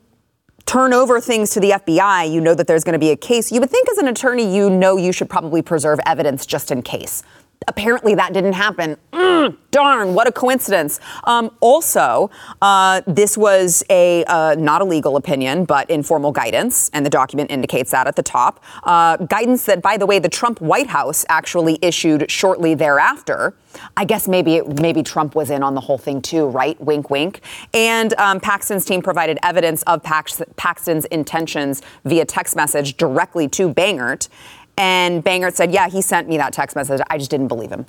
turn 0.66 0.94
over 0.94 1.20
things 1.20 1.50
to 1.50 1.61
the 1.61 1.70
FBI, 1.72 2.30
you 2.33 2.40
know 2.40 2.54
that 2.54 2.66
there's 2.66 2.85
going 2.85 2.94
to 2.94 2.98
be 2.98 3.11
a 3.11 3.16
case. 3.16 3.52
You 3.52 3.61
would 3.61 3.70
think 3.70 3.88
as 3.90 3.98
an 3.98 4.09
attorney, 4.09 4.54
you 4.57 4.70
know 4.70 4.96
you 4.96 5.12
should 5.12 5.28
probably 5.28 5.61
preserve 5.61 5.98
evidence 6.07 6.46
just 6.46 6.70
in 6.70 6.80
case. 6.83 7.22
Apparently, 7.67 8.14
that 8.14 8.33
didn't 8.33 8.53
happen. 8.53 8.97
Mm, 9.12 9.57
darn, 9.71 10.14
what 10.14 10.29
a 10.29 10.33
coincidence. 10.33 11.01
Um, 11.25 11.51
also, 11.61 12.31
uh, 12.61 13.01
this 13.07 13.38
was 13.38 13.83
a 13.88 14.25
uh, 14.25 14.55
not 14.59 14.83
a 14.83 14.85
legal 14.85 15.17
opinion, 15.17 15.64
but 15.64 15.88
informal 15.88 16.31
guidance, 16.31 16.90
and 16.93 17.07
the 17.07 17.11
document 17.11 17.51
indicates 17.51 17.90
that 17.93 18.07
at 18.07 18.17
the 18.17 18.23
top. 18.23 18.62
Uh, 18.83 19.17
guidance 19.17 19.64
that, 19.64 19.81
by 19.81 19.97
the 19.97 20.05
way, 20.05 20.19
the 20.19 20.29
Trump 20.29 20.61
White 20.61 20.88
House 20.88 21.25
actually 21.29 21.79
issued 21.81 22.31
shortly 22.31 22.75
thereafter. 22.75 23.55
I 23.97 24.05
guess 24.05 24.29
maybe 24.29 24.57
it, 24.57 24.81
maybe 24.81 25.03
Trump 25.03 25.35
was 25.35 25.51
in 25.51 25.62
on 25.62 25.75
the 25.75 25.81
whole 25.81 25.99
thing 25.99 26.23
too, 26.23 26.47
right? 26.47 26.81
Wink, 26.81 27.11
wink. 27.11 27.40
And 27.73 28.14
um, 28.14 28.40
Paxton's 28.40 28.85
team 28.85 29.03
provided 29.03 29.38
evidence 29.43 29.83
of 29.83 30.03
Pax, 30.03 30.43
Paxton's 30.57 31.07
intentions 31.07 31.83
via 32.05 32.25
text 32.25 32.57
message 32.57 32.97
directly 32.97 33.49
to 33.49 33.73
Bangert. 33.73 34.29
And 34.76 35.24
Bangert 35.24 35.54
said, 35.54 35.72
"Yeah, 35.72 35.88
he 35.88 36.02
sent 36.02 36.28
me 36.28 36.37
that 36.37 36.52
text 36.52 36.74
message. 36.76 37.00
I 37.08 37.18
just 37.18 37.30
didn't 37.30 37.48
believe 37.48 37.70
him." 37.70 37.87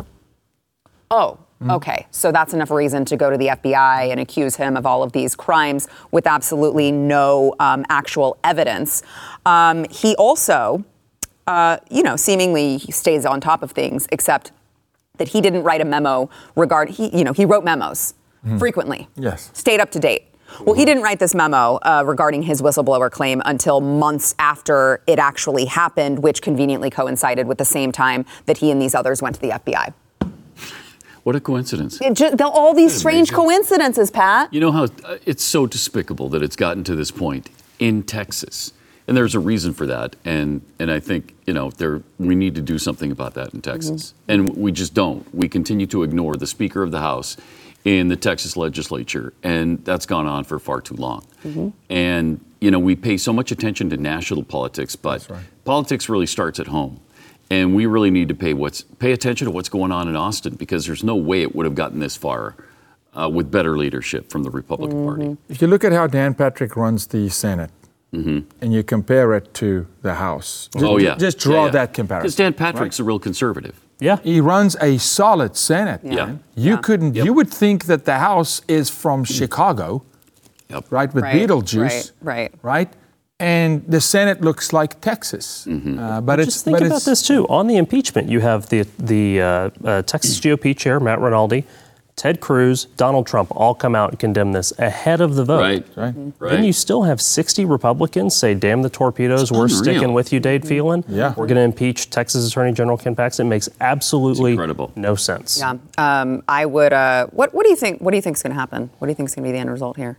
Oh, 1.11 1.37
okay. 1.69 2.07
So 2.11 2.31
that's 2.31 2.53
enough 2.53 2.71
reason 2.71 3.05
to 3.05 3.17
go 3.17 3.29
to 3.29 3.37
the 3.37 3.47
FBI 3.47 4.11
and 4.11 4.19
accuse 4.19 4.55
him 4.55 4.75
of 4.75 4.85
all 4.85 5.03
of 5.03 5.11
these 5.11 5.35
crimes 5.35 5.87
with 6.11 6.27
absolutely 6.27 6.91
no 6.91 7.53
um, 7.59 7.85
actual 7.89 8.37
evidence. 8.43 9.03
Um, 9.45 9.85
he 9.89 10.15
also, 10.15 10.83
uh, 11.47 11.77
you 11.89 12.03
know, 12.03 12.15
seemingly 12.15 12.79
stays 12.79 13.25
on 13.25 13.39
top 13.39 13.63
of 13.63 13.71
things, 13.71 14.07
except 14.11 14.51
that 15.17 15.29
he 15.29 15.41
didn't 15.41 15.63
write 15.63 15.81
a 15.81 15.85
memo 15.85 16.29
regard. 16.55 16.89
He, 16.89 17.15
you 17.17 17.23
know, 17.23 17.33
he 17.33 17.45
wrote 17.45 17.63
memos 17.63 18.13
frequently. 18.59 19.07
Yes. 19.15 19.49
Stayed 19.53 19.79
up 19.79 19.89
to 19.91 19.99
date. 19.99 20.27
Well, 20.61 20.75
he 20.75 20.85
didn't 20.85 21.03
write 21.03 21.19
this 21.19 21.35
memo 21.35 21.75
uh, 21.81 22.03
regarding 22.05 22.43
his 22.43 22.61
whistleblower 22.61 23.11
claim 23.11 23.41
until 23.45 23.81
months 23.81 24.35
after 24.39 25.01
it 25.07 25.19
actually 25.19 25.65
happened, 25.65 26.19
which 26.19 26.41
conveniently 26.41 26.89
coincided 26.89 27.47
with 27.47 27.57
the 27.57 27.65
same 27.65 27.91
time 27.91 28.25
that 28.45 28.57
he 28.57 28.71
and 28.71 28.81
these 28.81 28.95
others 28.95 29.21
went 29.21 29.35
to 29.35 29.41
the 29.41 29.49
FBI. 29.49 29.93
What 31.23 31.35
a 31.35 31.39
coincidence. 31.39 31.99
It 32.01 32.13
ju- 32.13 32.35
the- 32.35 32.47
all 32.47 32.73
these 32.73 32.93
strange 32.93 33.29
amazing? 33.29 33.35
coincidences, 33.35 34.11
Pat. 34.11 34.53
You 34.53 34.59
know 34.59 34.71
how 34.71 34.83
uh, 35.03 35.17
it's 35.25 35.43
so 35.43 35.65
despicable 35.65 36.29
that 36.29 36.43
it's 36.43 36.55
gotten 36.55 36.83
to 36.83 36.95
this 36.95 37.09
point 37.09 37.49
in 37.79 38.03
Texas. 38.03 38.73
And 39.07 39.15
there's 39.17 39.35
a 39.35 39.39
reason 39.39 39.73
for 39.73 39.85
that. 39.87 40.15
And, 40.25 40.61
and 40.79 40.91
I 40.91 40.99
think, 40.99 41.35
you 41.45 41.53
know, 41.53 41.69
there, 41.71 42.01
we 42.19 42.33
need 42.35 42.55
to 42.55 42.61
do 42.61 42.77
something 42.79 43.11
about 43.11 43.33
that 43.35 43.53
in 43.53 43.61
Texas. 43.61 44.13
And 44.27 44.55
we 44.55 44.71
just 44.71 44.93
don't. 44.95 45.31
We 45.33 45.47
continue 45.47 45.85
to 45.87 46.01
ignore 46.03 46.35
the 46.37 46.47
Speaker 46.47 46.81
of 46.81 46.89
the 46.91 47.01
House 47.01 47.37
in 47.85 48.07
the 48.09 48.15
Texas 48.15 48.57
legislature. 48.57 49.31
And 49.43 49.83
that's 49.85 50.05
gone 50.05 50.25
on 50.25 50.43
for 50.43 50.59
far 50.59 50.81
too 50.81 50.95
long. 50.95 51.23
And, 51.89 52.43
you 52.59 52.71
know, 52.71 52.79
we 52.79 52.95
pay 52.95 53.15
so 53.17 53.31
much 53.31 53.51
attention 53.51 53.89
to 53.91 53.97
national 53.97 54.43
politics, 54.43 54.95
but 54.95 55.27
politics 55.63 56.09
really 56.09 56.25
starts 56.25 56.59
at 56.59 56.67
home. 56.67 56.99
And 57.51 57.75
we 57.75 57.85
really 57.85 58.09
need 58.09 58.27
to 58.29 58.35
pay 58.35 58.55
what's 58.55 58.81
pay 58.81 59.11
attention 59.11 59.45
to 59.45 59.51
what's 59.51 59.69
going 59.69 59.91
on 59.91 60.07
in 60.07 60.15
Austin 60.15 60.55
because 60.55 60.87
there's 60.87 61.03
no 61.03 61.15
way 61.15 61.43
it 61.43 61.55
would 61.55 61.65
have 61.67 61.75
gotten 61.75 61.99
this 61.99 62.17
far 62.17 62.55
uh, 63.13 63.29
with 63.31 63.51
better 63.51 63.77
leadership 63.77 64.31
from 64.31 64.41
the 64.41 64.49
Republican 64.49 65.05
Party. 65.05 65.37
If 65.47 65.61
you 65.61 65.67
look 65.67 65.83
at 65.83 65.91
how 65.91 66.07
Dan 66.07 66.33
Patrick 66.33 66.75
runs 66.75 67.05
the 67.07 67.29
Senate, 67.29 67.69
and 68.11 68.73
you 68.73 68.81
compare 68.81 69.33
it 69.33 69.53
to 69.55 69.85
the 70.01 70.15
House, 70.15 70.69
ju- 70.73 70.79
Mm-hmm. 70.79 70.87
Oh 70.87 70.97
ju- 70.99 71.05
yeah, 71.05 71.15
just 71.17 71.37
draw 71.37 71.53
Yeah, 71.55 71.65
yeah. 71.65 71.71
that 71.71 71.93
comparison. 71.93 72.23
Because 72.23 72.35
Dan 72.35 72.53
Patrick's 72.55 72.99
a 72.99 73.03
real 73.03 73.19
conservative. 73.19 73.79
Yeah. 73.99 74.17
He 74.23 74.41
runs 74.41 74.75
a 74.81 74.97
solid 74.97 75.55
Senate. 75.55 76.01
Yeah. 76.03 76.25
man. 76.25 76.39
You 76.55 76.77
couldn't. 76.77 77.15
You 77.15 77.33
would 77.33 77.49
think 77.49 77.85
that 77.85 78.05
the 78.05 78.17
House 78.19 78.61
is 78.67 78.89
from 78.89 79.23
Chicago, 79.23 80.03
Yep. 80.69 80.85
right? 80.89 81.13
With 81.13 81.23
Right, 81.23 81.35
Beetlejuice, 81.35 82.11
right, 82.21 82.51
right. 82.51 82.53
right? 82.63 82.93
And 83.39 83.83
the 83.87 83.99
Senate 83.99 84.41
looks 84.41 84.71
like 84.73 84.99
Texas, 85.01 85.65
Mm-hmm. 85.67 85.99
uh, 85.99 86.21
but 86.21 86.39
it's 86.39 86.53
Just 86.53 86.65
think 86.65 86.77
but 86.79 86.85
about 86.87 86.95
it's, 86.97 87.05
this 87.05 87.21
too. 87.27 87.45
On 87.49 87.67
the 87.67 87.75
impeachment, 87.77 88.29
you 88.29 88.39
have 88.41 88.67
the 88.69 88.85
the 88.97 89.41
uh, 89.41 89.69
uh, 89.83 90.01
Texas 90.03 90.39
GOP 90.43 90.73
chair 90.75 90.99
Matt 90.99 91.19
Rinaldi, 91.19 91.65
Ted 92.15 92.39
Cruz, 92.39 92.85
Donald 92.95 93.27
Trump 93.27 93.51
all 93.53 93.75
come 93.75 93.93
out 93.93 94.11
and 94.11 94.19
condemn 94.19 94.53
this 94.53 94.71
ahead 94.79 95.19
of 95.19 95.35
the 95.35 95.43
vote. 95.43 95.59
Right. 95.59 95.85
Right. 95.97 96.15
Right. 96.39 96.51
Then 96.51 96.63
you 96.63 96.71
still 96.71 97.03
have 97.03 97.19
60 97.21 97.65
Republicans 97.65 98.33
say, 98.35 98.53
"Damn 98.53 98.83
the 98.83 98.89
torpedoes, 98.89 99.51
we're 99.51 99.63
unreal. 99.65 99.77
sticking 99.83 100.13
with 100.13 100.31
you, 100.31 100.39
Dade 100.39 100.65
Phelan. 100.65 101.03
Yeah. 101.09 101.33
We're 101.35 101.47
going 101.47 101.57
to 101.57 101.61
impeach 101.63 102.09
Texas 102.09 102.47
Attorney 102.47 102.71
General 102.71 102.97
Ken 102.97 103.15
Paxton." 103.15 103.47
It 103.47 103.49
makes 103.49 103.67
absolutely 103.81 104.51
incredible. 104.51 104.93
no 104.95 105.15
sense. 105.15 105.59
Yeah. 105.59 105.75
Um, 105.97 106.41
I 106.47 106.65
would. 106.65 106.93
Uh, 106.93 107.27
what 107.27 107.53
What 107.53 107.63
do 107.65 107.69
you 107.69 107.75
think? 107.75 107.99
What 107.99 108.11
do 108.11 108.17
you 108.17 108.21
think 108.21 108.37
is 108.37 108.43
going 108.43 108.53
to 108.53 108.59
happen? 108.59 108.89
What 108.99 109.07
do 109.07 109.11
you 109.11 109.15
think 109.15 109.27
is 109.29 109.35
going 109.35 109.43
to 109.43 109.49
be 109.49 109.51
the 109.51 109.59
end 109.59 109.69
result 109.71 109.97
here? 109.97 110.17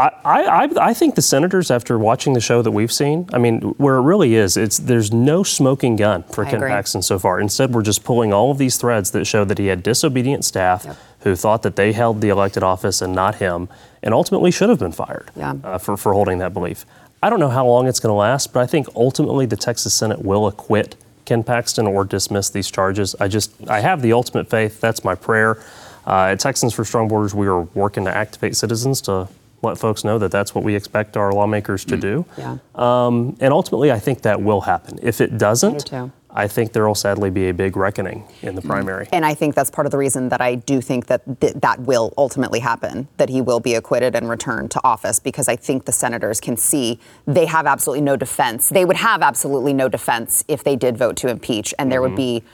I, 0.00 0.10
I, 0.24 0.68
I 0.88 0.94
think 0.94 1.14
the 1.14 1.22
senators, 1.22 1.70
after 1.70 1.96
watching 1.96 2.32
the 2.32 2.40
show 2.40 2.60
that 2.60 2.72
we've 2.72 2.90
seen, 2.90 3.28
I 3.32 3.38
mean, 3.38 3.60
where 3.78 3.94
it 3.94 4.00
really 4.00 4.34
is, 4.34 4.56
it's 4.56 4.78
there's 4.78 5.12
no 5.12 5.44
smoking 5.44 5.94
gun 5.94 6.24
for 6.24 6.44
I 6.44 6.50
Ken 6.50 6.56
agree. 6.56 6.70
Paxton 6.70 7.02
so 7.02 7.20
far. 7.20 7.38
Instead, 7.38 7.72
we're 7.72 7.82
just 7.82 8.02
pulling 8.02 8.32
all 8.32 8.50
of 8.50 8.58
these 8.58 8.78
threads 8.78 9.12
that 9.12 9.26
show 9.26 9.44
that 9.44 9.58
he 9.58 9.66
had 9.68 9.84
disobedient 9.84 10.44
staff 10.44 10.84
who 11.26 11.34
thought 11.34 11.62
that 11.64 11.74
they 11.74 11.92
held 11.92 12.20
the 12.20 12.28
elected 12.28 12.62
office 12.62 13.02
and 13.02 13.12
not 13.12 13.34
him, 13.34 13.68
and 14.00 14.14
ultimately 14.14 14.52
should 14.52 14.68
have 14.68 14.78
been 14.78 14.92
fired 14.92 15.28
Yeah. 15.34 15.54
uh, 15.64 15.76
for, 15.78 15.96
for 15.96 16.12
holding 16.12 16.38
that 16.38 16.54
belief. 16.54 16.86
I 17.20 17.30
don't 17.30 17.40
know 17.40 17.48
how 17.48 17.66
long 17.66 17.88
it's 17.88 17.98
going 17.98 18.10
to 18.12 18.14
last, 18.16 18.52
but 18.52 18.60
I 18.60 18.66
think 18.66 18.86
ultimately 18.94 19.44
the 19.44 19.56
Texas 19.56 19.92
Senate 19.92 20.24
will 20.24 20.46
acquit 20.46 20.94
Ken 21.24 21.42
Paxton 21.42 21.88
or 21.88 22.04
dismiss 22.04 22.48
these 22.50 22.70
charges. 22.70 23.16
I 23.18 23.26
just, 23.26 23.50
I 23.68 23.80
have 23.80 24.02
the 24.02 24.12
ultimate 24.12 24.48
faith. 24.48 24.80
That's 24.80 25.02
my 25.02 25.16
prayer. 25.16 25.58
Uh, 26.06 26.26
at 26.30 26.38
Texans 26.38 26.72
for 26.72 26.84
Strong 26.84 27.08
Borders, 27.08 27.34
we 27.34 27.48
are 27.48 27.62
working 27.74 28.04
to 28.04 28.16
activate 28.16 28.54
citizens 28.54 29.00
to 29.02 29.26
let 29.62 29.78
folks 29.78 30.04
know 30.04 30.18
that 30.20 30.30
that's 30.30 30.54
what 30.54 30.62
we 30.62 30.76
expect 30.76 31.16
our 31.16 31.32
lawmakers 31.32 31.84
to 31.86 31.96
do. 31.96 32.24
Yeah. 32.38 32.58
Um, 32.76 33.36
and 33.40 33.52
ultimately, 33.52 33.90
I 33.90 33.98
think 33.98 34.22
that 34.22 34.40
will 34.40 34.60
happen. 34.60 35.00
If 35.02 35.20
it 35.20 35.36
doesn't. 35.38 35.90
I 36.36 36.46
think 36.48 36.72
there 36.72 36.86
will 36.86 36.94
sadly 36.94 37.30
be 37.30 37.48
a 37.48 37.54
big 37.54 37.76
reckoning 37.76 38.28
in 38.42 38.54
the 38.54 38.62
primary. 38.62 39.08
And 39.10 39.24
I 39.24 39.32
think 39.32 39.54
that's 39.54 39.70
part 39.70 39.86
of 39.86 39.90
the 39.90 39.96
reason 39.96 40.28
that 40.28 40.42
I 40.42 40.56
do 40.56 40.82
think 40.82 41.06
that 41.06 41.40
th- 41.40 41.54
that 41.54 41.80
will 41.80 42.12
ultimately 42.18 42.60
happen, 42.60 43.08
that 43.16 43.30
he 43.30 43.40
will 43.40 43.58
be 43.58 43.74
acquitted 43.74 44.14
and 44.14 44.28
returned 44.28 44.70
to 44.72 44.80
office, 44.84 45.18
because 45.18 45.48
I 45.48 45.56
think 45.56 45.86
the 45.86 45.92
senators 45.92 46.38
can 46.40 46.58
see 46.58 47.00
they 47.26 47.46
have 47.46 47.66
absolutely 47.66 48.02
no 48.02 48.16
defense. 48.16 48.68
They 48.68 48.84
would 48.84 48.98
have 48.98 49.22
absolutely 49.22 49.72
no 49.72 49.88
defense 49.88 50.44
if 50.46 50.62
they 50.62 50.76
did 50.76 50.98
vote 50.98 51.16
to 51.16 51.28
impeach, 51.28 51.72
and 51.78 51.90
there 51.90 52.02
would 52.02 52.06
Mm-hmm. 52.12 52.16
be 52.16 52.44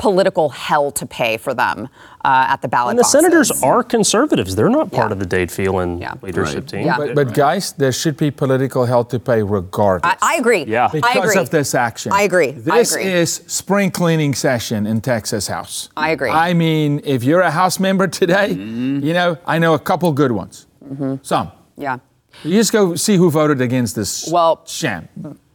political 0.00 0.48
hell 0.48 0.90
to 0.90 1.04
pay 1.04 1.36
for 1.36 1.52
them 1.52 1.88
uh, 2.24 2.46
at 2.48 2.62
the 2.62 2.68
ballot 2.68 2.92
And 2.92 2.98
the 2.98 3.02
boxes. 3.02 3.20
senators 3.20 3.62
are 3.62 3.82
conservatives. 3.82 4.56
They're 4.56 4.70
not 4.70 4.90
part 4.90 5.10
Yeah. 5.10 5.12
of 5.12 5.18
the 5.18 5.26
Dade 5.26 5.50
Phelan 5.52 5.98
Yeah. 5.98 6.14
leadership 6.22 6.54
Right. 6.64 6.68
team. 6.68 6.86
Yeah. 6.86 6.96
but, 6.96 7.14
but 7.14 7.34
guys, 7.34 7.72
there 7.72 7.92
should 7.92 8.16
be 8.16 8.30
political 8.30 8.86
hell 8.86 9.04
to 9.04 9.18
pay 9.18 9.42
regardless. 9.42 10.14
I, 10.22 10.34
I 10.34 10.34
agree. 10.40 10.64
Yeah. 10.64 10.86
I 10.86 10.90
because 11.00 11.30
agree. 11.30 11.42
of 11.42 11.50
this 11.50 11.74
action. 11.74 12.12
I 12.12 12.22
agree. 12.22 12.48
I 12.48 12.78
This 12.78 12.92
agree. 12.92 13.04
is 13.12 13.42
spring 13.46 13.90
cleaning 13.90 14.34
session 14.34 14.86
in 14.86 15.00
Texas 15.02 15.48
House. 15.48 15.90
I 15.96 16.10
agree. 16.10 16.30
I 16.30 16.54
mean, 16.54 17.02
if 17.04 17.22
you're 17.22 17.42
a 17.42 17.50
House 17.50 17.78
member 17.78 18.08
today, 18.08 18.48
you 18.52 19.12
know, 19.12 19.36
I 19.46 19.58
know 19.58 19.74
a 19.74 19.78
couple 19.78 20.10
good 20.12 20.32
ones. 20.32 20.66
Some. 21.22 21.52
yeah. 21.76 21.98
You 22.42 22.52
just 22.56 22.72
go 22.72 22.94
see 22.94 23.16
who 23.16 23.30
voted 23.30 23.60
against 23.60 23.94
this 23.96 24.28
Well- 24.32 24.60
sham. 24.66 25.08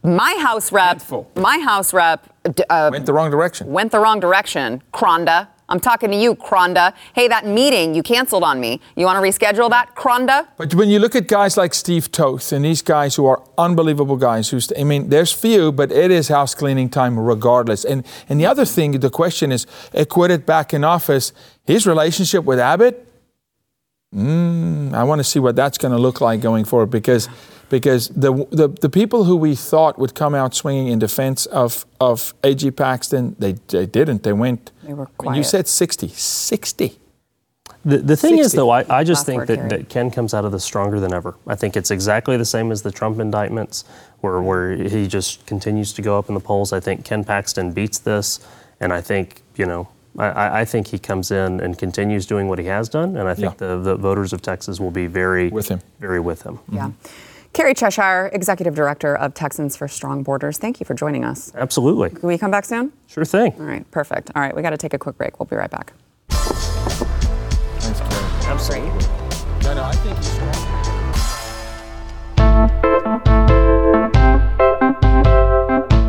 My 0.06 0.36
House 0.40 0.70
rep, 0.70 0.86
Handful. 0.86 1.28
my 1.34 1.58
House 1.58 1.92
rep 1.92 2.32
uh, 2.70 2.90
Went 2.92 3.06
the 3.06 3.12
wrong 3.12 3.28
direction. 3.30 3.66
went 3.66 3.90
the 3.90 3.98
wrong 3.98 4.20
direction. 4.20 4.80
Kronda, 4.92 5.48
I'm 5.68 5.80
talking 5.80 6.12
to 6.12 6.16
you, 6.16 6.36
Kronda. 6.36 6.94
Hey, 7.12 7.26
that 7.26 7.44
meeting 7.44 7.92
you 7.92 8.04
canceled 8.04 8.44
on 8.44 8.60
me. 8.60 8.80
You 8.94 9.04
want 9.04 9.16
to 9.16 9.28
reschedule 9.28 9.68
that, 9.70 9.96
Kronda? 9.96 10.46
But 10.58 10.76
when 10.76 10.90
you 10.90 11.00
look 11.00 11.16
at 11.16 11.26
guys 11.26 11.56
like 11.56 11.74
Steve 11.74 12.12
Toth 12.12 12.52
and 12.52 12.64
these 12.64 12.82
guys 12.82 13.16
who 13.16 13.26
are 13.26 13.42
unbelievable 13.58 14.16
guys, 14.16 14.50
who's 14.50 14.72
I 14.78 14.84
mean, 14.84 15.08
there's 15.08 15.32
few, 15.32 15.72
but 15.72 15.90
it 15.90 16.12
is 16.12 16.28
house 16.28 16.54
cleaning 16.54 16.88
time 16.88 17.18
regardless. 17.18 17.84
And 17.84 18.06
and 18.28 18.38
the 18.40 18.46
other 18.46 18.64
thing, 18.64 18.92
the 19.00 19.10
question 19.10 19.50
is, 19.50 19.66
acquitted 19.92 20.46
back 20.46 20.72
in 20.72 20.84
office, 20.84 21.32
his 21.66 21.84
relationship 21.84 22.44
with 22.44 22.60
Abbott. 22.60 23.02
Mm, 24.14 24.94
I 24.94 25.02
want 25.02 25.18
to 25.18 25.24
see 25.24 25.40
what 25.40 25.56
that's 25.56 25.78
going 25.78 25.92
to 25.92 25.98
look 25.98 26.20
like 26.20 26.40
going 26.40 26.64
forward 26.64 26.90
because 26.90 27.28
because 27.68 28.08
the, 28.08 28.32
the 28.50 28.68
the 28.68 28.88
people 28.88 29.24
who 29.24 29.36
we 29.36 29.54
thought 29.56 29.98
would 29.98 30.14
come 30.14 30.34
out 30.34 30.54
swinging 30.54 30.88
in 30.88 30.98
defense 30.98 31.46
of 31.46 31.84
of 32.00 32.34
AG 32.44 32.70
Paxton, 32.72 33.34
they 33.38 33.52
they 33.68 33.86
didn't. 33.86 34.22
They 34.22 34.32
went. 34.32 34.70
They 34.84 34.94
were 34.94 35.08
when 35.18 35.34
You 35.36 35.42
said 35.42 35.66
60, 35.68 36.08
60. 36.08 36.98
The, 37.84 37.98
the 37.98 38.16
thing 38.16 38.38
is, 38.38 38.52
though, 38.52 38.70
I, 38.70 38.84
I 38.90 39.04
just 39.04 39.20
Last 39.20 39.26
think 39.26 39.46
that, 39.46 39.68
that 39.68 39.88
Ken 39.88 40.10
comes 40.10 40.34
out 40.34 40.44
of 40.44 40.50
this 40.50 40.64
stronger 40.64 40.98
than 40.98 41.12
ever. 41.12 41.36
I 41.46 41.54
think 41.54 41.76
it's 41.76 41.92
exactly 41.92 42.36
the 42.36 42.44
same 42.44 42.72
as 42.72 42.82
the 42.82 42.90
Trump 42.90 43.20
indictments, 43.20 43.84
where, 44.22 44.40
where 44.42 44.74
he 44.74 45.06
just 45.06 45.46
continues 45.46 45.92
to 45.92 46.02
go 46.02 46.18
up 46.18 46.28
in 46.28 46.34
the 46.34 46.40
polls. 46.40 46.72
I 46.72 46.80
think 46.80 47.04
Ken 47.04 47.22
Paxton 47.24 47.70
beats 47.70 47.98
this, 48.00 48.40
and 48.80 48.92
I 48.92 49.00
think, 49.00 49.40
you 49.56 49.66
know, 49.66 49.86
I- 50.18 50.24
I, 50.30 50.60
I 50.60 50.64
think 50.64 50.88
he 50.88 50.98
comes 50.98 51.30
in 51.30 51.60
and 51.60 51.78
continues 51.78 52.26
doing 52.26 52.48
what 52.48 52.58
he 52.58 52.64
has 52.66 52.88
done, 52.88 53.16
and 53.16 53.28
I 53.28 53.34
think 53.34 53.52
Yeah. 53.60 53.68
the, 53.68 53.78
the 53.78 53.94
voters 53.96 54.32
of 54.32 54.42
Texas 54.42 54.80
will 54.80 54.90
be 54.90 55.06
very 55.06 55.50
With 55.50 55.68
him. 55.68 55.80
very 56.00 56.18
with 56.18 56.42
him. 56.42 56.58
Yeah. 56.72 56.88
Mm-hmm. 56.88 57.35
Carrie 57.56 57.72
Cheshire, 57.72 58.28
Executive 58.34 58.74
Director 58.74 59.16
of 59.16 59.32
Texans 59.32 59.76
for 59.76 59.88
Strong 59.88 60.24
Borders. 60.24 60.58
Thank 60.58 60.78
you 60.78 60.84
for 60.84 60.92
joining 60.92 61.24
us. 61.24 61.54
Absolutely, 61.54 62.10
Can 62.10 62.28
we 62.28 62.36
come 62.36 62.50
back 62.50 62.66
soon? 62.66 62.92
sure 63.06 63.24
thing. 63.24 63.54
All 63.58 63.64
right, 63.64 63.90
perfect. 63.90 64.30
All 64.36 64.42
right, 64.42 64.54
we 64.54 64.60
got 64.60 64.70
to 64.70 64.76
take 64.76 64.92
a 64.92 64.98
quick 64.98 65.16
break. 65.16 65.40
We'll 65.40 65.46
be 65.46 65.56
right 65.56 65.70
back. 65.70 65.94
Thanks, 66.28 67.98
Karen. 68.00 68.24
Absolutely. 68.44 68.90
No, 69.62 69.74
no, 69.74 69.84
I 69.84 69.92
think 69.92 70.18
he's 70.18 70.32
strong. 70.32 70.52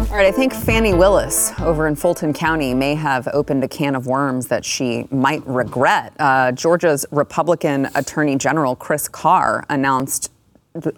All 0.09 0.23
right, 0.23 0.27
I 0.27 0.31
think 0.33 0.51
Fani 0.53 0.93
Willis 0.93 1.53
over 1.61 1.87
in 1.87 1.95
Fulton 1.95 2.33
County 2.33 2.73
may 2.73 2.93
have 2.95 3.25
opened 3.29 3.63
a 3.63 3.69
can 3.69 3.95
of 3.95 4.05
worms 4.05 4.47
that 4.47 4.65
she 4.65 5.07
might 5.11 5.45
regret. 5.47 6.11
Uh, 6.19 6.51
Georgia's 6.51 7.05
Republican 7.11 7.87
Attorney 7.95 8.35
General 8.35 8.75
Chris 8.75 9.07
Carr 9.07 9.63
announced 9.69 10.31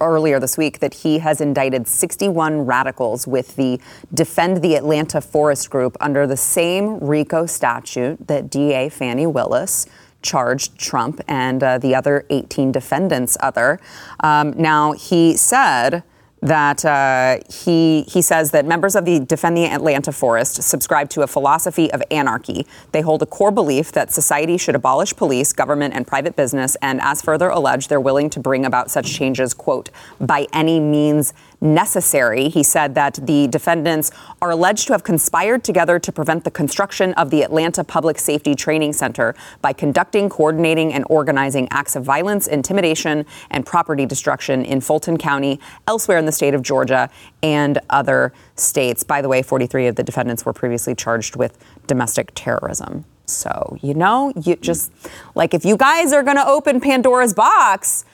earlier 0.02 0.40
this 0.40 0.58
week 0.58 0.80
that 0.80 0.94
he 0.94 1.20
has 1.20 1.42
indicted 1.42 1.88
61 1.88 2.66
radicals 2.66 3.28
with 3.28 3.56
the 3.56 3.80
Defend 4.14 4.62
the 4.62 4.76
Atlanta 4.76 5.22
Forest 5.22 5.70
Group 5.70 5.98
under 6.00 6.26
the 6.28 6.38
same 6.38 7.00
RICO 7.00 7.46
statute 7.46 8.28
that 8.28 8.50
DA 8.50 8.90
Fani 8.90 9.28
Willis 9.28 9.88
charged 10.22 10.78
Trump 10.78 11.22
and 11.28 11.64
uh, 11.64 11.78
the 11.78 11.96
other 11.96 12.26
18 12.30 12.72
defendants 12.72 13.38
other. 13.40 13.80
Um, 14.20 14.54
now, 14.58 14.92
he 14.94 15.38
said 15.38 16.04
that 16.42 16.86
uh, 16.86 17.40
he 17.50 18.04
he 18.04 18.22
says 18.22 18.52
that 18.52 18.66
members 18.66 18.96
of 18.96 19.06
the 19.06 19.20
Defend 19.20 19.58
the 19.58 19.66
Atlanta 19.66 20.12
Forest 20.12 20.64
subscribe 20.64 21.10
to 21.10 21.22
a 21.22 21.28
philosophy 21.28 21.92
of 21.92 22.02
anarchy. 22.12 22.66
They 22.92 23.02
hold 23.02 23.22
a 23.22 23.26
core 23.26 23.52
belief 23.52 23.92
that 23.92 24.12
society 24.12 24.58
should 24.58 24.76
abolish 24.76 25.16
police, 25.16 25.54
government, 25.54 25.94
and 25.94 26.08
private 26.08 26.36
business, 26.36 26.76
and 26.82 27.02
as 27.02 27.22
further 27.22 27.50
alleged, 27.50 27.90
they're 27.90 28.00
willing 28.00 28.30
to 28.32 28.40
bring 28.40 28.66
about 28.66 28.90
such 28.90 29.14
changes, 29.14 29.54
quote, 29.54 29.90
by 30.20 30.48
any 30.54 30.80
means 30.80 31.34
necessary. 31.62 32.50
He 32.50 32.64
said 32.64 32.96
that 32.96 33.20
the 33.26 33.48
defendants 33.48 34.12
are 34.42 34.52
alleged 34.52 34.88
to 34.88 34.94
have 34.94 35.04
conspired 35.04 35.64
together 35.64 36.00
to 36.00 36.12
prevent 36.12 36.44
the 36.44 36.52
construction 36.52 37.14
of 37.14 37.30
the 37.30 37.44
Atlanta 37.44 37.84
Public 37.84 38.20
Safety 38.20 38.56
Training 38.56 38.94
Center 38.94 39.36
by 39.62 39.74
conducting, 39.74 40.30
coordinating, 40.30 40.94
and 40.94 41.06
organizing 41.10 41.68
acts 41.72 41.96
of 41.96 42.04
violence, 42.04 42.48
intimidation, 42.48 43.26
and 43.50 43.66
property 43.66 44.06
destruction 44.06 44.64
in 44.64 44.82
Fulton 44.82 45.18
County, 45.18 45.60
elsewhere 45.88 46.18
in 46.18 46.26
the 46.26 46.32
state 46.32 46.54
of 46.54 46.62
Georgia, 46.62 47.10
and 47.44 47.80
other 47.90 48.34
states. 48.56 49.04
By 49.04 49.22
the 49.22 49.30
way, 49.30 49.42
43 49.42 49.88
of 49.88 49.96
the 49.96 50.04
defendants 50.04 50.46
were 50.46 50.54
previously 50.54 50.96
charged 50.96 51.36
with 51.36 51.58
domestic 51.88 52.32
terrorism. 52.36 53.06
So, 53.26 53.78
you 53.82 53.94
know, 53.94 54.34
you 54.42 54.56
just 54.56 54.92
like 55.36 55.54
if 55.54 55.64
you 55.64 55.78
guys 55.78 56.12
are 56.14 56.24
going 56.24 56.38
to 56.38 56.48
open 56.48 56.82
Pandora's 56.82 57.34
box, 57.34 58.06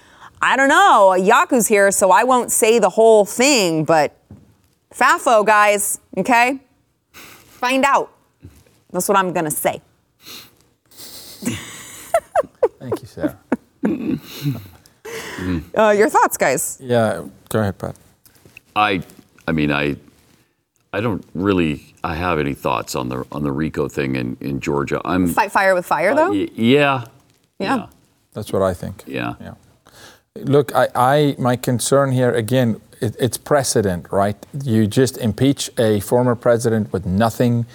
I 0.41 0.55
don't 0.57 0.69
know. 0.69 1.15
Jaco's 1.17 1.67
here, 1.67 1.91
so 1.91 2.11
I 2.11 2.23
won't 2.23 2.51
say 2.51 2.79
the 2.79 2.89
whole 2.89 3.25
thing, 3.25 3.83
but 3.85 4.15
FAFO, 4.93 5.45
guys, 5.45 5.99
okay? 6.17 6.59
Find 7.11 7.83
out. 7.85 8.11
That's 8.91 9.07
what 9.09 9.17
I'm 9.17 9.33
going 9.33 9.45
to 9.45 9.51
say. 9.51 9.81
Thank 12.79 13.01
you, 13.01 13.07
Sarah. 13.07 13.37
Uh, 15.77 15.91
your 15.95 16.09
thoughts, 16.09 16.37
guys? 16.37 16.77
Yeah, 16.81 17.25
go 17.49 17.59
ahead, 17.59 17.77
Pat. 17.77 17.95
I, 18.75 19.03
I 19.47 19.51
mean, 19.51 19.71
I, 19.71 19.97
I 20.93 21.01
don't 21.01 21.23
really. 21.35 21.93
I 22.03 22.15
have 22.15 22.39
any 22.39 22.53
thoughts 22.53 22.95
on 22.95 23.09
the 23.09 23.25
on 23.31 23.43
the 23.43 23.51
RICO 23.51 23.87
thing 23.87 24.15
in, 24.15 24.37
in 24.39 24.59
Georgia. 24.61 25.01
I'm 25.05 25.27
Fight 25.27 25.51
fire 25.51 25.75
with 25.75 25.85
fire, 25.85 26.15
though? 26.15 26.31
y- 26.31 26.49
yeah, 26.55 27.05
yeah. 27.59 27.87
That's 28.33 28.51
what 28.51 28.61
I 28.61 28.73
think. 28.73 29.03
yeah. 29.05 29.35
Yeah. 29.39 29.53
Look, 30.37 30.75
I, 30.75 30.89
I 30.95 31.35
my 31.39 31.55
concern 31.55 32.11
here 32.11 32.31
again, 32.31 32.81
it, 32.99 33.15
it's 33.19 33.37
precedent, 33.37 34.11
right? 34.11 34.35
You 34.63 34.85
just 34.85 35.17
impeach 35.17 35.71
a 35.79 36.01
former 36.01 36.35
president 36.35 36.91
with 36.91 37.05
nothing. 37.05 37.65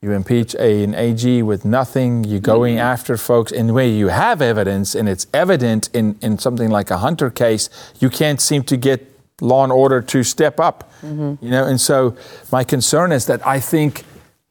You 0.00 0.12
impeach 0.12 0.54
a, 0.54 0.84
an 0.84 0.94
AG 0.94 1.42
with 1.42 1.64
nothing. 1.64 2.24
You're 2.24 2.40
going 2.40 2.76
mm-hmm. 2.76 2.84
after 2.84 3.16
folks 3.16 3.52
in 3.52 3.66
the 3.66 3.72
way 3.74 3.90
you 3.90 4.08
have 4.08 4.40
evidence, 4.40 4.94
and 4.94 5.08
it's 5.08 5.26
evident 5.34 5.90
in, 5.92 6.16
in 6.22 6.38
something 6.38 6.70
like 6.70 6.90
a 6.90 6.98
Hunter 6.98 7.30
case. 7.30 7.68
You 7.98 8.08
can't 8.08 8.40
seem 8.40 8.62
to 8.64 8.76
get 8.76 9.06
law 9.40 9.64
and 9.64 9.72
order 9.72 10.00
to 10.00 10.22
step 10.22 10.58
up, 10.58 10.90
mm-hmm. 11.02 11.44
you 11.44 11.50
know. 11.50 11.66
And 11.66 11.80
so 11.80 12.16
my 12.50 12.64
concern 12.64 13.12
is 13.12 13.26
that 13.26 13.46
I 13.46 13.60
think 13.60 14.04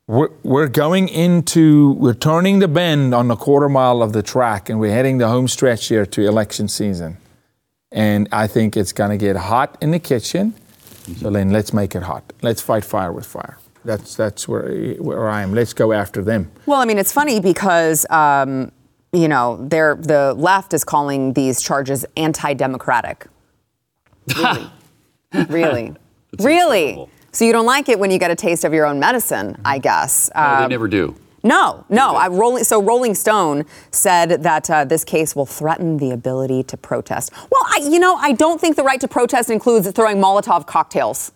we're, 0.07 0.30
we're 0.43 0.68
going 0.68 1.09
into 1.09 1.93
we're 1.93 2.13
turning 2.13 2.59
the 2.59 2.68
bend 2.68 3.16
on 3.16 3.28
the 3.28 3.36
quarter 3.36 3.70
mile 3.70 4.03
of 4.03 4.13
the 4.13 4.22
track, 4.22 4.70
and 4.70 4.80
we're 4.80 4.93
heading 4.93 5.18
the 5.18 5.30
home 5.30 5.47
stretch 5.47 5.88
here 5.88 6.05
to 6.05 6.28
election 6.28 6.68
season. 6.68 7.18
And 7.96 8.28
I 8.32 8.46
think 8.48 8.76
it's 8.78 8.91
going 8.91 9.10
to 9.10 9.18
get 9.18 9.36
hot 9.38 9.78
in 9.82 9.91
the 9.91 10.00
kitchen. 10.00 10.54
So 11.20 11.30
then 11.32 11.50
let's 11.52 11.72
make 11.74 11.96
it 11.96 12.04
hot. 12.04 12.24
Let's 12.41 12.62
fight 12.62 12.84
fire 12.84 13.12
with 13.12 13.26
fire. 13.26 13.58
That's 13.86 14.16
that's 14.16 14.48
where 14.48 14.96
where 14.96 15.30
I 15.30 15.43
am. 15.43 15.54
Let's 15.54 15.74
go 15.74 15.93
after 15.93 16.22
them. 16.24 16.52
Well, 16.66 16.82
I 16.82 16.86
mean, 16.86 16.98
it's 16.98 17.14
funny 17.14 17.39
because, 17.39 18.06
um, 18.10 18.72
you 19.14 19.28
know, 19.28 19.58
they're, 19.70 19.96
the 19.96 20.34
left 20.34 20.74
is 20.74 20.84
calling 20.84 21.34
these 21.34 21.62
charges 21.62 22.06
anti 22.18 22.54
democratic. 22.54 23.28
Really? 24.36 24.72
really? 25.50 25.93
really? 26.39 26.89
incredible. 26.89 27.10
So 27.32 27.46
you 27.46 27.52
don't 27.54 27.66
like 27.66 27.89
it 27.89 28.00
when 28.00 28.12
you 28.12 28.18
get 28.18 28.32
a 28.32 28.36
taste 28.36 28.64
of 28.66 28.74
your 28.74 28.86
own 28.86 29.00
medicine, 29.00 29.62
I 29.64 29.78
guess. 29.78 30.32
No, 30.36 30.41
Um, 30.41 30.62
they 30.64 30.68
never 30.70 30.88
do. 30.88 31.16
No, 31.46 31.86
no. 31.89 32.16
I, 32.16 32.28
Rolling, 32.28 32.64
so 32.64 32.82
Rolling 32.82 33.14
Stone 33.14 33.66
said 33.91 34.41
that 34.43 34.68
uh, 34.70 34.84
this 34.84 35.04
case 35.04 35.36
will 35.36 35.46
threaten 35.46 35.98
the 35.98 36.10
ability 36.12 36.64
to 36.64 36.76
protest. 36.76 37.32
Well, 37.52 37.62
I, 37.68 37.88
you 37.88 38.00
know, 38.00 38.16
I 38.16 38.32
don't 38.32 38.60
think 38.60 38.76
the 38.76 38.84
right 38.84 39.00
to 39.00 39.08
protest 39.08 39.52
includes 39.52 39.89
throwing 39.91 40.18
Molotov 40.18 40.66
cocktails. 40.66 41.32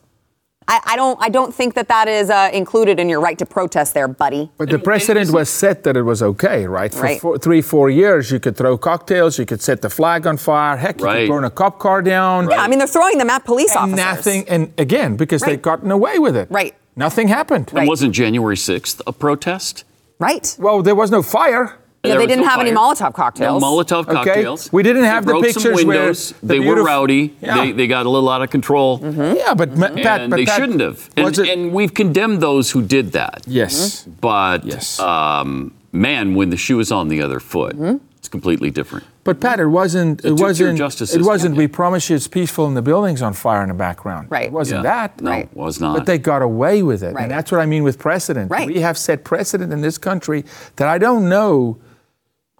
I, 0.67 0.81
I 0.85 0.95
don't. 0.95 1.17
I 1.19 1.29
don't 1.29 1.53
think 1.53 1.73
that 1.75 1.87
that 1.87 2.07
is 2.07 2.29
uh, 2.29 2.49
included 2.53 2.99
in 2.99 3.09
your 3.09 3.19
right 3.19 3.37
to 3.39 3.45
protest, 3.45 3.95
there, 3.95 4.07
buddy. 4.07 4.51
But 4.57 4.69
the 4.69 4.77
precedent 4.77 5.31
was 5.31 5.49
set 5.49 5.83
that 5.83 5.97
it 5.97 6.03
was 6.03 6.21
okay, 6.21 6.67
right? 6.67 6.93
For 6.93 7.01
Right. 7.01 7.19
Four, 7.19 7.37
three, 7.39 7.61
four 7.63 7.89
years, 7.89 8.29
you 8.29 8.39
could 8.39 8.55
throw 8.55 8.77
cocktails, 8.77 9.39
you 9.39 9.47
could 9.47 9.61
set 9.61 9.81
the 9.81 9.89
flag 9.89 10.27
on 10.27 10.37
fire, 10.37 10.77
heck, 10.77 10.99
you 10.99 11.05
Right. 11.05 11.27
could 11.27 11.33
burn 11.33 11.43
a 11.43 11.49
cop 11.49 11.79
car 11.79 12.03
down. 12.03 12.49
Yeah, 12.49 12.61
I 12.61 12.67
mean, 12.67 12.77
they're 12.77 12.87
throwing 12.87 13.17
them 13.17 13.31
at 13.31 13.45
police 13.45 13.71
and 13.75 13.93
officers. 13.93 13.97
nothing, 13.97 14.49
and 14.49 14.71
again, 14.77 15.17
because 15.17 15.41
they've 15.41 15.61
gotten 15.61 15.89
away 15.91 16.19
with 16.19 16.35
it. 16.35 16.47
Right. 16.51 16.75
Nothing 16.95 17.29
happened. 17.29 17.71
And 17.75 17.87
wasn't 17.87 18.13
January 18.13 18.57
6th 18.57 19.01
a 19.07 19.11
protest? 19.13 19.85
Right. 20.19 20.55
Well, 20.59 20.81
there 20.83 20.95
was 20.95 21.11
no 21.11 21.21
fire. 21.23 21.77
Yeah, 22.03 22.11
There 22.11 22.19
they 22.19 22.27
didn't 22.27 22.45
no 22.45 22.49
have 22.49 22.59
any. 22.61 22.71
Molotov 22.71 23.13
cocktails. 23.13 23.61
No 23.61 23.67
Molotov 23.67 24.03
Okay. 24.03 24.13
cocktails. 24.13 24.71
We 24.71 24.83
didn't 24.83 25.01
They 25.01 25.07
have 25.09 25.25
the 25.25 25.33
broke 25.33 25.45
some 25.47 25.63
pictures 25.63 25.85
where 25.85 26.13
the 26.13 26.33
they 26.43 26.59
were 26.61 26.81
rowdy. 26.83 27.35
Yeah. 27.41 27.57
They, 27.57 27.71
they 27.73 27.87
got 27.87 28.05
a 28.05 28.09
little 28.09 28.29
out 28.29 28.41
of 28.41 28.49
control. 28.49 28.99
Yeah, 29.03 29.53
but 29.53 29.75
Ma- 29.77 29.89
Pat, 29.89 30.21
and 30.21 30.29
but 30.29 30.37
they 30.37 30.45
Pat, 30.45 30.57
shouldn't 30.59 30.79
have. 30.79 31.09
And, 31.17 31.37
it- 31.37 31.49
and 31.49 31.73
we've 31.73 31.93
condemned 31.93 32.39
those 32.41 32.71
who 32.71 32.81
did 32.81 33.11
that. 33.13 33.43
yes. 33.47 34.03
But 34.21 34.65
Yes. 34.65 34.97
um, 34.99 35.73
man, 35.91 36.35
when 36.35 36.49
the 36.51 36.57
shoe 36.57 36.79
is 36.79 36.89
on 36.89 37.09
the 37.09 37.21
other 37.21 37.41
foot, 37.41 37.75
it's 37.77 37.99
completely 38.29 38.71
different. 38.71 39.05
But 39.23 39.39
Pat, 39.41 39.59
it 39.59 39.65
wasn't. 39.67 40.23
a 40.23 40.29
It 40.29 40.39
wasn't. 40.39 40.77
justice 40.77 41.13
It 41.13 41.21
wasn't. 41.23 41.55
We 41.57 41.67
promise 41.67 42.09
you 42.09 42.15
it's 42.15 42.27
peaceful 42.27 42.65
and 42.67 42.77
the 42.77 42.81
buildings 42.81 43.21
on 43.21 43.33
fire 43.33 43.61
in 43.63 43.67
the 43.69 43.75
background. 43.75 44.27
Right. 44.31 44.45
It 44.45 44.51
wasn't 44.53 44.83
Yeah. 44.83 44.91
that. 45.07 45.21
No, 45.21 45.31
Right. 45.31 45.49
was 45.55 45.81
not. 45.81 45.97
But 45.97 46.05
they 46.05 46.17
got 46.17 46.41
away 46.41 46.81
with 46.83 47.03
it, 47.03 47.13
Right. 47.13 47.23
and 47.23 47.31
that's 47.31 47.51
what 47.51 47.59
I 47.59 47.65
mean 47.65 47.83
with 47.83 47.99
precedent. 47.99 48.49
Right. 48.49 48.67
We 48.67 48.79
have 48.81 48.97
set 48.97 49.23
precedent 49.23 49.73
in 49.73 49.81
this 49.81 49.97
country 49.97 50.45
that 50.77 50.87
I 50.87 50.97
don't 50.97 51.27
know. 51.27 51.77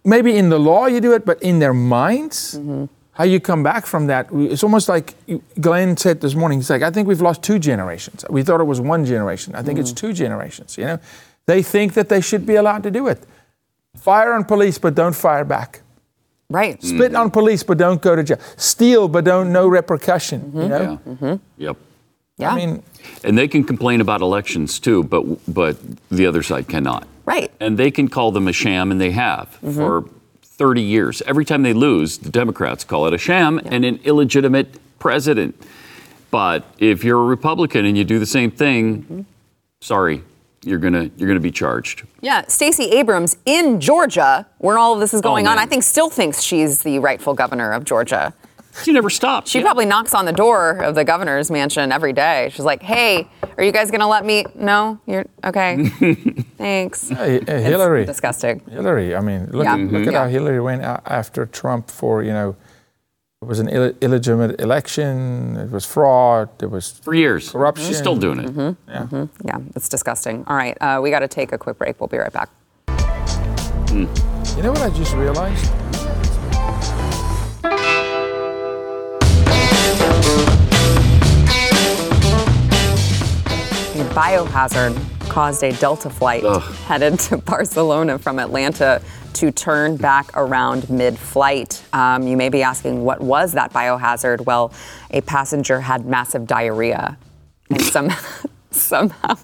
Maybe 0.05 0.35
in 0.35 0.49
the 0.49 0.59
law 0.59 0.85
you 0.87 1.01
do 1.01 1.13
it, 1.13 1.25
but 1.25 1.41
in 1.41 1.59
their 1.59 1.73
minds, 1.73 2.55
Mm-hmm. 2.57 2.85
how 3.13 3.25
you 3.25 3.39
come 3.39 3.63
back 3.63 3.85
from 3.85 4.07
that? 4.07 4.27
It's 4.31 4.63
almost 4.63 4.87
like 4.89 5.13
Glenn 5.59 5.97
said 5.97 6.21
this 6.21 6.35
morning. 6.35 6.59
He's 6.59 6.69
like, 6.69 6.81
I 6.83 6.89
think 6.91 7.07
we've 7.07 7.21
lost 7.21 7.43
two 7.43 7.59
generations. 7.59 8.23
We 8.29 8.43
thought 8.43 8.61
it 8.61 8.67
was 8.67 8.79
one 8.79 9.03
generation. 9.05 9.55
I 9.55 9.61
think 9.61 9.77
it's 9.77 9.91
Mm-hmm. 9.91 10.07
two 10.07 10.13
generations. 10.13 10.77
You 10.77 10.85
know, 10.85 10.99
they 11.45 11.61
think 11.61 11.93
that 11.93 12.07
they 12.09 12.21
should 12.21 12.45
be 12.45 12.55
allowed 12.55 12.83
to 12.83 12.91
do 12.91 13.07
it. 13.07 13.19
Fire 13.97 14.33
on 14.33 14.45
police, 14.45 14.77
but 14.77 14.95
don't 14.95 15.15
fire 15.15 15.45
back. 15.45 15.81
Right. 16.49 16.81
Spit 16.81 17.11
mm-hmm. 17.11 17.15
on 17.15 17.31
police, 17.31 17.63
but 17.63 17.77
don't 17.77 18.01
go 18.01 18.15
to 18.15 18.23
jail. 18.23 18.39
Steal, 18.57 19.07
but 19.07 19.23
don't 19.23 19.51
no 19.51 19.67
repercussion. 19.67 20.41
Mm-hmm. 20.41 20.61
You 20.61 20.67
know, 20.67 20.81
Yeah. 20.81 21.13
Mm-hmm. 21.13 21.35
Yep. 21.57 21.77
Yeah. 22.37 22.51
I 22.51 22.55
mean, 22.55 22.83
And 23.23 23.37
they 23.37 23.47
can 23.47 23.63
complain 23.63 24.01
about 24.01 24.21
elections 24.21 24.79
too, 24.79 25.03
but 25.03 25.23
but 25.53 25.77
the 26.09 26.25
other 26.25 26.41
side 26.41 26.67
cannot. 26.67 27.07
Right. 27.25 27.51
And 27.59 27.77
they 27.77 27.91
can 27.91 28.07
call 28.07 28.31
them 28.31 28.47
a 28.47 28.53
sham, 28.53 28.91
and 28.91 28.99
they 28.99 29.11
have 29.11 29.49
mm-hmm. 29.61 29.75
for 29.75 30.05
30 30.41 30.81
years. 30.81 31.21
Every 31.27 31.45
time 31.45 31.63
they 31.63 31.73
lose, 31.73 32.17
the 32.17 32.29
Democrats 32.29 32.83
call 32.83 33.05
it 33.07 33.13
a 33.13 33.17
sham 33.17 33.59
and 33.65 33.85
an 33.85 33.99
illegitimate 34.03 34.79
president. 34.99 35.61
But 36.31 36.65
if 36.79 37.03
you're 37.03 37.21
a 37.21 37.25
Republican 37.25 37.85
and 37.85 37.97
you 37.97 38.03
do 38.03 38.19
the 38.19 38.25
same 38.25 38.51
thing, 38.51 39.25
sorry, 39.81 40.23
you're 40.63 40.79
gonna 40.79 41.09
you're 41.17 41.27
gonna 41.27 41.39
be 41.39 41.51
charged. 41.51 42.05
Yeah, 42.21 42.45
Stacey 42.47 42.85
Abrams 42.91 43.37
in 43.45 43.79
Georgia, 43.79 44.45
where 44.57 44.77
all 44.77 44.93
of 44.93 44.99
this 44.99 45.13
is 45.13 45.21
oh, 45.21 45.23
going 45.23 45.47
on. 45.47 45.57
I 45.57 45.65
think 45.65 45.83
still 45.83 46.09
thinks 46.09 46.41
she's 46.41 46.83
the 46.83 46.99
rightful 46.99 47.33
governor 47.33 47.71
of 47.71 47.85
Georgia. 47.85 48.33
She 48.83 48.91
never 48.91 49.09
stopped. 49.09 49.47
She 49.47 49.57
Yeah. 49.59 49.65
probably 49.65 49.85
knocks 49.85 50.13
on 50.13 50.25
the 50.25 50.31
door 50.31 50.77
of 50.77 50.95
the 50.95 51.03
governor's 51.03 51.49
mansion 51.49 51.91
every 51.91 52.13
day. 52.13 52.49
She's 52.53 52.65
like, 52.65 52.81
"Hey, 52.83 53.27
are 53.57 53.63
you 53.63 53.71
guys 53.71 53.89
going 53.89 53.99
to 54.01 54.07
let 54.07 54.23
me? 54.25 54.45
No, 54.55 54.99
you're 55.05 55.25
okay. 55.43 55.85
Thanks." 56.57 57.09
hey, 57.09 57.41
hey, 57.45 57.61
Hillary. 57.61 58.05
Disgusting. 58.05 58.61
Hillary. 58.69 59.15
I 59.15 59.21
mean, 59.21 59.49
look, 59.51 59.65
Yeah. 59.65 59.73
at, 59.73 59.79
look 59.79 59.93
at 59.93 60.01
mm-hmm. 60.01 60.11
Yeah. 60.11 60.23
how 60.23 60.29
Hillary 60.29 60.61
went 60.61 60.83
after 60.83 61.45
Trump 61.47 61.89
for 61.89 62.23
you 62.23 62.31
know, 62.31 62.55
it 63.41 63.47
was 63.47 63.59
an 63.59 63.69
Ill- 63.69 63.93
illegitimate 64.01 64.59
election. 64.59 65.55
It 65.55 65.71
was 65.71 65.85
fraud. 65.85 66.49
It 66.61 66.69
was 66.69 66.91
for 66.91 67.13
years. 67.13 67.49
Corruption. 67.51 67.85
She's 67.87 67.97
still 67.97 68.17
doing 68.17 68.39
it. 68.39 68.47
Mm-hmm. 68.47 68.59
Mm-hmm. 68.59 68.91
yeah. 68.91 69.03
Mm-hmm. 69.05 69.47
Yeah, 69.47 69.57
it's 69.77 69.87
disgusting. 69.87 70.43
All 70.45 70.57
right, 70.57 70.77
uh, 70.81 70.99
we 71.01 71.09
got 71.09 71.19
to 71.19 71.27
take 71.29 71.53
a 71.53 71.57
quick 71.57 71.77
break. 71.77 72.01
We'll 72.01 72.09
be 72.09 72.17
right 72.17 72.33
back. 72.33 72.49
Hmm. 72.89 74.07
You 74.57 74.63
know 74.63 74.71
what 74.73 74.81
I 74.81 74.89
just 74.89 75.13
realized? 75.15 75.71
A 83.95 84.11
biohazard 84.13 84.95
caused 85.29 85.63
a 85.63 85.71
Delta 85.73 86.09
flight 86.09 86.43
Ugh. 86.43 86.61
headed 86.87 87.19
to 87.19 87.37
Barcelona 87.37 88.17
from 88.17 88.39
Atlanta 88.39 89.01
to 89.39 89.51
turn 89.51 89.95
back 89.95 90.29
around 90.35 90.89
mid 90.89 91.17
flight. 91.17 91.81
Um, 91.93 92.27
you 92.27 92.35
may 92.35 92.49
be 92.49 92.61
asking, 92.61 93.03
what 93.03 93.21
was 93.21 93.53
that 93.53 93.71
biohazard? 93.71 94.45
Well, 94.45 94.73
a 95.11 95.21
passenger 95.21 95.79
had 95.81 96.05
massive 96.05 96.45
diarrhea 96.45 97.17
and 97.69 97.81
somehow. 97.81 98.21
Somehow, 98.71 99.35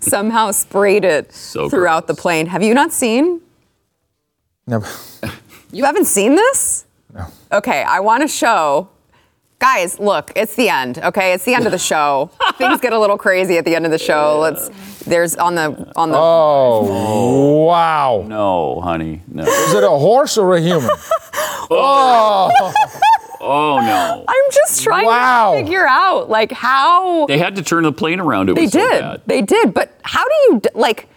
somehow 0.00 0.50
sprayed 0.50 1.02
it 1.02 1.32
So 1.32 1.70
throughout 1.70 2.06
gross. 2.06 2.14
the 2.14 2.20
plane. 2.22 2.44
Have 2.48 2.62
you 2.62 2.74
not 2.74 2.92
seen? 2.92 3.40
No. 4.66 4.84
You 5.72 5.84
haven't 5.86 6.04
seen 6.04 6.34
this? 6.34 6.84
No. 7.14 7.24
Okay, 7.50 7.82
I 7.82 8.00
want 8.00 8.20
to 8.20 8.28
show. 8.28 8.90
Guys, 9.60 10.00
look, 10.00 10.32
it's 10.34 10.54
the 10.54 10.70
end, 10.70 10.98
okay? 10.98 11.34
It's 11.34 11.44
the 11.44 11.54
end 11.54 11.66
of 11.66 11.72
the 11.72 11.78
show. 11.92 12.30
Things 12.56 12.80
get 12.80 12.92
a 12.94 12.98
little 12.98 13.18
crazy 13.18 13.58
at 13.58 13.64
the 13.66 13.76
end 13.76 13.84
of 13.84 13.90
the 13.92 13.98
show. 13.98 14.38
Let's 14.40 14.68
there's 15.04 15.36
on 15.36 15.54
the 15.54 15.92
on 15.96 16.10
the 16.10 16.16
Oh, 16.18 17.64
wow. 17.66 18.24
No, 18.26 18.80
honey, 18.80 19.20
no. 19.28 19.42
Is 19.44 19.74
it 19.74 19.84
a 19.84 19.88
horse 19.90 20.36
or 20.38 20.56
a 20.56 20.60
human? 20.60 20.90
Oh. 21.72 22.50
oh, 22.60 22.72
Oh 23.42 23.78
no. 23.80 24.24
I'm 24.26 24.50
just 24.52 24.82
trying 24.82 25.06
Wow. 25.06 25.52
to 25.54 25.62
figure 25.62 25.86
out 25.86 26.28
like 26.28 26.50
how 26.50 27.26
They 27.26 27.38
had 27.38 27.54
to 27.56 27.62
turn 27.62 27.84
the 27.84 27.92
plane 27.92 28.18
around. 28.18 28.50
It 28.50 28.56
they 28.56 28.62
was 28.62 28.72
so 28.72 28.80
did. 28.80 29.00
bad. 29.00 29.22
They 29.26 29.40
did, 29.42 29.72
but 29.72 29.96
how 30.02 30.24
do 30.24 30.34
you 30.48 30.62
like 30.74 31.08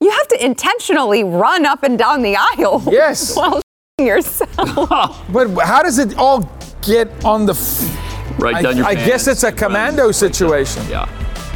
you 0.00 0.10
have 0.10 0.26
to 0.28 0.42
intentionally 0.44 1.22
run 1.22 1.66
up 1.66 1.82
and 1.82 1.98
down 1.98 2.22
the 2.22 2.34
aisle 2.36 2.82
Yes. 2.90 3.36
while 3.36 3.60
yourself. 4.00 5.22
but 5.30 5.50
how 5.66 5.82
does 5.82 5.98
it 5.98 6.16
all 6.16 6.40
get 6.82 7.24
on 7.24 7.46
the? 7.46 7.52
F- 7.52 8.06
Right 8.38 8.54
I, 8.54 8.62
down 8.62 8.76
your 8.76 8.86
face. 8.86 8.92
I 8.92 8.94
pants. 8.94 9.10
guess 9.10 9.26
it's 9.26 9.42
a 9.42 9.52
commando 9.52 10.12
situation. 10.12 10.82
Yeah, 10.88 11.08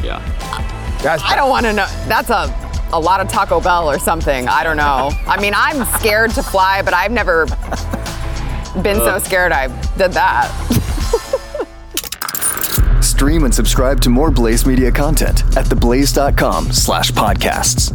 yeah. 0.03 0.19
That's, 1.01 1.23
I 1.23 1.35
don't 1.35 1.49
want 1.49 1.65
to 1.65 1.73
know. 1.73 1.87
That's 2.07 2.29
a 2.29 2.53
a 2.93 2.99
lot 2.99 3.19
of 3.21 3.27
Taco 3.27 3.59
Bell 3.59 3.89
or 3.89 3.97
something. 3.97 4.47
I 4.47 4.63
don't 4.63 4.77
know. 4.77 5.09
I 5.27 5.41
mean, 5.41 5.53
I'm 5.55 5.85
scared 5.99 6.31
to 6.31 6.43
fly, 6.43 6.81
but 6.81 6.93
I've 6.93 7.11
never 7.11 7.45
been 8.83 8.97
so 8.97 9.15
uh. 9.15 9.19
scared 9.19 9.51
I 9.51 9.67
did 9.97 10.11
that. 10.13 10.51
Stream 13.01 13.45
and 13.45 13.55
subscribe 13.55 14.01
to 14.01 14.09
more 14.09 14.29
Blaze 14.29 14.65
Media 14.65 14.91
content 14.91 15.41
at 15.57 15.65
theblaze.com 15.65 16.71
slash 16.71 17.11
podcasts. 17.11 17.93